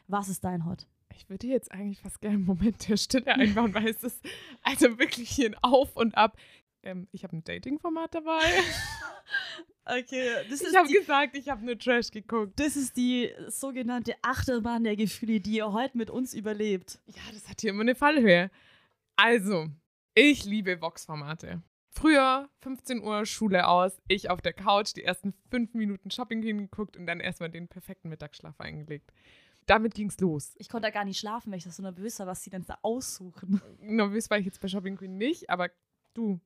Was 0.08 0.30
ist 0.30 0.46
dein 0.46 0.66
Hot? 0.66 0.88
Ich 1.14 1.30
würde 1.30 1.48
jetzt 1.48 1.74
eigentlich 1.74 2.00
fast 2.00 2.22
gerne 2.22 2.38
einen 2.38 2.46
Moment 2.46 2.88
der 2.88 2.96
Stille 2.96 3.36
einbauen, 3.36 3.74
weil 3.74 3.90
es 3.90 4.02
ist 4.02 4.26
also 4.62 4.98
wirklich 4.98 5.30
hier 5.30 5.50
ein 5.50 5.58
Auf 5.62 5.98
und 5.98 6.16
Ab. 6.16 6.38
Ähm, 6.86 7.08
ich 7.12 7.24
habe 7.24 7.36
ein 7.36 7.44
Dating-Format 7.44 8.16
dabei. 8.16 8.42
Okay, 9.88 10.32
das 10.50 10.62
Ich 10.62 10.76
habe 10.76 10.92
gesagt, 10.92 11.38
ich 11.38 11.48
habe 11.48 11.64
nur 11.64 11.78
Trash 11.78 12.10
geguckt. 12.10 12.60
Das 12.60 12.76
ist 12.76 12.98
die 12.98 13.32
sogenannte 13.48 14.16
Achterbahn 14.24 14.84
der 14.84 14.96
Gefühle, 14.96 15.40
die 15.40 15.58
ihr 15.58 15.72
heute 15.72 15.96
mit 15.96 16.10
uns 16.10 16.34
überlebt. 16.34 17.00
Ja, 17.06 17.22
das 17.32 17.48
hat 17.48 17.62
hier 17.62 17.70
immer 17.70 17.82
eine 17.82 17.94
Fallhöhe. 17.94 18.50
Also, 19.16 19.68
ich 20.16 20.44
liebe 20.46 20.82
Vox-Formate. 20.82 21.62
Früher, 21.92 22.50
15 22.62 23.04
Uhr, 23.04 23.28
Schule 23.28 23.68
aus, 23.68 24.02
ich 24.08 24.32
auf 24.32 24.42
der 24.42 24.54
Couch, 24.54 24.96
die 24.96 25.04
ersten 25.04 25.36
fünf 25.52 25.76
Minuten 25.76 26.10
Shopping 26.10 26.42
hingeguckt 26.42 26.98
und 26.98 27.06
dann 27.06 27.20
erstmal 27.20 27.52
den 27.52 27.68
perfekten 27.68 28.10
Mittagsschlaf 28.10 28.60
eingelegt. 28.60 29.14
Damit 29.68 29.94
ging's 29.94 30.20
los. 30.20 30.56
Ich 30.58 30.68
konnte 30.68 30.88
da 30.88 30.92
gar 30.92 31.06
nicht 31.06 31.20
schlafen, 31.20 31.52
weil 31.52 31.60
ich 31.60 31.64
das 31.64 31.78
so 31.78 31.84
nervös 31.84 32.18
war, 32.20 32.26
was 32.26 32.44
sie 32.44 32.50
denn 32.50 32.66
da 32.66 32.80
aussuchen. 32.82 33.62
Nervös 33.80 34.32
war 34.32 34.40
ich 34.40 34.46
jetzt 34.46 34.62
bei 34.62 34.68
Shopping 34.68 34.98
Queen 34.98 35.16
nicht, 35.18 35.50
aber 35.50 35.70
du, 36.16 36.40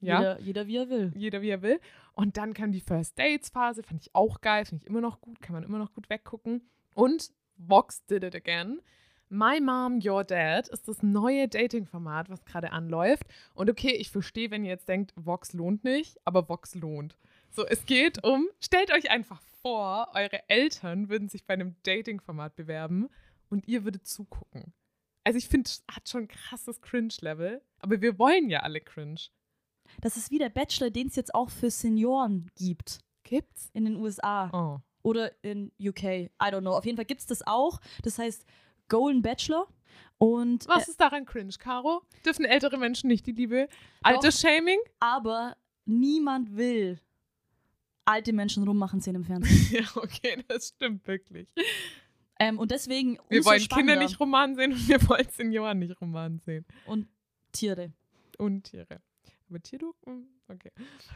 ja, 0.00 0.18
Jeder, 0.20 0.40
jeder 0.40 0.66
wie 0.66 0.76
er 0.76 0.88
will. 0.90 1.12
jeder 1.14 1.42
wie 1.42 1.50
er 1.50 1.62
will. 1.62 1.80
Und 2.14 2.36
dann 2.36 2.54
kam 2.54 2.72
die 2.72 2.80
First 2.80 3.18
Dates 3.18 3.50
Phase, 3.50 3.82
fand 3.82 4.02
ich 4.02 4.14
auch 4.14 4.40
geil, 4.40 4.64
finde 4.64 4.82
ich 4.84 4.88
immer 4.88 5.00
noch 5.00 5.20
gut, 5.20 5.40
kann 5.40 5.54
man 5.54 5.62
immer 5.62 5.78
noch 5.78 5.92
gut 5.94 6.10
weggucken. 6.10 6.68
Und 6.94 7.30
Vox 7.56 8.04
did 8.06 8.24
it 8.24 8.34
again. 8.34 8.80
My 9.28 9.60
Mom, 9.60 10.00
Your 10.04 10.24
Dad 10.24 10.68
ist 10.68 10.88
das 10.88 11.04
neue 11.04 11.46
Dating-Format, 11.46 12.28
was 12.30 12.44
gerade 12.44 12.72
anläuft. 12.72 13.22
Und 13.54 13.70
okay, 13.70 13.92
ich 13.92 14.10
verstehe, 14.10 14.50
wenn 14.50 14.64
ihr 14.64 14.70
jetzt 14.70 14.88
denkt, 14.88 15.12
Vox 15.14 15.52
lohnt 15.52 15.84
nicht, 15.84 16.18
aber 16.24 16.48
Vox 16.48 16.74
lohnt. 16.74 17.16
So, 17.50 17.64
es 17.64 17.86
geht 17.86 18.24
um, 18.24 18.48
stellt 18.60 18.92
euch 18.92 19.10
einfach 19.10 19.40
vor, 19.62 20.08
eure 20.14 20.48
Eltern 20.48 21.08
würden 21.08 21.28
sich 21.28 21.46
bei 21.46 21.54
einem 21.54 21.76
Dating-Format 21.84 22.56
bewerben 22.56 23.08
und 23.50 23.68
ihr 23.68 23.84
würdet 23.84 24.06
zugucken. 24.06 24.72
Also 25.22 25.38
ich 25.38 25.48
finde, 25.48 25.68
es 25.68 25.84
hat 25.94 26.08
schon 26.08 26.22
ein 26.22 26.28
krasses 26.28 26.80
Cringe-Level, 26.80 27.62
aber 27.78 28.00
wir 28.00 28.18
wollen 28.18 28.48
ja 28.50 28.60
alle 28.60 28.80
Cringe. 28.80 29.20
Das 30.00 30.16
ist 30.16 30.30
wie 30.30 30.38
der 30.38 30.48
Bachelor, 30.50 30.90
den 30.90 31.08
es 31.08 31.16
jetzt 31.16 31.34
auch 31.34 31.50
für 31.50 31.70
Senioren 31.70 32.50
gibt. 32.56 33.00
Gibt's? 33.24 33.70
In 33.72 33.84
den 33.84 33.96
USA 33.96 34.50
Oh. 34.52 34.80
oder 35.02 35.32
in 35.44 35.70
UK. 35.80 36.02
I 36.04 36.30
don't 36.40 36.60
know. 36.60 36.72
Auf 36.72 36.84
jeden 36.84 36.96
Fall 36.96 37.04
gibt 37.04 37.20
es 37.20 37.26
das 37.26 37.46
auch. 37.46 37.80
Das 38.02 38.18
heißt 38.18 38.44
Golden 38.88 39.22
Bachelor. 39.22 39.66
Und 40.18 40.66
Was 40.68 40.88
ist 40.88 41.00
daran 41.00 41.24
cringe, 41.24 41.54
Caro? 41.58 42.02
Dürfen 42.24 42.44
ältere 42.44 42.76
Menschen 42.78 43.08
nicht 43.08 43.26
die 43.26 43.32
Liebe? 43.32 43.68
Altersshaming? 44.02 44.78
aber 45.00 45.56
niemand 45.86 46.56
will 46.56 47.00
alte 48.04 48.32
Menschen 48.32 48.64
rummachen 48.64 49.00
sehen 49.00 49.14
im 49.14 49.24
Fernsehen. 49.24 49.68
ja, 49.84 49.88
okay, 50.02 50.42
das 50.48 50.68
stimmt 50.68 51.06
wirklich. 51.06 51.48
ähm, 52.38 52.58
und 52.58 52.70
deswegen 52.70 53.18
Wir 53.28 53.44
wollen 53.44 53.60
spannender. 53.60 53.92
Kinder 53.94 54.06
nicht 54.06 54.18
Roman 54.20 54.54
sehen 54.56 54.72
und 54.72 54.88
wir 54.88 55.08
wollen 55.08 55.28
Senioren 55.30 55.78
nicht 55.78 56.00
Roman 56.00 56.38
sehen. 56.38 56.64
und 56.86 57.08
Tiere. 57.52 57.92
Und 58.38 58.64
Tiere. 58.64 59.00
Aber 59.50 59.60
Tierdoku? 59.60 60.10
Hm, 60.10 60.26
Okay. 60.48 60.70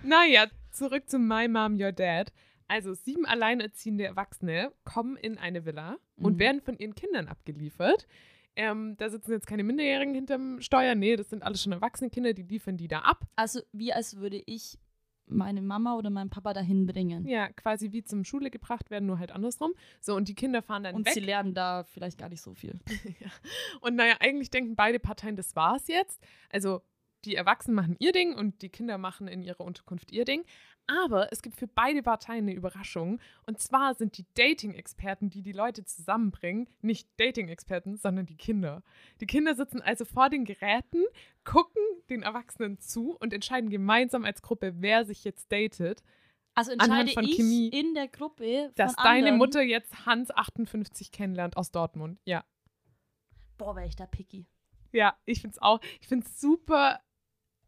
Naja, 0.04 0.46
zurück 0.70 1.08
zu 1.08 1.18
My 1.18 1.48
Mom, 1.48 1.74
Your 1.80 1.90
Dad. 1.92 2.32
Also 2.68 2.94
sieben 2.94 3.26
alleinerziehende 3.26 4.04
Erwachsene 4.04 4.72
kommen 4.84 5.16
in 5.16 5.38
eine 5.38 5.64
Villa 5.64 5.96
und 6.16 6.34
Mhm. 6.34 6.38
werden 6.38 6.60
von 6.60 6.78
ihren 6.78 6.94
Kindern 6.94 7.26
abgeliefert. 7.28 8.06
Ähm, 8.56 8.96
da 8.96 9.10
sitzen 9.10 9.32
jetzt 9.32 9.48
keine 9.48 9.64
Minderjährigen 9.64 10.14
hinterm 10.14 10.60
Steuer. 10.60 10.94
Nee, 10.94 11.16
das 11.16 11.30
sind 11.30 11.42
alles 11.42 11.62
schon 11.62 11.72
erwachsene 11.72 12.10
Kinder, 12.10 12.32
die 12.32 12.42
liefern 12.44 12.76
die 12.76 12.86
da 12.88 13.00
ab. 13.00 13.24
Also 13.34 13.60
wie 13.72 13.92
als 13.92 14.16
würde 14.18 14.40
ich 14.46 14.78
meine 15.26 15.62
Mama 15.62 15.96
oder 15.96 16.10
meinen 16.10 16.30
Papa 16.30 16.52
dahin 16.52 16.86
bringen. 16.86 17.26
Ja, 17.26 17.48
quasi 17.48 17.90
wie 17.92 18.04
zum 18.04 18.24
Schule 18.24 18.50
gebracht 18.50 18.90
werden, 18.90 19.06
nur 19.06 19.18
halt 19.18 19.32
andersrum. 19.32 19.72
So, 20.00 20.14
und 20.14 20.28
die 20.28 20.34
Kinder 20.34 20.62
fahren 20.62 20.84
dann 20.84 20.94
Und 20.94 21.06
weg. 21.06 21.14
sie 21.14 21.20
lernen 21.20 21.54
da 21.54 21.82
vielleicht 21.84 22.18
gar 22.18 22.28
nicht 22.28 22.42
so 22.42 22.54
viel. 22.54 22.78
Ja. 23.20 23.28
Und 23.80 23.96
naja, 23.96 24.16
eigentlich 24.20 24.50
denken 24.50 24.76
beide 24.76 25.00
Parteien, 25.00 25.34
das 25.34 25.56
war's 25.56 25.88
jetzt. 25.88 26.22
Also 26.50 26.82
die 27.24 27.34
Erwachsenen 27.34 27.74
machen 27.74 27.96
ihr 27.98 28.12
Ding 28.12 28.34
und 28.34 28.62
die 28.62 28.68
Kinder 28.68 28.98
machen 28.98 29.28
in 29.28 29.42
ihrer 29.42 29.60
Unterkunft 29.60 30.12
ihr 30.12 30.24
Ding. 30.24 30.44
Aber 30.86 31.32
es 31.32 31.40
gibt 31.40 31.56
für 31.56 31.66
beide 31.66 32.02
Parteien 32.02 32.44
eine 32.44 32.54
Überraschung. 32.54 33.20
Und 33.46 33.58
zwar 33.58 33.94
sind 33.94 34.18
die 34.18 34.26
Dating-Experten, 34.34 35.30
die 35.30 35.42
die 35.42 35.52
Leute 35.52 35.84
zusammenbringen, 35.84 36.68
nicht 36.82 37.08
Dating-Experten, 37.18 37.96
sondern 37.96 38.26
die 38.26 38.36
Kinder. 38.36 38.82
Die 39.20 39.26
Kinder 39.26 39.54
sitzen 39.54 39.80
also 39.80 40.04
vor 40.04 40.28
den 40.28 40.44
Geräten, 40.44 41.02
gucken 41.44 41.82
den 42.10 42.22
Erwachsenen 42.22 42.78
zu 42.78 43.16
und 43.18 43.32
entscheiden 43.32 43.70
gemeinsam 43.70 44.24
als 44.24 44.42
Gruppe, 44.42 44.74
wer 44.76 45.04
sich 45.04 45.24
jetzt 45.24 45.50
datet. 45.50 46.02
Also 46.54 46.70
entscheide 46.70 47.10
von 47.12 47.24
ich 47.24 47.36
Chemie, 47.36 47.68
in 47.68 47.94
der 47.94 48.08
Gruppe 48.08 48.70
Dass 48.76 48.94
deine 48.94 49.18
anderen, 49.18 49.38
Mutter 49.38 49.62
jetzt 49.62 50.06
Hans 50.06 50.30
58 50.30 51.10
kennenlernt 51.10 51.56
aus 51.56 51.72
Dortmund. 51.72 52.20
Ja. 52.24 52.44
Boah, 53.56 53.74
wäre 53.74 53.86
ich 53.86 53.96
da 53.96 54.06
picky. 54.06 54.46
Ja, 54.92 55.16
ich 55.24 55.40
find's 55.40 55.60
auch. 55.60 55.80
Ich 56.00 56.06
find's 56.06 56.40
super 56.40 57.00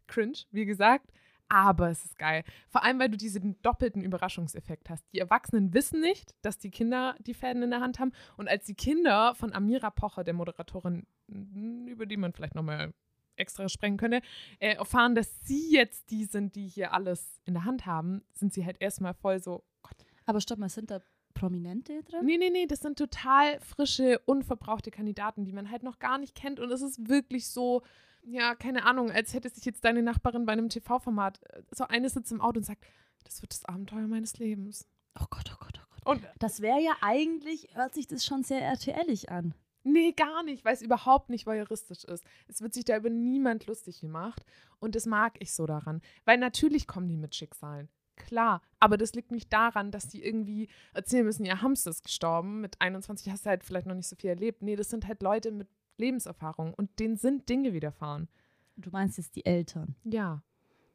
cringe, 0.07 0.37
wie 0.51 0.65
gesagt, 0.65 1.11
aber 1.49 1.89
es 1.89 2.03
ist 2.03 2.17
geil. 2.17 2.43
Vor 2.67 2.83
allem, 2.83 2.99
weil 2.99 3.09
du 3.09 3.17
diesen 3.17 3.61
doppelten 3.61 4.01
Überraschungseffekt 4.01 4.89
hast. 4.89 5.05
Die 5.13 5.19
Erwachsenen 5.19 5.73
wissen 5.73 6.01
nicht, 6.01 6.35
dass 6.41 6.57
die 6.57 6.71
Kinder 6.71 7.15
die 7.19 7.33
Fäden 7.33 7.63
in 7.63 7.69
der 7.69 7.79
Hand 7.79 7.99
haben. 7.99 8.11
Und 8.35 8.49
als 8.49 8.65
die 8.65 8.75
Kinder 8.75 9.33
von 9.35 9.53
Amira 9.53 9.89
Pocher, 9.89 10.23
der 10.23 10.33
Moderatorin, 10.33 11.05
über 11.27 12.05
die 12.05 12.17
man 12.17 12.33
vielleicht 12.33 12.55
nochmal 12.55 12.93
extra 13.37 13.69
sprechen 13.69 13.97
könnte, 13.97 14.21
äh, 14.59 14.73
erfahren, 14.73 15.15
dass 15.15 15.45
sie 15.45 15.71
jetzt 15.71 16.09
die 16.09 16.25
sind, 16.25 16.55
die 16.55 16.67
hier 16.67 16.93
alles 16.93 17.39
in 17.45 17.53
der 17.53 17.65
Hand 17.65 17.85
haben, 17.85 18.23
sind 18.33 18.53
sie 18.53 18.65
halt 18.65 18.77
erstmal 18.81 19.13
voll 19.13 19.39
so, 19.39 19.63
Gott, 19.83 19.97
Aber 20.25 20.41
stopp 20.41 20.57
mal, 20.57 20.69
sind 20.69 20.91
da 20.91 21.01
Prominente 21.33 22.01
drin? 22.03 22.25
Nee, 22.25 22.37
nee, 22.37 22.49
nee, 22.49 22.65
das 22.65 22.79
sind 22.79 22.97
total 22.97 23.59
frische, 23.59 24.19
unverbrauchte 24.25 24.89
Kandidaten, 24.89 25.45
die 25.45 25.53
man 25.53 25.69
halt 25.69 25.83
noch 25.83 25.99
gar 25.99 26.17
nicht 26.17 26.33
kennt. 26.33 26.59
Und 26.59 26.71
es 26.71 26.81
ist 26.81 27.07
wirklich 27.07 27.47
so, 27.47 27.83
ja, 28.29 28.55
keine 28.55 28.85
Ahnung, 28.85 29.11
als 29.11 29.33
hätte 29.33 29.49
sich 29.49 29.65
jetzt 29.65 29.85
deine 29.85 30.03
Nachbarin 30.03 30.45
bei 30.45 30.53
einem 30.53 30.69
TV-Format, 30.69 31.41
äh, 31.43 31.63
so 31.71 31.85
eine 31.85 32.09
sitzt 32.09 32.31
im 32.31 32.41
Auto 32.41 32.57
und 32.57 32.65
sagt, 32.65 32.85
das 33.23 33.41
wird 33.41 33.53
das 33.53 33.65
Abenteuer 33.65 34.07
meines 34.07 34.37
Lebens. 34.37 34.87
Oh 35.19 35.25
Gott, 35.29 35.51
oh 35.53 35.57
Gott, 35.59 35.79
oh 35.81 35.87
Gott. 35.89 36.05
Und 36.05 36.27
Das 36.39 36.61
wäre 36.61 36.81
ja 36.81 36.95
eigentlich, 37.01 37.69
hört 37.73 37.93
sich 37.93 38.07
das 38.07 38.25
schon 38.25 38.43
sehr 38.43 38.61
RTLig 38.61 39.29
an. 39.29 39.53
nee, 39.83 40.11
gar 40.11 40.43
nicht, 40.43 40.65
weil 40.65 40.73
es 40.73 40.81
überhaupt 40.81 41.29
nicht 41.29 41.45
voyeuristisch 41.47 42.03
ist. 42.03 42.23
Es 42.47 42.61
wird 42.61 42.73
sich 42.73 42.85
da 42.85 42.97
über 42.97 43.09
niemand 43.09 43.67
lustig 43.67 44.01
gemacht. 44.01 44.45
Und 44.79 44.95
das 44.95 45.05
mag 45.05 45.35
ich 45.39 45.53
so 45.53 45.65
daran. 45.65 46.01
Weil 46.25 46.37
natürlich 46.37 46.87
kommen 46.87 47.07
die 47.07 47.17
mit 47.17 47.35
Schicksalen. 47.35 47.89
Klar, 48.17 48.61
aber 48.79 48.97
das 48.97 49.13
liegt 49.13 49.31
nicht 49.31 49.53
daran, 49.53 49.91
dass 49.91 50.07
die 50.07 50.23
irgendwie 50.23 50.69
erzählen 50.93 51.23
müssen, 51.23 51.45
ihr 51.45 51.61
Hamster 51.61 51.91
ist 51.91 52.03
gestorben, 52.03 52.61
mit 52.61 52.81
21 52.81 53.29
hast 53.31 53.45
du 53.45 53.49
halt 53.49 53.63
vielleicht 53.63 53.85
noch 53.85 53.93
nicht 53.95 54.07
so 54.07 54.15
viel 54.15 54.31
erlebt. 54.31 54.61
Nee, 54.63 54.75
das 54.75 54.89
sind 54.89 55.07
halt 55.07 55.21
Leute 55.21 55.51
mit 55.51 55.69
Lebenserfahrung 55.97 56.73
und 56.73 56.99
denen 56.99 57.17
sind 57.17 57.49
Dinge 57.49 57.73
widerfahren. 57.73 58.27
Du 58.75 58.89
meinst 58.91 59.17
jetzt 59.17 59.35
die 59.35 59.45
Eltern. 59.45 59.95
Ja. 60.03 60.43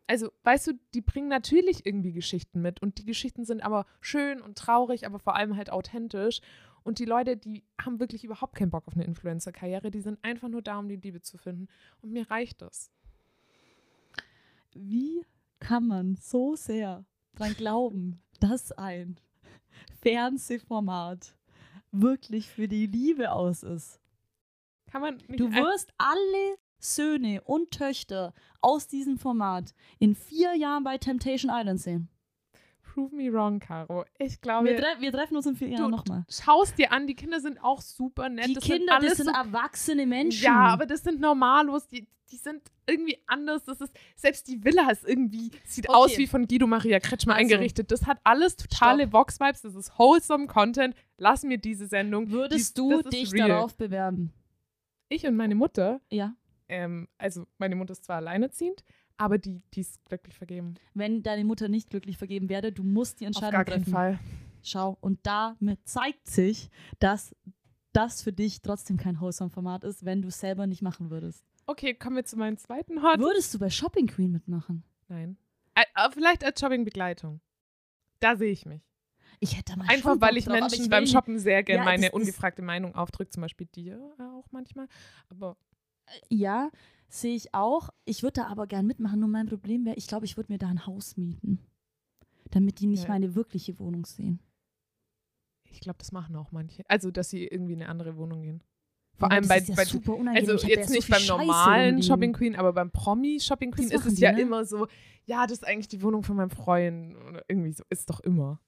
Also, 0.07 0.31
weißt 0.45 0.69
du, 0.69 0.73
die 0.95 1.01
bringen 1.01 1.29
natürlich 1.29 1.87
irgendwie 1.87 2.13
Geschichten 2.13 2.61
mit 2.61 2.83
und 2.83 2.99
die 2.99 3.05
Geschichten 3.05 3.45
sind 3.45 3.63
aber 3.63 3.87
schön 4.01 4.41
und 4.41 4.59
traurig, 4.59 5.07
aber 5.07 5.19
vor 5.19 5.37
allem 5.37 5.57
halt 5.57 5.71
authentisch. 5.71 6.41
Und 6.83 6.99
die 6.99 7.05
Leute, 7.05 7.37
die 7.37 7.65
haben 7.81 8.01
wirklich 8.01 8.25
überhaupt 8.25 8.57
keinen 8.57 8.71
Bock 8.71 8.89
auf 8.89 8.95
eine 8.95 9.05
Influencer-Karriere, 9.05 9.91
die 9.91 10.01
sind 10.01 10.19
einfach 10.23 10.49
nur 10.49 10.63
da, 10.63 10.79
um 10.79 10.89
die 10.89 10.97
Liebe 10.97 11.23
zu 11.23 11.39
finden. 11.39 11.69
Und 12.01 12.13
mir 12.13 12.31
reicht 12.31 12.61
das. 12.61 12.91
Wie 14.75 15.25
kann 15.61 15.87
man 15.87 16.17
so 16.17 16.57
sehr 16.57 17.05
dran 17.35 17.55
glauben, 17.55 18.21
dass 18.41 18.73
ein 18.73 19.17
Fernsehformat 20.01 21.37
wirklich 21.93 22.49
für 22.49 22.69
die 22.69 22.87
Liebe 22.87 23.33
aus 23.33 23.63
ist? 23.63 24.02
Kann 24.93 25.01
man 25.01 25.17
nicht 25.17 25.41
Du 25.41 25.51
wirst 25.53 25.91
alle 25.99 26.57
Söhne 26.79 27.41
und 27.43 27.71
Töchter 27.71 28.35
aus 28.61 28.87
diesem 28.89 29.17
Format 29.19 29.73
in 29.99 30.15
vier 30.15 30.55
Jahren 30.55 30.85
bei 30.85 30.99
Temptation 30.99 31.51
Island 31.55 31.81
sehen. 31.81 32.09
prove 32.83 33.15
me 33.15 33.33
wrong, 33.33 33.59
Caro. 33.59 34.05
Ich 34.19 34.41
glaube, 34.43 34.69
Wir, 34.69 34.77
tre 34.77 34.87
wir 35.01 35.11
treffen 35.13 35.37
uns 35.37 35.47
in 35.47 35.57
vier 35.57 35.69
Jahren 35.69 35.91
nochmal. 35.91 36.25
schaust 36.29 36.77
dir 36.77 36.93
an, 36.93 37.07
die 37.07 37.15
Kinder 37.15 37.41
sind 37.41 37.59
auch 37.65 37.81
super 37.81 38.29
nett. 38.29 38.49
Die 38.49 38.55
das 38.55 38.65
Kinder, 38.65 38.99
sind 39.01 39.11
das 39.11 39.17
sind 39.19 39.27
so 39.29 39.33
erwachsene 39.33 40.05
Menschen. 40.07 40.45
Ja, 40.45 40.67
aber 40.67 40.85
das 40.85 41.03
sind 41.03 41.19
normalos, 41.21 41.87
die, 41.89 42.07
die 42.31 42.37
sind 42.37 42.61
irgendwie 42.87 43.17
anders. 43.27 43.65
Das 43.65 43.81
ist, 43.81 43.95
selbst 44.15 44.47
die 44.47 44.63
Villa 44.63 44.91
ist 44.91 45.09
irgendwie, 45.09 45.51
sieht 45.65 45.89
Okay. 45.89 45.97
aus 45.97 46.19
wie 46.19 46.27
von 46.27 46.47
Guido 46.47 46.67
Maria 46.67 46.99
Kretschmer 47.01 47.35
Also. 47.35 47.41
eingerichtet. 47.55 47.91
Das 47.91 48.05
hat 48.07 48.19
alles 48.25 48.57
totale 48.57 49.11
Vox-Vibes, 49.11 49.63
das 49.63 49.75
ist 49.75 49.99
wholesome 49.99 50.47
Content. 50.49 50.95
Lass 51.17 51.45
mir 51.45 51.57
diese 51.57 51.87
Sendung. 51.87 52.31
Würdest 52.31 52.77
Die- 52.77 52.81
du 52.83 53.01
dich 53.03 53.33
real. 53.33 53.49
darauf 53.49 53.75
bewerben? 53.75 54.35
Ich 55.13 55.27
und 55.27 55.37
meine 55.37 55.55
Mutter, 55.55 56.01
Ja. 56.11 56.35
ähm, 56.69 57.07
also 57.19 57.47
meine 57.59 57.77
Mutter 57.77 57.93
ist 57.93 58.05
zwar 58.05 58.17
alleinerziehend, 58.17 58.83
aber 59.19 59.37
die, 59.37 59.63
die 59.75 59.81
ist 59.81 60.03
glücklich 60.07 60.35
vergeben. 60.35 60.75
Wenn 60.95 61.23
deine 61.23 61.45
Mutter 61.45 61.69
nicht 61.69 61.91
glücklich 61.91 62.17
vergeben 62.17 62.49
werde, 62.49 62.73
du 62.73 62.83
musst 62.83 63.21
die 63.21 63.25
Auf 63.27 63.29
Entscheidung 63.29 63.53
gar 63.53 63.65
keinen 63.67 63.83
treffen. 63.83 63.93
Fall. 63.93 64.19
Schau, 64.63 64.97
und 65.01 65.19
damit 65.25 65.87
zeigt 65.87 66.27
sich, 66.29 66.71
dass 66.99 67.37
das 67.93 68.23
für 68.23 68.33
dich 68.33 68.63
trotzdem 68.63 68.97
kein 68.97 69.21
Wholesome-Format 69.21 69.85
ist, 69.85 70.05
wenn 70.07 70.23
du 70.23 70.29
es 70.29 70.41
selber 70.41 70.67
nicht 70.67 70.81
machen 70.81 71.11
würdest. 71.11 71.45
Okay, 71.67 71.93
kommen 71.95 72.17
wir 72.17 72.25
zu 72.25 72.39
meinem 72.39 72.57
zweiten 72.57 73.03
Hot. 73.03 73.19
Würdest 73.19 73.53
du 73.53 73.59
bei 73.59 73.69
Shopping 73.69 74.07
Queen 74.07 74.33
mitmachen? 74.33 74.83
Nein. 75.09 75.37
Äh, 75.75 75.83
äh, 75.95 76.11
vielleicht 76.11 76.43
als 76.43 76.59
Shopping-Begleitung. 76.59 77.41
Da 78.21 78.37
sehe 78.37 78.51
ich 78.53 78.65
mich. 78.65 78.83
Ich 79.43 79.59
hätte 79.59 79.77
mal 79.77 79.89
Einfach 79.89 80.21
weil 80.21 80.37
ich 80.37 80.45
drauf, 80.45 80.61
Menschen 80.61 80.85
will 80.85 80.89
beim 80.89 81.07
Shoppen 81.07 81.37
sehr 81.41 81.65
gerne 81.65 81.81
Ja, 81.81 81.85
meine 81.85 82.07
das 82.07 82.15
ungefragte 82.15 82.63
Meinung 82.63 82.95
aufdrücke, 82.95 83.31
zum 83.31 83.41
Beispiel 83.41 83.67
dir 83.67 84.15
äh, 84.17 84.23
auch 84.23 84.47
manchmal. 84.53 84.87
Aber 85.31 85.57
Ja, 86.29 86.71
sehe 87.09 87.35
ich 87.35 87.53
auch. 87.53 87.89
Ich 88.05 88.23
würde 88.23 88.35
da 88.43 88.47
aber 88.47 88.69
gern 88.69 88.87
mitmachen. 88.87 89.19
Nur 89.19 89.29
mein 89.29 89.47
Problem 89.47 89.85
wäre, 89.85 89.97
ich 89.97 90.07
glaube, 90.07 90.27
ich 90.27 90.37
würde 90.37 90.53
mir 90.53 90.59
da 90.59 90.69
ein 90.69 90.87
Haus 90.87 91.17
mieten. 91.17 91.59
Damit 92.53 92.79
die 92.79 92.87
nicht 92.87 93.03
Ja. 93.03 93.09
meine 93.09 93.35
wirkliche 93.35 93.81
Wohnung 93.81 94.07
sehen. 94.07 94.39
ich 95.65 95.81
glaube, 95.81 95.99
das 95.99 96.13
machen 96.13 96.37
auch 96.37 96.53
manche. 96.53 96.85
Also, 96.87 97.11
dass 97.11 97.31
sie 97.31 97.45
irgendwie 97.45 97.73
in 97.73 97.81
eine 97.81 97.91
andere 97.91 98.17
Wohnung 98.17 98.43
gehen. 98.43 98.63
Vor 99.15 99.29
Ja, 99.29 99.35
allem 99.35 99.43
das 99.43 99.49
bei, 99.49 99.59
ist 99.59 99.69
ja 99.69 99.75
bei 99.75 100.37
also 100.37 100.55
Ich 100.55 100.63
jetzt 100.65 100.89
so 100.89 100.95
nicht 100.95 101.07
viel 101.07 101.15
beim 101.17 101.27
normalen. 101.27 102.03
Shopping 102.03 102.33
Queen, 102.33 102.55
aber 102.55 102.73
beim 102.73 102.93
Promi 102.93 103.41
Shopping 103.41 103.73
Queen 103.73 103.91
ist 103.91 104.07
es 104.07 104.15
die, 104.15 104.21
ja 104.23 104.33
ne? 104.33 104.41
immer 104.41 104.65
so, 104.65 104.87
ja, 105.25 105.43
das 105.47 105.59
ist 105.59 105.67
eigentlich 105.67 105.89
die 105.89 106.01
Wohnung 106.03 106.23
von 106.23 106.37
meinem 106.37 106.51
Freund 106.51 107.17
oder 107.17 107.45
irgendwie 107.49 107.73
so 107.73 107.83
ist 107.89 108.09
doch 108.09 108.21
immer. 108.21 108.61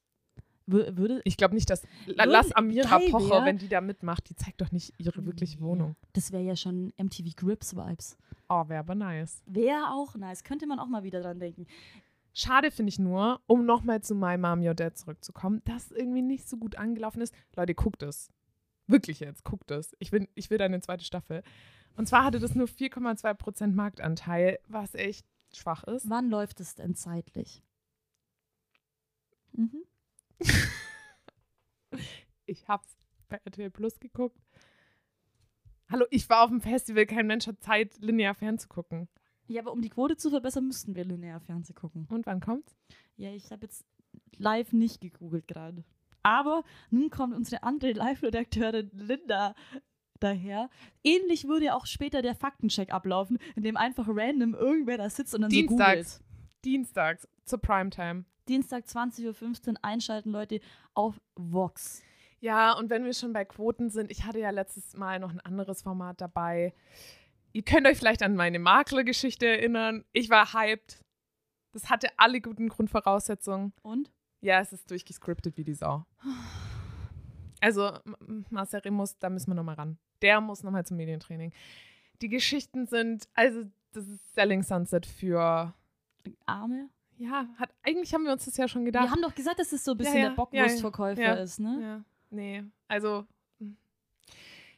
Wür- 0.67 0.97
Würde, 0.97 1.21
Ich 1.25 1.37
glaube 1.37 1.55
nicht, 1.55 1.69
dass 1.69 1.83
La- 2.07 2.25
lass 2.25 2.51
Amira 2.53 2.99
Pocher, 2.99 3.45
wenn 3.45 3.59
die 3.59 3.69
da 3.69 3.81
mitmacht, 3.83 4.29
die 4.31 4.35
zeigt 4.37 4.61
doch 4.62 4.73
nicht 4.73 4.95
ihre 4.99 5.25
wirkliche 5.27 5.61
Wohnung. 5.61 5.95
das 6.15 6.33
wäre 6.33 6.43
ja 6.43 6.57
schon 6.57 6.93
MTV 6.97 7.35
Grips 7.37 7.77
Vibes. 7.77 8.17
Oh, 8.49 8.69
wäre 8.69 8.81
aber 8.81 8.95
nice. 8.95 9.43
Wäre 9.47 9.91
auch 9.93 10.15
nice. 10.17 10.43
Könnte 10.45 10.67
man 10.67 10.79
auch 10.79 10.87
mal 10.89 11.03
wieder 11.03 11.21
dran 11.21 11.39
denken. 11.39 11.67
Schade 12.33 12.71
finde 12.71 12.89
ich 12.91 12.99
nur, 12.99 13.41
um 13.47 13.65
nochmal 13.65 14.01
zu 14.03 14.15
My 14.15 14.37
Mom 14.39 14.61
Your 14.67 14.75
Dad 14.75 14.97
zurückzukommen, 14.99 15.62
dass 15.67 15.93
irgendwie 15.93 16.23
nicht 16.23 16.49
so 16.49 16.57
gut 16.57 16.77
angelaufen 16.77 17.21
ist. 17.21 17.35
Leute, 17.55 17.75
guckt 17.75 18.03
es. 18.03 18.31
Wirklich 18.87 19.21
jetzt, 19.21 19.45
guckt 19.45 19.71
es. 19.71 19.95
Ich 19.99 20.12
will, 20.12 20.29
ich 20.35 20.51
will 20.51 20.59
da 20.59 20.65
eine 20.65 20.81
zweite 20.81 21.05
Staffel. 21.05 21.43
Und 21.97 22.09
zwar 22.09 22.25
hatte 22.25 22.41
das 22.41 22.55
nur 22.55 22.67
4,2% 22.67 23.75
Marktanteil, 23.75 24.59
was 24.67 24.95
echt 24.95 25.25
schwach 25.55 25.85
ist. 25.85 26.11
Wann 26.11 26.29
läuft 26.29 26.59
es 26.61 26.75
denn 26.75 26.95
zeitlich? 26.95 27.62
Mhm. 29.53 29.85
Ich 32.47 32.68
hab's 32.68 32.99
bei 33.28 33.41
RTL 33.45 33.70
Plus 33.70 33.99
geguckt. 34.01 34.39
Hallo, 35.91 36.05
ich 36.11 36.28
war 36.28 36.43
auf 36.43 36.51
dem 36.51 36.61
Festival, 36.61 37.07
kein 37.07 37.26
Mensch 37.26 37.47
hat 37.47 37.62
Zeit, 37.62 37.97
linear 38.01 38.35
fernzugucken. 38.35 39.09
Ja, 39.47 39.62
aber 39.62 39.72
um 39.72 39.82
die 39.82 39.91
Quote 39.91 40.16
zu 40.16 40.30
verbessern, 40.30 40.66
müssten 40.66 40.95
wir 40.95 41.05
linear 41.05 41.41
Fernsehen 41.41 41.74
gucken. 41.74 42.07
Und 42.11 42.26
wann 42.26 42.41
kommt's? 42.41 42.76
Ja, 43.16 43.30
ich 43.30 43.51
habe 43.51 43.62
jetzt 43.62 43.85
live 44.37 44.72
nicht 44.72 45.01
gegoogelt 45.01 45.47
gerade. 45.47 45.85
Aber 46.22 46.64
nun 46.91 47.11
kommt 47.11 47.35
unsere 47.35 47.62
andere 47.62 47.93
Live-Redakteurin 47.93 48.91
Linda 48.95 49.55
daher. 50.20 50.70
Ähnlich 51.03 51.47
würde 51.47 51.66
ja 51.66 51.74
auch 51.76 51.87
später 51.87 52.22
der 52.22 52.35
Faktencheck 52.35 52.93
ablaufen, 52.93 53.39
in 53.57 53.62
dem 53.62 53.76
einfach 53.76 54.07
random 54.09 54.55
irgendwer 54.55 54.97
da 54.97 55.11
sitzt 55.11 55.35
und 55.35 55.43
dann 55.43 55.51
Dienstags. 55.51 56.14
so 56.14 56.18
googelt. 56.18 56.64
Dienstags 56.64 57.28
zur 57.45 57.61
Primetime. 57.61 58.24
Dienstag 58.49 58.84
20.15 58.84 59.68
Uhr 59.68 59.74
einschalten, 59.82 60.30
Leute, 60.30 60.61
auf 60.95 61.20
Vox. 61.34 62.03
Ja, 62.40 62.72
und 62.72 62.90
wenn 62.90 63.05
wir 63.05 63.14
schon 63.14 63.32
bei 63.32 63.45
Quoten 63.45 63.88
sind, 63.88 64.11
ich 64.11 64.24
hatte 64.24 64.38
ja 64.38 64.51
letztes 64.51 64.97
Mal 64.97 65.18
noch 65.18 65.30
ein 65.30 65.40
anderes 65.40 65.82
Format 65.82 66.20
dabei. 66.20 66.74
Ihr 67.53 67.62
könnt 67.62 67.86
euch 67.86 67.97
vielleicht 67.97 68.22
an 68.22 68.36
meine 68.36 68.59
Maklergeschichte 68.59 69.47
erinnern. 69.47 70.05
Ich 70.12 70.28
war 70.28 70.53
hyped. 70.53 71.03
Das 71.72 71.88
hatte 71.88 72.09
alle 72.18 72.40
guten 72.40 72.68
Grundvoraussetzungen. 72.68 73.72
Und? 73.82 74.12
Ja, 74.40 74.61
es 74.61 74.72
ist 74.72 74.90
durchgescriptet 74.90 75.57
wie 75.57 75.64
die 75.64 75.74
Sau. 75.74 76.05
Also, 77.61 77.99
Marcel 78.51 78.80
Remus, 78.80 79.18
da 79.18 79.30
müssen 79.30 79.49
wir 79.49 79.55
nochmal 79.55 79.76
ran. 79.76 79.97
Der 80.20 80.42
muss 80.42 80.62
nochmal 80.62 80.84
zum 80.84 80.99
Medientraining. 80.99 81.51
Die 82.20 82.28
Geschichten 82.28 82.84
sind, 82.84 83.26
also, 83.32 83.64
das 83.92 84.07
ist 84.07 84.34
Selling 84.34 84.62
Sunset 84.62 85.07
für, 85.07 85.72
Arme? 86.45 86.90
ja, 87.16 87.47
eigentlich 87.85 88.12
haben 88.14 88.24
wir 88.24 88.32
uns 88.32 88.45
das 88.47 88.57
ja 88.57 88.66
schon 88.66 88.85
gedacht. 88.85 89.05
Wir 89.05 89.11
haben 89.11 89.22
doch 89.22 89.35
gesagt, 89.35 89.59
dass 89.59 89.72
es 89.72 89.85
so 89.85 89.93
ein 89.93 89.99
bisschen 89.99 90.16
ja, 90.16 90.20
der 90.22 90.30
ja, 90.30 90.37
Bockwurstverkäufer 90.37 91.22
ja, 91.22 91.35
ist, 91.35 91.61
ne? 91.61 91.78
Ja, 91.80 92.05
nee, 92.30 92.64
also, 92.89 93.26
hm. 93.59 93.76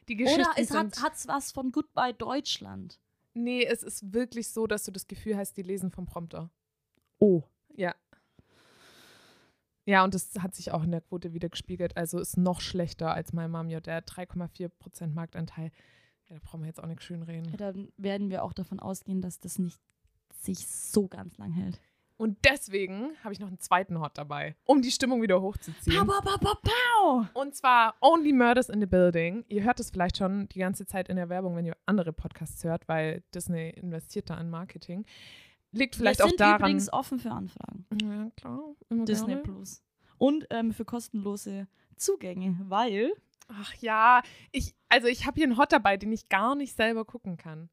die 0.07 0.15
Geschichten 0.15 0.41
Oder 0.41 0.51
es 0.57 0.71
hat 0.71 1.01
hat's 1.01 1.27
was 1.27 1.51
von 1.51 1.71
Goodbye 1.71 2.13
Deutschland. 2.13 2.99
nee, 3.33 3.63
es 3.63 3.83
ist 3.83 4.13
wirklich 4.13 4.49
so, 4.49 4.67
dass 4.67 4.83
du 4.83 4.91
das 4.91 5.07
Gefühl 5.07 5.37
hast, 5.37 5.57
die 5.57 5.63
lesen 5.63 5.91
vom 5.91 6.05
Prompter. 6.05 6.49
Oh. 7.19 7.43
Ja. 7.75 7.95
Ja, 9.85 10.03
und 10.03 10.13
das 10.13 10.31
hat 10.39 10.53
sich 10.53 10.71
auch 10.71 10.83
in 10.83 10.91
der 10.91 10.99
Quote 10.99 11.33
wieder 11.33 11.47
gespiegelt. 11.47 11.95
Also 11.95 12.19
ist 12.19 12.35
noch 12.35 12.59
schlechter 12.59 13.13
als 13.13 13.31
My 13.31 13.47
Mom 13.47 13.69
Your 13.69 13.79
Dad. 13.79 14.09
3,4% 14.11 15.13
Marktanteil. 15.13 15.71
Ja, 16.27 16.35
da 16.35 16.41
brauchen 16.43 16.59
wir 16.61 16.67
jetzt 16.67 16.83
auch 16.83 16.87
nicht 16.87 17.01
schön 17.01 17.23
reden. 17.23 17.49
Ja, 17.51 17.57
dann 17.57 17.93
werden 17.95 18.29
wir 18.29 18.43
auch 18.43 18.51
davon 18.51 18.81
ausgehen, 18.81 19.21
dass 19.21 19.39
das 19.39 19.59
nicht 19.59 19.79
sich 20.41 20.67
so 20.67 21.07
ganz 21.07 21.37
lang 21.37 21.53
hält. 21.53 21.79
Und 22.17 22.37
deswegen 22.43 23.15
habe 23.23 23.33
ich 23.33 23.39
noch 23.39 23.47
einen 23.47 23.59
zweiten 23.59 23.99
Hot 23.99 24.17
dabei, 24.17 24.55
um 24.65 24.81
die 24.81 24.91
Stimmung 24.91 25.21
wieder 25.21 25.39
hochzuziehen. 25.39 26.05
Pow, 26.05 26.21
pow, 26.23 26.39
pow, 26.39 26.57
pow. 26.61 27.27
Und 27.33 27.55
zwar 27.55 27.95
Only 28.01 28.33
Murders 28.33 28.69
in 28.69 28.81
the 28.81 28.87
Building. 28.87 29.45
Ihr 29.47 29.63
hört 29.63 29.79
es 29.79 29.91
vielleicht 29.91 30.17
schon 30.17 30.47
die 30.49 30.59
ganze 30.59 30.85
Zeit 30.87 31.09
in 31.09 31.15
der 31.15 31.29
Werbung, 31.29 31.55
wenn 31.55 31.65
ihr 31.65 31.77
andere 31.85 32.13
Podcasts 32.13 32.63
hört, 32.63 32.87
weil 32.87 33.23
Disney 33.35 33.69
investiert 33.69 34.29
da 34.31 34.39
in 34.39 34.49
Marketing. 34.49 35.05
Liegt 35.71 35.95
vielleicht 35.95 36.19
wir 36.19 36.25
auch 36.25 36.29
sind 36.29 36.39
daran. 36.39 36.61
übrigens 36.61 36.91
offen 36.91 37.19
für 37.19 37.31
Anfragen. 37.31 37.85
Ja, 38.01 38.31
klar. 38.35 38.75
Disney 38.89 39.27
gerne. 39.27 39.43
Plus. 39.43 39.83
Und 40.17 40.47
ähm, 40.49 40.71
für 40.73 40.85
kostenlose 40.85 41.67
Zugänge, 41.97 42.57
weil 42.63 43.13
Ach 43.49 43.73
ja, 43.75 44.21
ich, 44.51 44.75
also 44.89 45.07
ich 45.07 45.25
habe 45.25 45.35
hier 45.35 45.45
einen 45.45 45.57
Hot 45.57 45.71
dabei, 45.71 45.97
den 45.97 46.11
ich 46.11 46.29
gar 46.29 46.55
nicht 46.55 46.75
selber 46.75 47.05
gucken 47.05 47.37
kann. 47.37 47.69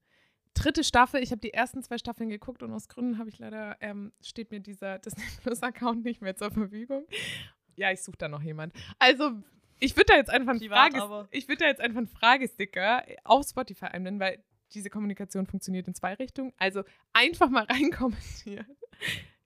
Dritte 0.54 0.84
Staffel, 0.84 1.22
ich 1.22 1.30
habe 1.30 1.40
die 1.40 1.52
ersten 1.52 1.82
zwei 1.82 1.98
Staffeln 1.98 2.28
geguckt 2.28 2.62
und 2.62 2.72
aus 2.72 2.88
Gründen 2.88 3.18
habe 3.18 3.28
ich 3.28 3.38
leider, 3.38 3.76
ähm, 3.80 4.12
steht 4.22 4.50
mir 4.50 4.60
dieser 4.60 4.98
Disney 5.00 5.24
Plus 5.42 5.62
Account 5.62 6.04
nicht 6.04 6.22
mehr 6.22 6.36
zur 6.36 6.50
Verfügung. 6.50 7.06
Ja, 7.76 7.90
ich 7.90 8.02
suche 8.02 8.16
da 8.16 8.28
noch 8.28 8.42
jemand. 8.42 8.72
Also, 8.98 9.32
ich 9.80 9.96
würde 9.96 10.12
da 10.12 10.16
jetzt 10.16 10.30
einfach 10.30 10.52
einen 10.52 10.72
aber. 10.72 11.28
ich 11.30 11.48
würde 11.48 11.64
da 11.64 11.66
jetzt 11.66 11.80
einfach 11.80 11.98
einen 11.98 12.06
Fragesticker 12.06 13.04
auf 13.24 13.46
Spotify 13.46 13.86
einnehmen, 13.86 14.20
weil 14.20 14.42
diese 14.72 14.90
Kommunikation 14.90 15.46
funktioniert 15.46 15.86
in 15.88 15.94
zwei 15.94 16.14
Richtungen. 16.14 16.52
Also 16.56 16.84
einfach 17.12 17.48
mal 17.48 17.64
reinkommentieren. 17.70 18.76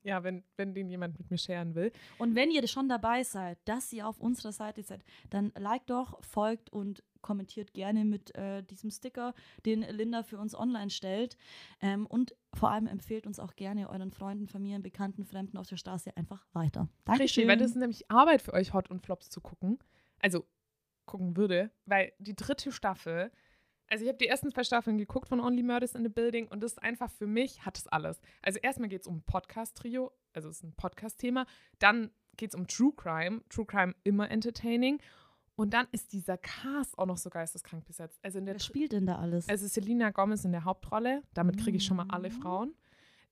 Ja, 0.09 0.25
wenn, 0.25 0.43
wenn 0.57 0.73
den 0.73 0.89
jemand 0.89 1.19
mit 1.19 1.31
mir 1.31 1.37
scheren 1.37 1.75
will. 1.75 1.93
Und 2.17 2.35
wenn 2.35 2.51
ihr 2.51 2.67
schon 2.67 2.89
dabei 2.89 3.23
seid, 3.25 3.59
dass 3.67 3.93
ihr 3.93 4.09
auf 4.09 4.19
unserer 4.21 4.53
Seite 4.53 4.83
seid, 4.83 5.05
dann 5.29 5.53
liked 5.55 5.91
doch, 5.91 6.19
folgt 6.25 6.71
und 6.71 7.03
kommentiert 7.21 7.75
gerne 7.75 8.07
mit 8.07 8.35
äh, 8.37 8.63
diesem 8.63 8.91
Sticker, 8.91 9.35
den 9.67 9.83
Linda 9.83 10.23
für 10.23 10.39
uns 10.39 10.55
online 10.55 10.89
stellt. 10.89 11.37
Ähm, 11.83 12.07
und 12.07 12.35
vor 12.55 12.71
allem 12.71 12.87
empfehlt 12.87 13.27
uns 13.27 13.39
auch 13.39 13.55
gerne 13.55 13.91
euren 13.91 14.11
Freunden, 14.11 14.47
Familien, 14.47 14.83
Bekannten, 14.83 15.25
Fremden 15.25 15.59
auf 15.59 15.69
der 15.69 15.77
Straße 15.77 16.17
einfach 16.17 16.47
weiter. 16.55 16.81
Richtig, 16.81 17.05
Dankeschön. 17.05 17.49
weil 17.49 17.57
das 17.59 17.73
ist 17.73 17.77
nämlich 17.77 18.11
Arbeit 18.11 18.41
für 18.41 18.55
euch, 18.55 18.73
Hot 18.73 18.91
und 18.91 19.03
Flops 19.03 19.29
zu 19.29 19.43
gucken. 19.43 19.79
Also 20.21 20.47
gucken 21.05 21.37
würde, 21.37 21.71
weil 21.85 22.13
die 22.19 22.35
dritte 22.35 22.73
Staffel, 22.73 23.31
also 23.89 24.05
ich 24.05 24.09
habe 24.09 24.19
die 24.19 24.27
ersten 24.29 24.51
zwei 24.51 24.65
Staffeln 24.65 24.99
geguckt 24.99 25.29
von 25.29 25.41
Only 25.41 25.63
Murders 25.63 25.95
in 25.95 26.03
the 26.03 26.09
Building 26.09 26.49
und 26.49 26.63
das 26.63 26.73
ist 26.73 26.79
einfach 26.83 27.11
für 27.11 27.27
mich, 27.27 27.65
hat 27.65 27.79
es 27.79 27.87
alles. 27.89 28.21
Also 28.43 28.59
erstmal 28.61 28.89
geht 28.89 29.03
es 29.03 29.07
um 29.07 29.17
ein 29.19 29.23
Podcast-Trio, 29.23 30.13
also 30.33 30.49
es 30.49 30.59
ist 30.59 30.65
ein 30.65 30.75
Podcast-Thema. 30.75 31.47
Dann 31.79 32.11
geht 32.37 32.51
es 32.51 32.55
um 32.55 32.67
True 32.67 32.93
Crime. 32.97 33.41
True 33.49 33.67
Crime 33.67 33.95
immer 34.05 34.31
entertaining. 34.31 35.01
Und 35.57 35.75
dann 35.75 35.89
ist 35.91 36.13
dieser 36.13 36.39
Cast 36.39 36.97
auch 36.99 37.07
noch 37.07 37.17
so 37.17 37.31
geisteskrank 37.31 37.85
besetzt. 37.85 38.21
Also 38.23 38.39
in 38.39 38.47
der 38.47 38.55
Wer 38.55 38.61
spielt 38.61 38.93
denn 38.93 39.07
da 39.07 39.17
alles? 39.17 39.49
also 39.49 39.67
Selena 39.67 40.11
Gomez 40.13 40.45
in 40.45 40.53
der 40.53 40.65
Hauptrolle. 40.65 41.23
Damit 41.35 41.59
kriege 41.59 41.77
ich 41.79 41.85
schon 41.85 41.97
mal 41.97 42.07
alle 42.11 42.29
Mhm. 42.31 42.33
Frauen. 42.35 42.75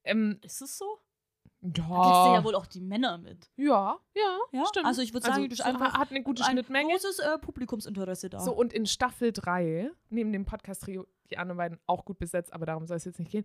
Ähm, 0.03 0.39
ist 0.43 0.61
es 0.61 0.77
so? 0.77 0.99
Ja, 1.77 1.85
Da 1.89 2.03
kriegst 2.03 2.27
du 2.27 2.35
ja 2.35 2.45
wohl 2.45 2.55
auch 2.55 2.67
die 2.67 2.81
Männer 2.81 3.19
mit. 3.19 3.51
ja, 3.57 3.99
ja, 4.15 4.39
Ja? 4.53 4.65
stimmt. 4.67 4.87
Also 4.87 5.03
ich 5.03 5.13
würde 5.13 5.27
sagen, 5.27 5.45
das 5.45 5.59
ist 5.59 5.61
es 5.61 5.67
einfach 5.67 5.95
hat 5.95 6.11
eine 6.11 6.23
gute 6.23 6.45
ein 6.45 6.53
Schnittmenge. 6.53 6.93
großes 6.93 7.19
äh, 7.21 7.39
Publikumsinteresse 7.39 8.31
da. 8.31 8.41
So, 8.41 8.53
und 8.53 8.73
in 8.73 8.87
Staffel 8.87 9.33
3, 9.33 9.91
neben 10.11 10.33
dem 10.33 10.45
Podcast-Trio, 10.45 11.07
die 11.31 11.39
anderen 11.39 11.59
beiden 11.59 11.79
auch 11.87 12.05
gut 12.05 12.19
besetzt, 12.19 12.53
aber 12.53 12.67
darum 12.67 12.87
soll 12.87 12.97
es 12.97 13.05
jetzt 13.05 13.19
nicht 13.19 13.31
gehen. 13.33 13.45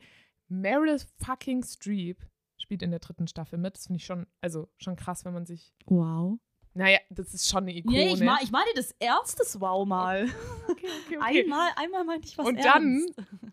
Meryl 0.49 0.99
fucking 1.23 1.63
Streep 1.63 2.25
spielt 2.57 2.83
in 2.83 2.91
der 2.91 2.99
dritten 2.99 3.27
Staffel 3.27 3.57
mit. 3.57 3.75
Das 3.75 3.87
finde 3.87 3.97
ich 3.97 4.05
schon, 4.05 4.27
also 4.41 4.67
schon 4.77 4.95
krass, 4.95 5.25
wenn 5.25 5.33
man 5.33 5.45
sich. 5.45 5.73
Wow. 5.85 6.37
Naja, 6.73 6.99
das 7.09 7.33
ist 7.33 7.49
schon 7.49 7.63
eine 7.63 7.75
Ikone. 7.75 7.95
Nee, 7.97 8.13
ich, 8.13 8.21
ich 8.43 8.51
meine 8.51 8.69
das 8.75 8.91
ernstes 8.99 9.59
Wow 9.59 9.85
mal. 9.85 10.23
okay, 10.69 10.87
okay, 11.05 11.17
okay. 11.17 11.41
Einmal, 11.43 11.69
einmal 11.75 12.05
meinte 12.05 12.27
ich 12.27 12.37
was 12.37 12.45
Und 12.47 12.63
dann, 12.63 13.05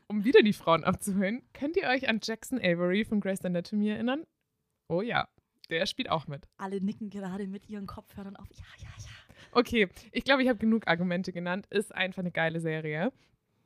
um 0.07 0.25
wieder 0.25 0.43
die 0.43 0.53
Frauen 0.53 0.85
abzuholen, 0.85 1.43
könnt 1.53 1.77
ihr 1.77 1.89
euch 1.89 2.09
an 2.09 2.21
Jackson 2.23 2.59
Avery 2.59 3.05
von 3.05 3.21
Grey's 3.21 3.45
Anatomy 3.45 3.89
erinnern? 3.89 4.25
Oh 4.89 5.03
ja, 5.03 5.29
der 5.71 5.87
spielt 5.87 6.11
auch 6.11 6.27
mit. 6.27 6.49
Alle 6.57 6.81
nicken 6.81 7.11
gerade 7.11 7.47
mit 7.47 7.69
ihren 7.69 7.87
Kopfhörern 7.87 8.37
auf. 8.37 8.49
Ja, 8.51 8.65
ja, 8.79 8.89
ja. 8.99 9.11
Okay, 9.53 9.89
ich 10.13 10.25
glaube, 10.25 10.43
ich 10.43 10.49
habe 10.49 10.59
genug 10.59 10.89
Argumente 10.89 11.33
genannt. 11.33 11.67
Ist 11.71 11.95
einfach 11.95 12.21
eine 12.21 12.31
geile 12.31 12.61
Serie. 12.61 13.13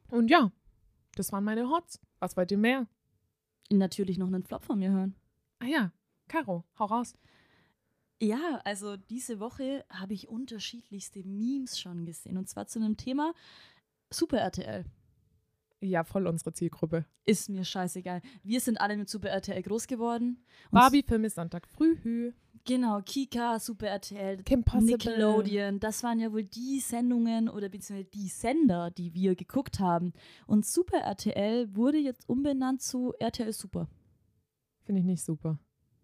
Und 0.09 0.29
ja, 0.31 0.53
das 1.15 1.33
waren 1.33 1.45
meine 1.45 1.69
Hots. 1.69 2.01
Was 2.19 2.37
wollt 2.37 2.51
ihr 2.51 2.59
mehr? 2.59 2.87
Natürlich 3.71 4.19
noch 4.19 4.27
einen 4.27 4.43
Flop 4.43 4.65
von 4.65 4.79
mir 4.79 4.91
hören. 4.91 5.15
Ah 5.59 5.67
ja, 5.67 5.93
Caro, 6.29 6.65
hau 6.79 6.85
raus. 6.85 7.15
Ja, 8.21 8.61
also 8.65 8.97
diese 8.97 9.41
Woche 9.41 9.85
habe 9.91 10.15
ich 10.15 10.29
unterschiedlichste 10.29 11.25
Memes 11.25 11.81
schon 11.81 12.05
gesehen. 12.05 12.37
Und 12.37 12.49
zwar 12.49 12.67
zu 12.67 12.79
einem 12.79 12.97
Thema 12.97 13.35
Super 14.11 14.39
RTL. 14.39 14.85
Ja, 15.83 16.05
voll 16.05 16.29
unsere 16.29 16.53
Zielgruppe. 16.53 17.05
Ist 17.25 17.49
mir 17.49 17.65
scheißegal. 17.65 18.23
Wir 18.45 18.61
sind 18.61 18.81
alle 18.81 18.97
mit 18.97 19.09
Super 19.09 19.31
RTL 19.31 19.61
groß 19.63 19.89
geworden. 19.89 20.39
Und 20.71 20.79
Barbie-Film 20.79 21.25
ist 21.25 21.35
Sonntag 21.35 21.67
früh. 21.67 22.33
Genau, 22.65 23.01
Kika, 23.05 23.59
Super 23.59 23.89
RTL, 23.89 24.45
Kim 24.45 24.63
Possible. 24.63 24.93
Nickelodeon. 24.93 25.81
Das 25.81 26.05
waren 26.05 26.21
ja 26.21 26.33
wohl 26.33 26.45
die 26.45 26.79
Sendungen 26.79 27.49
oder 27.49 27.69
beziehungsweise 27.69 28.11
die 28.11 28.29
Sender, 28.29 28.93
die 28.93 29.13
wir 29.15 29.35
geguckt 29.35 29.81
haben. 29.81 30.13
Und 30.47 30.65
Super 30.65 30.99
RTL 30.99 31.75
wurde 31.75 31.99
jetzt 31.99 32.29
umbenannt 32.29 32.81
zu 32.81 33.13
RTL 33.19 33.53
Super. 33.53 33.89
Finde 34.85 35.01
ich 35.01 35.07
nicht 35.07 35.25
super. 35.25 35.59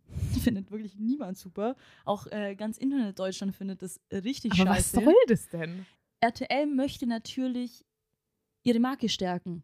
Findet 0.42 0.72
wirklich 0.72 0.96
niemand 0.98 1.38
super. 1.38 1.76
Auch 2.04 2.26
äh, 2.26 2.56
ganz 2.56 2.78
Internet 2.78 3.16
Deutschland 3.18 3.54
findet 3.54 3.82
das 3.82 4.00
richtig 4.10 4.52
Aber 4.54 4.70
was 4.70 4.90
scheiße. 4.90 5.04
soll 5.04 5.14
das 5.28 5.48
denn? 5.48 5.86
RTL 6.20 6.66
möchte 6.66 7.06
natürlich 7.06 7.84
ihre 8.64 8.80
Marke 8.80 9.08
stärken. 9.08 9.62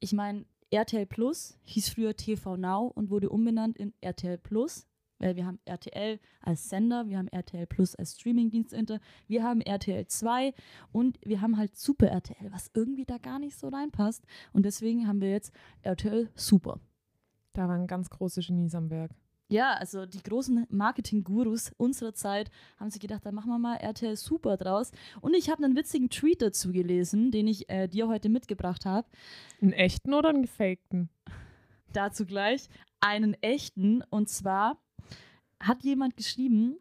Ich 0.00 0.12
meine, 0.12 0.44
RTL 0.70 1.06
Plus 1.06 1.56
hieß 1.64 1.90
früher 1.90 2.16
TV 2.16 2.56
Now 2.56 2.90
und 2.94 3.10
wurde 3.10 3.30
umbenannt 3.30 3.78
in 3.78 3.92
RTL 4.00 4.38
Plus, 4.38 4.86
weil 5.18 5.36
wir 5.36 5.46
haben 5.46 5.58
RTL 5.64 6.18
als 6.40 6.68
Sender, 6.68 7.08
wir 7.08 7.18
haben 7.18 7.28
RTL 7.28 7.66
Plus 7.66 7.94
als 7.94 8.14
Streamingdienst 8.14 8.74
hinter, 8.74 9.00
wir 9.28 9.44
haben 9.44 9.60
RTL 9.60 10.06
2 10.06 10.52
und 10.92 11.18
wir 11.24 11.40
haben 11.40 11.56
halt 11.56 11.76
Super 11.76 12.08
RTL, 12.08 12.52
was 12.52 12.70
irgendwie 12.74 13.04
da 13.04 13.18
gar 13.18 13.38
nicht 13.38 13.56
so 13.56 13.68
reinpasst. 13.68 14.24
Und 14.52 14.64
deswegen 14.66 15.06
haben 15.06 15.20
wir 15.20 15.30
jetzt 15.30 15.52
RTL 15.82 16.28
Super. 16.34 16.80
Da 17.52 17.68
waren 17.68 17.86
ganz 17.86 18.10
große 18.10 18.40
Genies 18.40 18.74
am 18.74 18.90
Werk. 18.90 19.12
Ja, 19.48 19.74
also 19.74 20.06
die 20.06 20.22
großen 20.22 20.66
Marketing-Gurus 20.70 21.72
unserer 21.76 22.14
Zeit 22.14 22.50
haben 22.78 22.90
sich 22.90 23.00
gedacht, 23.00 23.26
da 23.26 23.32
machen 23.32 23.50
wir 23.50 23.58
mal 23.58 23.76
RTL 23.76 24.16
Super 24.16 24.56
draus. 24.56 24.90
Und 25.20 25.34
ich 25.34 25.50
habe 25.50 25.62
einen 25.62 25.76
witzigen 25.76 26.08
Tweet 26.08 26.40
dazu 26.40 26.72
gelesen, 26.72 27.30
den 27.30 27.46
ich 27.46 27.68
äh, 27.68 27.86
dir 27.86 28.08
heute 28.08 28.30
mitgebracht 28.30 28.86
habe. 28.86 29.06
Einen 29.60 29.72
echten 29.72 30.14
oder 30.14 30.30
einen 30.30 30.42
gefakten? 30.42 31.10
Dazu 31.92 32.24
gleich 32.24 32.68
einen 33.00 33.34
echten. 33.42 34.02
Und 34.08 34.28
zwar 34.28 34.78
hat 35.60 35.84
jemand 35.84 36.16
geschrieben, 36.16 36.78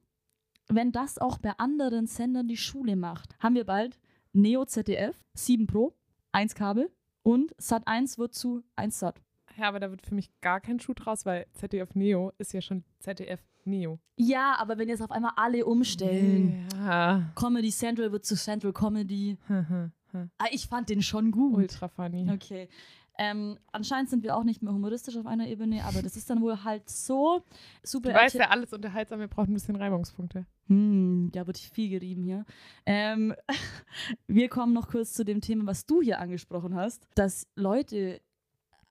wenn 0.70 0.91
das 0.91 1.18
auch 1.18 1.38
bei 1.38 1.51
anderen 1.57 2.07
Sendern 2.07 2.47
die 2.47 2.57
Schule 2.57 2.95
macht, 2.95 3.36
haben 3.39 3.55
wir 3.55 3.66
bald 3.66 3.99
Neo 4.32 4.66
ZDF, 4.66 5.22
7 5.34 5.68
Pro, 5.68 5.93
1 6.32 6.55
Kabel 6.55 6.89
und 7.24 7.53
Sat 7.57 7.88
1 7.88 8.18
wird 8.18 8.34
zu 8.34 8.64
1 8.76 8.99
Sat. 8.99 9.22
Ja, 9.58 9.68
aber 9.68 9.80
da 9.80 9.89
wird 9.91 10.01
für 10.01 10.16
mich 10.16 10.30
gar 10.41 10.60
kein 10.60 10.80
Schuh 10.80 10.93
draus, 10.93 11.26
weil 11.26 11.45
ZDF 11.54 11.95
Neo 11.95 12.32
ist 12.38 12.54
ja 12.54 12.62
schon 12.62 12.84
ZDF 12.99 13.41
Neo. 13.66 13.99
Ja, 14.18 14.56
aber 14.60 14.78
wenn 14.78 14.89
jetzt 14.89 15.01
auf 15.01 15.12
einmal 15.12 15.32
alle 15.36 15.66
umstellen, 15.66 16.68
Ja. 16.78 17.32
Comedy 17.36 17.70
Central 17.72 18.12
wird 18.12 18.26
zu 18.26 18.36
Central 18.36 18.74
Comedy. 18.74 19.38
Ultra 19.49 19.91
Ah, 20.38 20.45
ich 20.51 20.68
fand 20.68 20.89
den 20.89 21.01
schon 21.01 21.32
gut. 21.32 21.72
funny. 21.95 22.30
Okay. 22.32 22.70
Ähm, 23.18 23.58
anscheinend 23.72 24.10
sind 24.10 24.24
wir 24.24 24.36
auch 24.36 24.43
nicht 24.43 24.62
mehr 24.64 24.74
humoristisch 24.74 25.18
auf 25.18 25.26
einer 25.28 25.47
Ebene, 25.47 25.84
aber 25.86 26.01
das 26.01 26.16
ist 26.18 26.30
dann 26.30 26.41
wohl 26.41 26.64
halt 26.64 26.89
so. 26.89 27.43
Super 27.84 28.10
Du 28.10 28.16
weißt 28.16 28.36
ja, 28.36 28.49
alles 28.49 28.74
unterhaltsam, 28.74 29.20
wir 29.20 29.28
brauchen 29.28 29.51
ein 29.51 29.54
bisschen 29.54 29.76
Reibungspunkte. 29.76 30.45
Hm, 30.68 31.30
da 31.32 31.45
wird 31.45 31.58
viel 31.60 31.89
gerieben 31.89 32.24
hier. 32.24 32.45
Ähm, 32.86 33.36
wir 34.28 34.49
kommen 34.49 34.74
noch 34.74 34.88
kurz 34.88 35.14
zu 35.14 35.24
dem 35.24 35.41
Thema, 35.41 35.68
was 35.68 35.86
du 35.86 36.01
hier 36.01 36.20
angesprochen 36.20 36.76
hast, 36.76 37.08
dass 37.16 37.47
Leute 37.56 38.20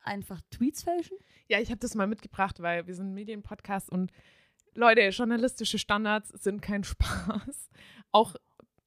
einfach 0.03 0.41
Tweets 0.51 0.83
fälschen. 0.83 1.17
Ja, 1.49 1.61
ich 1.61 1.71
habe 1.71 1.81
das 1.81 1.95
mal 1.95 2.07
mitgebracht, 2.07 2.61
weil 2.61 2.87
wir 2.87 2.95
sind 2.95 3.11
ein 3.11 3.15
Medienpodcast 3.15 3.91
und 3.91 4.13
Leute, 4.75 5.03
journalistische 5.09 5.79
Standards 5.79 6.31
sind 6.31 6.63
kein 6.63 6.85
Spaß. 6.85 7.71
Auch 8.11 8.35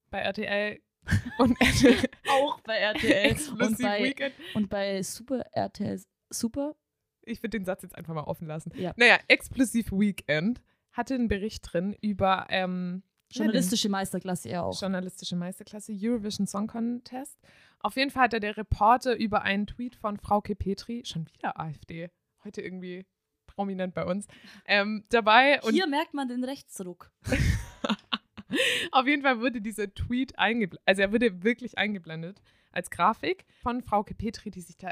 bei 0.10 0.20
RTL 0.20 0.80
und 1.38 1.60
RTL. 1.62 2.10
Auch 2.30 2.60
bei 2.62 2.78
RTL 2.78 3.36
und 3.60 3.78
bei, 3.80 4.04
Weekend. 4.04 4.34
und 4.56 4.70
bei 4.70 5.04
Super 5.04 5.46
RTL 5.52 6.02
Super. 6.30 6.76
Ich 7.22 7.42
würde 7.42 7.58
den 7.58 7.66
Satz 7.66 7.84
jetzt 7.84 7.96
einfach 7.96 8.14
mal 8.14 8.24
offen 8.24 8.48
lassen. 8.48 8.72
Ja. 8.76 8.94
Naja, 8.98 9.20
Exklusiv 9.28 9.92
Weekend 9.92 10.62
hatte 10.92 11.16
einen 11.16 11.28
Bericht 11.28 11.72
drin 11.72 11.96
über 12.02 12.48
ähm, 12.50 13.04
Journalistische 13.36 13.90
Meisterklasse 13.90 14.50
er 14.50 14.66
auch. 14.66 14.80
journalistische 14.80 15.36
Meisterklasse, 15.36 15.94
Eurovision 15.94 16.48
Song 16.48 16.68
Contest. 16.68 17.38
Auf 17.80 17.96
jeden 17.98 18.12
Fall 18.12 18.24
hatte 18.24 18.40
der 18.40 18.58
Reporter 18.58 19.16
über 19.16 19.44
einen 19.44 19.68
Tweet 19.68 19.96
von 19.96 20.18
Frauke 20.18 20.56
Petri, 20.56 21.04
schon 21.06 21.28
wieder 21.28 21.60
AfD, 21.60 22.10
heute 22.44 22.62
irgendwie 22.62 23.06
prominent 23.48 23.94
bei 23.94 24.06
uns, 24.06 24.28
ähm, 24.66 25.06
dabei. 25.10 25.62
Und 25.62 25.74
Hier 25.74 25.88
merkt 25.88 26.14
man 26.14 26.28
den 26.28 26.44
Rechtsdruck. 26.44 27.12
auf 28.92 29.08
jeden 29.08 29.22
Fall 29.22 29.40
wurde 29.40 29.62
dieser 29.62 29.94
Tweet 29.94 30.38
eingeblendet, 30.40 30.82
also 30.86 31.02
er 31.02 31.12
wurde 31.12 31.44
wirklich 31.44 31.78
eingeblendet 31.78 32.42
als 32.72 32.90
Grafik 32.90 33.46
von 33.62 33.82
Frauke 33.82 34.14
Petri, 34.14 34.52
die 34.52 34.62
sich 34.62 34.78
da 34.78 34.90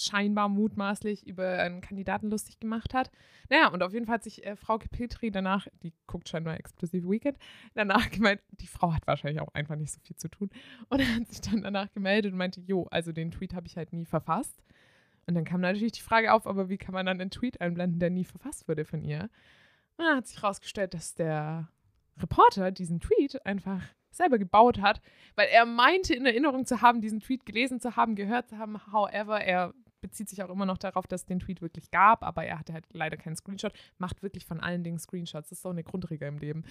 scheinbar 0.00 0.48
mutmaßlich 0.48 1.26
über 1.26 1.58
einen 1.58 1.80
Kandidaten 1.80 2.30
lustig 2.30 2.60
gemacht 2.60 2.94
hat. 2.94 3.10
Naja, 3.48 3.68
und 3.68 3.82
auf 3.82 3.92
jeden 3.92 4.06
Fall 4.06 4.14
hat 4.14 4.24
sich 4.24 4.44
äh, 4.46 4.56
Frauke 4.56 4.88
Petri 4.88 5.30
danach, 5.30 5.66
die 5.82 5.92
guckt 6.06 6.28
scheinbar 6.28 6.58
Explosive 6.58 7.08
Weekend, 7.08 7.38
danach 7.74 8.10
gemeint, 8.10 8.40
die 8.60 8.66
Frau 8.66 8.92
hat 8.92 9.06
wahrscheinlich 9.06 9.40
auch 9.40 9.52
einfach 9.54 9.76
nicht 9.76 9.92
so 9.92 10.00
viel 10.00 10.16
zu 10.16 10.28
tun. 10.28 10.50
Und 10.88 11.00
hat 11.00 11.28
sich 11.28 11.40
dann 11.40 11.62
danach 11.62 11.90
gemeldet 11.92 12.32
und 12.32 12.38
meinte, 12.38 12.60
jo, 12.60 12.86
also 12.90 13.12
den 13.12 13.30
Tweet 13.30 13.54
habe 13.54 13.66
ich 13.66 13.76
halt 13.76 13.92
nie 13.92 14.06
verfasst. 14.06 14.62
Und 15.26 15.34
dann 15.34 15.44
kam 15.44 15.60
natürlich 15.60 15.92
die 15.92 16.00
Frage 16.00 16.32
auf, 16.32 16.46
aber 16.46 16.68
wie 16.68 16.78
kann 16.78 16.94
man 16.94 17.06
dann 17.06 17.20
einen 17.20 17.30
Tweet 17.30 17.60
einblenden, 17.60 18.00
der 18.00 18.10
nie 18.10 18.24
verfasst 18.24 18.66
wurde 18.66 18.84
von 18.84 19.02
ihr? 19.02 19.28
Und 19.96 20.04
dann 20.06 20.16
hat 20.16 20.26
sich 20.26 20.40
herausgestellt, 20.40 20.94
dass 20.94 21.14
der 21.14 21.68
Reporter 22.18 22.70
diesen 22.70 23.00
Tweet 23.00 23.44
einfach 23.44 23.82
selber 24.10 24.38
gebaut 24.38 24.80
hat, 24.80 25.00
weil 25.36 25.48
er 25.48 25.66
meinte 25.66 26.14
in 26.14 26.26
Erinnerung 26.26 26.66
zu 26.66 26.80
haben, 26.80 27.00
diesen 27.00 27.20
Tweet 27.20 27.44
gelesen 27.46 27.80
zu 27.80 27.96
haben, 27.96 28.14
gehört 28.14 28.48
zu 28.48 28.58
haben. 28.58 28.80
However, 28.92 29.40
er 29.40 29.74
bezieht 30.00 30.28
sich 30.28 30.42
auch 30.42 30.50
immer 30.50 30.66
noch 30.66 30.78
darauf, 30.78 31.06
dass 31.06 31.22
es 31.22 31.26
den 31.26 31.40
Tweet 31.40 31.62
wirklich 31.62 31.90
gab, 31.90 32.22
aber 32.22 32.44
er 32.44 32.58
hatte 32.58 32.72
halt 32.72 32.86
leider 32.92 33.16
keinen 33.16 33.36
Screenshot, 33.36 33.72
macht 33.98 34.22
wirklich 34.22 34.46
von 34.46 34.60
allen 34.60 34.84
Dingen 34.84 34.98
Screenshots. 34.98 35.48
Das 35.48 35.58
ist 35.58 35.62
so 35.62 35.70
eine 35.70 35.84
Grundregel 35.84 36.28
im 36.28 36.38
Leben. 36.38 36.64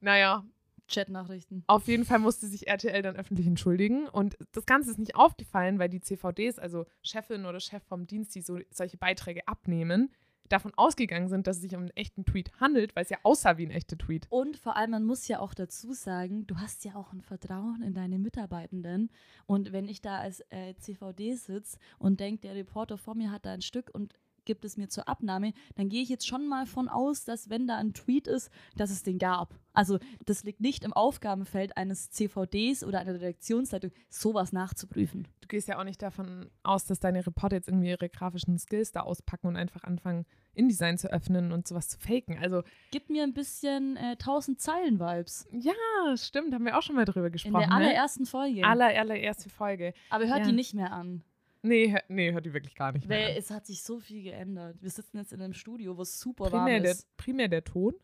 Naja, 0.00 0.44
Chatnachrichten. 0.88 1.64
auf 1.66 1.86
jeden 1.86 2.04
Fall 2.04 2.18
musste 2.18 2.46
sich 2.46 2.66
RTL 2.66 3.02
dann 3.02 3.16
öffentlich 3.16 3.46
entschuldigen. 3.46 4.08
Und 4.08 4.36
das 4.52 4.66
Ganze 4.66 4.90
ist 4.90 4.98
nicht 4.98 5.14
aufgefallen, 5.14 5.78
weil 5.78 5.88
die 5.88 6.00
CVDs, 6.00 6.58
also 6.58 6.86
Chefin 7.02 7.46
oder 7.46 7.60
Chef 7.60 7.82
vom 7.84 8.06
Dienst, 8.06 8.34
die 8.34 8.42
so, 8.42 8.58
solche 8.70 8.96
Beiträge 8.96 9.46
abnehmen, 9.46 10.10
davon 10.48 10.72
ausgegangen 10.76 11.28
sind, 11.28 11.46
dass 11.46 11.56
es 11.56 11.62
sich 11.62 11.74
um 11.74 11.80
einen 11.80 11.90
echten 11.90 12.24
Tweet 12.24 12.52
handelt, 12.60 12.94
weil 12.94 13.04
es 13.04 13.10
ja 13.10 13.18
aussah 13.22 13.58
wie 13.58 13.66
ein 13.66 13.70
echter 13.70 13.96
Tweet. 13.96 14.26
Und 14.30 14.56
vor 14.56 14.76
allem, 14.76 14.90
man 14.90 15.04
muss 15.04 15.28
ja 15.28 15.40
auch 15.40 15.54
dazu 15.54 15.92
sagen, 15.92 16.46
du 16.46 16.58
hast 16.58 16.84
ja 16.84 16.94
auch 16.94 17.12
ein 17.12 17.22
Vertrauen 17.22 17.82
in 17.82 17.94
deine 17.94 18.18
Mitarbeitenden. 18.18 19.10
Und 19.46 19.72
wenn 19.72 19.88
ich 19.88 20.00
da 20.00 20.18
als 20.18 20.40
äh, 20.50 20.74
CVD 20.76 21.34
sitze 21.34 21.78
und 21.98 22.20
denke, 22.20 22.42
der 22.42 22.54
Reporter 22.54 22.98
vor 22.98 23.14
mir 23.14 23.30
hat 23.30 23.46
da 23.46 23.52
ein 23.52 23.62
Stück 23.62 23.90
und 23.92 24.14
gibt 24.44 24.64
es 24.64 24.76
mir 24.76 24.88
zur 24.88 25.08
Abnahme, 25.08 25.52
dann 25.76 25.88
gehe 25.88 26.02
ich 26.02 26.08
jetzt 26.08 26.26
schon 26.26 26.48
mal 26.48 26.66
von 26.66 26.88
aus, 26.88 27.24
dass 27.24 27.50
wenn 27.50 27.66
da 27.66 27.76
ein 27.76 27.94
Tweet 27.94 28.26
ist, 28.26 28.50
dass 28.76 28.90
es 28.90 29.02
den 29.02 29.18
gab. 29.18 29.58
Also 29.74 29.98
das 30.26 30.44
liegt 30.44 30.60
nicht 30.60 30.84
im 30.84 30.92
Aufgabenfeld 30.92 31.76
eines 31.78 32.10
CVDs 32.10 32.84
oder 32.84 33.00
einer 33.00 33.14
Redaktionsleitung, 33.14 33.90
sowas 34.10 34.52
nachzuprüfen. 34.52 35.26
Du 35.40 35.48
gehst 35.48 35.66
ja 35.68 35.78
auch 35.78 35.84
nicht 35.84 36.02
davon 36.02 36.50
aus, 36.62 36.84
dass 36.84 37.00
deine 37.00 37.26
Reporter 37.26 37.56
jetzt 37.56 37.68
irgendwie 37.68 37.88
ihre 37.88 38.08
grafischen 38.08 38.58
Skills 38.58 38.92
da 38.92 39.00
auspacken 39.00 39.46
und 39.48 39.56
einfach 39.56 39.82
anfangen, 39.84 40.26
InDesign 40.54 40.98
zu 40.98 41.10
öffnen 41.10 41.52
und 41.52 41.66
sowas 41.66 41.88
zu 41.88 41.98
faken. 41.98 42.38
Also, 42.38 42.62
Gibt 42.90 43.08
mir 43.08 43.22
ein 43.22 43.32
bisschen 43.32 43.96
äh, 43.96 44.16
1000 44.20 44.60
Zeilen-Vibes. 44.60 45.48
ja, 45.52 45.72
stimmt, 46.16 46.52
haben 46.52 46.66
wir 46.66 46.76
auch 46.76 46.82
schon 46.82 46.96
mal 46.96 47.06
drüber 47.06 47.26
In 47.26 47.32
gesprochen. 47.32 47.60
der 47.60 47.68
ne? 47.68 47.74
allerersten 47.74 48.26
Folge. 48.26 48.64
Aller, 48.64 48.88
allererste 48.88 49.48
Folge. 49.48 49.94
Aber 50.10 50.26
hört 50.26 50.40
Ja. 50.40 50.44
die 50.46 50.52
nicht 50.52 50.74
mehr 50.74 50.92
an. 50.92 51.22
Nee, 51.62 51.96
nee, 52.08 52.32
hört 52.32 52.44
die 52.44 52.52
wirklich 52.52 52.74
gar 52.74 52.90
nicht 52.92 53.08
mehr. 53.08 53.18
Weil 53.18 53.30
an. 53.32 53.36
es 53.36 53.50
hat 53.50 53.66
sich 53.66 53.82
so 53.82 54.00
viel 54.00 54.22
geändert. 54.22 54.76
Wir 54.80 54.90
sitzen 54.90 55.16
jetzt 55.18 55.32
in 55.32 55.40
einem 55.40 55.54
Studio, 55.54 55.96
wo 55.96 56.02
es 56.02 56.18
super 56.18 56.50
warm 56.50 56.64
Primär 56.64 56.80
der, 56.80 56.90
ist. 56.92 57.16
primär 57.16 57.48
der 57.48 57.64
Ton. 57.64 57.94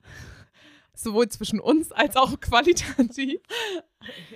Sowohl 0.95 1.29
zwischen 1.29 1.61
uns 1.61 1.93
als 1.93 2.17
auch 2.17 2.39
qualitativ. 2.41 3.41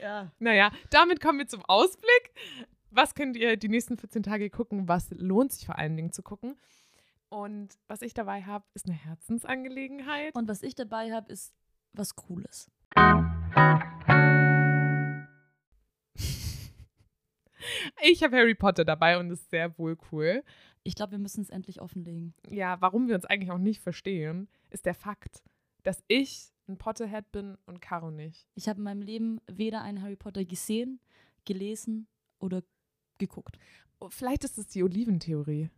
Ja. 0.00 0.30
Naja, 0.38 0.72
damit 0.90 1.20
kommen 1.20 1.38
wir 1.38 1.46
zum 1.46 1.64
Ausblick. 1.64 2.32
Was 2.90 3.14
könnt 3.14 3.36
ihr 3.36 3.56
die 3.56 3.68
nächsten 3.68 3.96
14 3.96 4.22
Tage 4.22 4.50
gucken? 4.50 4.88
Was 4.88 5.10
lohnt 5.10 5.52
sich 5.52 5.66
vor 5.66 5.78
allen 5.78 5.96
Dingen 5.96 6.12
zu 6.12 6.22
gucken? 6.22 6.56
Und 7.30 7.78
was 7.88 8.02
ich 8.02 8.12
dabei 8.12 8.42
habe, 8.42 8.64
ist 8.74 8.86
eine 8.86 8.94
Herzensangelegenheit. 8.94 10.34
Und 10.34 10.48
was 10.48 10.62
ich 10.62 10.74
dabei 10.74 11.12
habe, 11.12 11.32
ist 11.32 11.54
was 11.92 12.14
Cooles. 12.16 12.70
Ich 18.02 18.22
habe 18.22 18.36
Harry 18.36 18.54
Potter 18.54 18.84
dabei 18.84 19.18
und 19.18 19.30
ist 19.30 19.50
sehr 19.50 19.76
wohl 19.78 19.96
cool. 20.10 20.42
Ich 20.84 20.94
glaube, 20.94 21.12
wir 21.12 21.18
müssen 21.18 21.42
es 21.42 21.50
endlich 21.50 21.80
offenlegen. 21.80 22.34
Ja, 22.48 22.80
warum 22.80 23.08
wir 23.08 23.14
uns 23.14 23.24
eigentlich 23.24 23.50
auch 23.50 23.58
nicht 23.58 23.80
verstehen, 23.80 24.48
ist 24.70 24.86
der 24.86 24.94
Fakt, 24.94 25.42
dass 25.82 26.02
ich 26.08 26.52
ein 26.68 26.78
Potterhead 26.78 27.30
bin 27.32 27.56
und 27.66 27.80
Caro 27.80 28.10
nicht. 28.10 28.48
Ich 28.54 28.68
habe 28.68 28.78
in 28.78 28.84
meinem 28.84 29.02
Leben 29.02 29.40
weder 29.50 29.82
einen 29.82 30.02
Harry 30.02 30.16
Potter 30.16 30.44
gesehen, 30.44 31.00
gelesen 31.44 32.06
oder 32.38 32.62
geguckt. 33.18 33.58
Oh, 34.00 34.08
vielleicht 34.08 34.44
ist 34.44 34.58
es 34.58 34.66
die 34.68 34.82
Oliventheorie. 34.82 35.70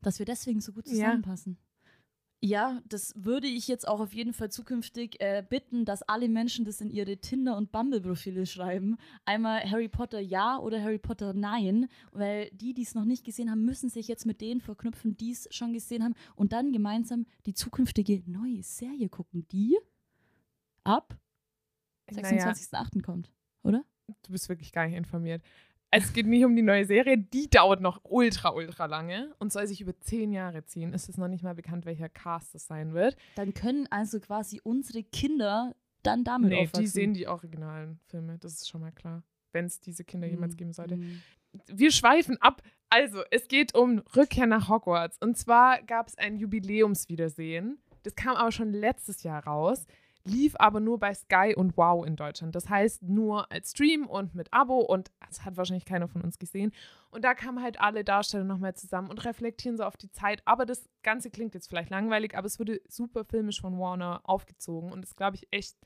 Dass 0.00 0.18
wir 0.18 0.26
deswegen 0.26 0.60
so 0.60 0.72
gut 0.72 0.86
zusammenpassen. 0.86 1.58
Ja, 1.58 1.73
das 2.88 3.14
würde 3.16 3.46
ich 3.46 3.68
jetzt 3.68 3.88
auch 3.88 4.00
auf 4.00 4.12
jeden 4.12 4.34
Fall 4.34 4.50
zukünftig 4.50 5.18
äh, 5.20 5.42
bitten, 5.48 5.86
dass 5.86 6.02
alle 6.02 6.28
Menschen 6.28 6.66
das 6.66 6.80
in 6.80 6.90
ihre 6.90 7.16
Tinder- 7.16 7.56
und 7.56 7.72
Bumble-Profile 7.72 8.44
schreiben. 8.44 8.98
Einmal 9.24 9.62
Harry 9.70 9.88
Potter 9.88 10.20
ja 10.20 10.58
oder 10.58 10.82
Harry 10.82 10.98
Potter 10.98 11.32
nein, 11.32 11.88
weil 12.12 12.50
die, 12.50 12.74
die 12.74 12.82
es 12.82 12.94
noch 12.94 13.06
nicht 13.06 13.24
gesehen 13.24 13.50
haben, 13.50 13.64
müssen 13.64 13.88
sich 13.88 14.08
jetzt 14.08 14.26
mit 14.26 14.42
denen 14.42 14.60
verknüpfen, 14.60 15.16
die 15.16 15.30
es 15.30 15.48
schon 15.52 15.72
gesehen 15.72 16.04
haben 16.04 16.14
und 16.36 16.52
dann 16.52 16.72
gemeinsam 16.72 17.24
die 17.46 17.54
zukünftige 17.54 18.22
neue 18.26 18.62
Serie 18.62 19.08
gucken, 19.08 19.46
die 19.48 19.78
ab 20.82 21.16
Naja, 22.10 22.52
26.08. 22.52 23.02
kommt, 23.02 23.32
oder? 23.62 23.84
du 24.06 24.32
bist 24.32 24.50
wirklich 24.50 24.70
gar 24.70 24.86
nicht 24.86 24.96
informiert. 24.96 25.42
Es 25.96 26.12
geht 26.12 26.26
nicht 26.26 26.44
um 26.44 26.54
die 26.56 26.62
neue 26.62 26.84
Serie, 26.84 27.18
die 27.18 27.48
dauert 27.48 27.80
noch 27.80 28.00
ultra, 28.04 28.50
ultra 28.52 28.86
lange 28.86 29.34
und 29.38 29.52
soll 29.52 29.66
sich 29.66 29.80
über 29.80 29.98
zehn 30.00 30.32
Jahre 30.32 30.64
ziehen. 30.64 30.92
Es 30.92 31.08
ist 31.08 31.18
noch 31.18 31.28
nicht 31.28 31.42
mal 31.44 31.54
bekannt, 31.54 31.84
welcher 31.86 32.08
Cast 32.08 32.54
es 32.54 32.66
sein 32.66 32.94
wird. 32.94 33.16
Dann 33.36 33.54
können 33.54 33.86
also 33.90 34.18
quasi 34.20 34.60
unsere 34.62 35.02
Kinder 35.04 35.74
dann 36.02 36.24
damit 36.24 36.50
Nee, 36.50 36.56
aufwachsen. 36.62 36.80
die 36.82 36.86
sehen 36.88 37.14
die 37.14 37.28
originalen 37.28 37.98
Filme, 38.08 38.38
das 38.38 38.52
ist 38.54 38.68
schon 38.68 38.80
mal 38.80 38.92
klar. 38.92 39.22
Wenn 39.52 39.66
es 39.66 39.80
diese 39.80 40.04
Kinder 40.04 40.26
jemals 40.26 40.54
Mm, 40.54 40.56
geben 40.58 40.72
sollte. 40.72 40.96
mm. 40.96 41.22
Wir 41.68 41.92
schweifen 41.92 42.36
ab. 42.42 42.62
Also, 42.90 43.22
es 43.30 43.46
geht 43.48 43.74
um 43.76 44.00
Rückkehr 44.16 44.46
nach 44.46 44.68
Hogwarts. 44.68 45.16
Und 45.20 45.38
zwar 45.38 45.80
gab 45.82 46.08
es 46.08 46.18
ein 46.18 46.36
Jubiläumswiedersehen. 46.36 47.78
Das 48.02 48.14
kam 48.16 48.36
aber 48.36 48.50
schon 48.52 48.72
letztes 48.72 49.22
Jahr 49.22 49.44
raus, 49.46 49.86
lief 50.24 50.54
aber 50.58 50.80
nur 50.80 50.98
bei 50.98 51.14
Sky 51.14 51.54
und 51.54 51.76
Wow 51.76 52.06
in 52.06 52.16
Deutschland. 52.16 52.54
Das 52.54 52.68
heißt 52.68 53.02
nur 53.02 53.50
als 53.52 53.72
Stream 53.72 54.06
und 54.06 54.34
mit 54.34 54.52
Abo 54.52 54.80
und 54.80 55.10
das 55.26 55.44
hat 55.44 55.56
wahrscheinlich 55.56 55.84
keiner 55.84 56.08
von 56.08 56.22
uns 56.22 56.38
gesehen. 56.38 56.72
Und 57.10 57.24
da 57.24 57.34
kamen 57.34 57.62
halt 57.62 57.80
alle 57.80 58.04
Darsteller 58.04 58.44
nochmal 58.44 58.74
zusammen 58.74 59.10
und 59.10 59.24
reflektieren 59.24 59.76
so 59.76 59.84
auf 59.84 59.96
die 59.96 60.10
Zeit. 60.10 60.42
Aber 60.46 60.64
das 60.66 60.88
Ganze 61.02 61.30
klingt 61.30 61.54
jetzt 61.54 61.68
vielleicht 61.68 61.90
langweilig, 61.90 62.36
aber 62.36 62.46
es 62.46 62.58
wurde 62.58 62.80
super 62.88 63.24
filmisch 63.24 63.60
von 63.60 63.78
Warner 63.78 64.22
aufgezogen 64.24 64.92
und 64.92 65.04
ist, 65.04 65.16
glaube 65.16 65.36
ich, 65.36 65.46
echt 65.50 65.76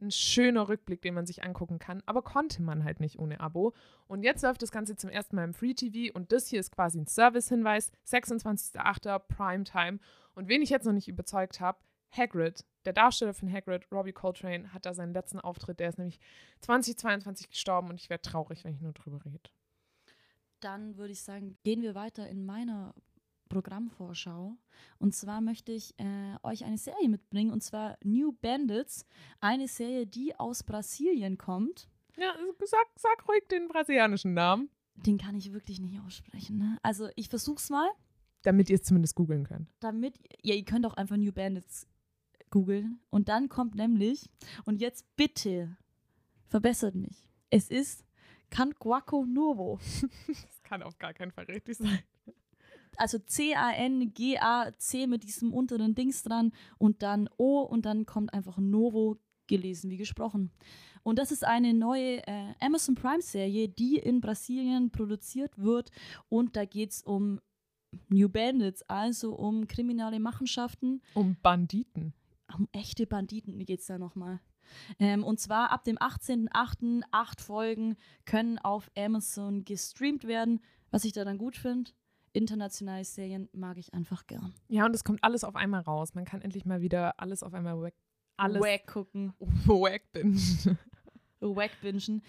ein 0.00 0.10
schöner 0.10 0.68
Rückblick, 0.68 1.02
den 1.02 1.14
man 1.14 1.26
sich 1.26 1.44
angucken 1.44 1.78
kann, 1.78 2.02
aber 2.06 2.22
konnte 2.22 2.62
man 2.62 2.84
halt 2.84 3.00
nicht 3.00 3.18
ohne 3.18 3.40
Abo. 3.40 3.74
Und 4.06 4.22
jetzt 4.22 4.42
läuft 4.42 4.62
das 4.62 4.70
Ganze 4.70 4.96
zum 4.96 5.10
ersten 5.10 5.36
Mal 5.36 5.44
im 5.44 5.54
Free 5.54 5.74
TV 5.74 6.14
und 6.14 6.32
das 6.32 6.46
hier 6.48 6.60
ist 6.60 6.70
quasi 6.70 7.00
ein 7.00 7.06
Service-Hinweis, 7.06 7.90
26.08. 8.06 9.18
Primetime. 9.18 9.98
Und 10.34 10.48
wen 10.48 10.62
ich 10.62 10.70
jetzt 10.70 10.86
noch 10.86 10.92
nicht 10.92 11.08
überzeugt 11.08 11.60
habe, 11.60 11.78
Hagrid, 12.10 12.64
der 12.88 12.94
Darsteller 12.94 13.34
von 13.34 13.52
Hagrid, 13.52 13.86
Robbie 13.92 14.14
Coltrane, 14.14 14.72
hat 14.72 14.86
da 14.86 14.94
seinen 14.94 15.12
letzten 15.12 15.38
Auftritt. 15.38 15.78
Der 15.78 15.90
ist 15.90 15.98
nämlich 15.98 16.18
2022 16.62 17.50
gestorben 17.50 17.90
und 17.90 18.00
ich 18.00 18.08
werde 18.08 18.22
traurig, 18.22 18.64
wenn 18.64 18.72
ich 18.72 18.80
nur 18.80 18.94
drüber 18.94 19.22
rede. 19.26 19.50
Dann 20.60 20.96
würde 20.96 21.12
ich 21.12 21.20
sagen, 21.20 21.58
gehen 21.64 21.82
wir 21.82 21.94
weiter 21.94 22.26
in 22.26 22.46
meiner 22.46 22.94
Programmvorschau. 23.50 24.56
Und 24.98 25.14
zwar 25.14 25.42
möchte 25.42 25.70
ich 25.70 26.00
äh, 26.00 26.36
euch 26.42 26.64
eine 26.64 26.78
Serie 26.78 27.10
mitbringen, 27.10 27.52
und 27.52 27.62
zwar 27.62 27.98
New 28.02 28.32
Bandits. 28.32 29.04
Eine 29.40 29.68
Serie, 29.68 30.06
die 30.06 30.34
aus 30.38 30.62
Brasilien 30.62 31.36
kommt. 31.36 31.90
Ja, 32.16 32.34
sag, 32.64 32.86
sag 32.96 33.28
ruhig 33.28 33.46
den 33.50 33.68
brasilianischen 33.68 34.32
Namen, 34.32 34.70
Den 34.94 35.18
kann 35.18 35.36
ich 35.36 35.52
wirklich 35.52 35.78
nicht 35.78 36.00
aussprechen. 36.00 36.56
Ne? 36.56 36.78
Also 36.82 37.10
ich 37.16 37.28
versuch's 37.28 37.68
mal, 37.68 37.88
damit 38.42 38.70
ihr 38.70 38.76
es 38.76 38.82
zumindest 38.82 39.14
googeln 39.14 39.44
könnt. 39.44 39.68
damit, 39.80 40.18
ja, 40.42 40.54
ihr 40.54 40.64
könnt 40.64 40.86
auch 40.86 40.94
einfach 40.94 41.18
New 41.18 41.32
Bandits 41.32 41.86
googeln. 42.50 43.00
Und 43.10 43.28
dann 43.28 43.48
kommt 43.48 43.74
nämlich, 43.74 44.28
und 44.64 44.80
jetzt 44.80 45.04
bitte, 45.16 45.76
verbessert 46.46 46.94
mich. 46.94 47.28
Es 47.50 47.68
ist 47.68 48.04
Canquaco 48.50 49.24
Novo. 49.26 49.78
Das 50.26 50.62
kann 50.62 50.82
auf 50.82 50.98
gar 50.98 51.14
keinen 51.14 51.32
Fall 51.32 51.44
richtig 51.44 51.78
sein. 51.78 52.00
also 52.98 53.18
C-A-N-G-A-C 53.18 55.06
mit 55.06 55.22
diesem 55.24 55.54
unteren 55.54 55.94
Dings 55.94 56.22
dran 56.22 56.52
und 56.76 57.02
dann 57.02 57.30
O 57.38 57.60
und 57.60 57.86
dann 57.86 58.04
kommt 58.04 58.34
einfach 58.34 58.58
Novo 58.58 59.16
gelesen 59.46 59.90
wie 59.90 59.96
gesprochen. 59.96 60.50
Und 61.02 61.18
das 61.18 61.32
ist 61.32 61.42
eine 61.42 61.72
neue 61.72 62.18
äh, 62.26 62.54
Amazon 62.60 62.94
Prime-Serie, 62.94 63.68
die 63.68 63.96
in 63.96 64.20
Brasilien 64.20 64.90
produziert 64.90 65.56
wird 65.56 65.90
und 66.28 66.54
da 66.54 66.66
geht 66.66 66.90
es 66.90 67.02
um 67.02 67.40
New 68.08 68.28
Bandits, 68.28 68.82
also 68.82 69.34
um 69.34 69.66
kriminelle 69.66 70.20
Machenschaften, 70.20 71.00
Um 71.14 71.36
Banditen. 71.42 72.12
Um 72.56 72.68
echte 72.72 73.06
Banditen 73.06 73.64
geht 73.64 73.80
es 73.80 73.86
da 73.86 73.98
nochmal. 73.98 74.40
Ähm, 74.98 75.24
und 75.24 75.40
zwar 75.40 75.70
ab 75.70 75.84
dem 75.84 75.96
18.08. 75.98 77.02
acht 77.10 77.40
Folgen 77.40 77.96
können 78.24 78.58
auf 78.58 78.90
Amazon 78.96 79.64
gestreamt 79.64 80.24
werden, 80.24 80.60
was 80.90 81.04
ich 81.04 81.12
da 81.12 81.24
dann 81.24 81.38
gut 81.38 81.56
finde. 81.56 81.90
Internationale 82.32 83.04
Serien 83.04 83.48
mag 83.52 83.78
ich 83.78 83.94
einfach 83.94 84.26
gern. 84.26 84.54
Ja, 84.68 84.84
und 84.84 84.94
es 84.94 85.04
kommt 85.04 85.24
alles 85.24 85.44
auf 85.44 85.56
einmal 85.56 85.80
raus. 85.80 86.14
Man 86.14 86.24
kann 86.24 86.42
endlich 86.42 86.64
mal 86.64 86.80
wieder 86.80 87.18
alles 87.18 87.42
auf 87.42 87.54
einmal 87.54 87.80
weg. 87.82 87.94
Alles 88.36 88.62
Wack 88.62 88.86
gucken, 88.86 89.32
wack 89.40 90.12
bingen. 90.12 90.38
wack 91.40 91.72
bingen. 91.80 92.22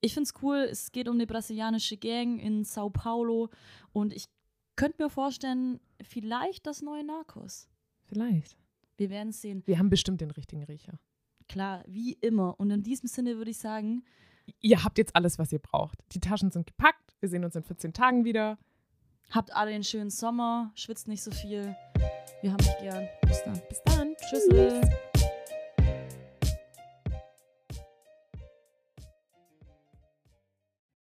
Ich 0.00 0.14
finde 0.14 0.24
es 0.24 0.42
cool, 0.42 0.66
es 0.68 0.90
geht 0.90 1.06
um 1.08 1.14
eine 1.14 1.26
brasilianische 1.26 1.96
Gang 1.96 2.40
in 2.40 2.64
Sao 2.64 2.90
Paulo 2.90 3.50
und 3.92 4.12
ich 4.12 4.26
könnte 4.74 5.00
mir 5.00 5.10
vorstellen, 5.10 5.78
vielleicht 6.02 6.66
das 6.66 6.82
neue 6.82 7.04
Narcos. 7.04 7.68
Vielleicht. 8.06 8.56
Wir 9.02 9.10
werden 9.10 9.30
es 9.30 9.40
sehen. 9.40 9.64
Wir 9.66 9.80
haben 9.80 9.90
bestimmt 9.90 10.20
den 10.20 10.30
richtigen 10.30 10.62
Riecher. 10.62 10.96
Klar, 11.48 11.82
wie 11.88 12.12
immer. 12.20 12.54
Und 12.60 12.70
in 12.70 12.84
diesem 12.84 13.08
Sinne 13.08 13.36
würde 13.36 13.50
ich 13.50 13.58
sagen, 13.58 14.04
Ihr 14.60 14.84
habt 14.84 14.96
jetzt 14.98 15.16
alles, 15.16 15.38
was 15.38 15.52
ihr 15.52 15.58
braucht. 15.58 15.98
Die 16.12 16.20
Taschen 16.20 16.50
sind 16.50 16.66
gepackt. 16.66 17.16
Wir 17.20 17.28
sehen 17.28 17.44
uns 17.44 17.56
in 17.56 17.62
14 17.62 17.92
Tagen 17.92 18.24
wieder. 18.24 18.58
habt 19.30 19.52
alle 19.52 19.72
einen 19.72 19.84
schönen 19.84 20.10
Sommer, 20.10 20.70
schwitzt 20.74 21.08
nicht 21.08 21.22
so 21.22 21.30
viel. 21.30 21.74
Wir 22.42 22.52
haben 22.52 22.60
euch 22.60 22.78
gern. 22.78 23.08
Bis 23.26 23.42
dann. 23.44 23.60
Bis 23.68 23.82
dann. 23.84 24.14
Tschüss. 24.30 25.11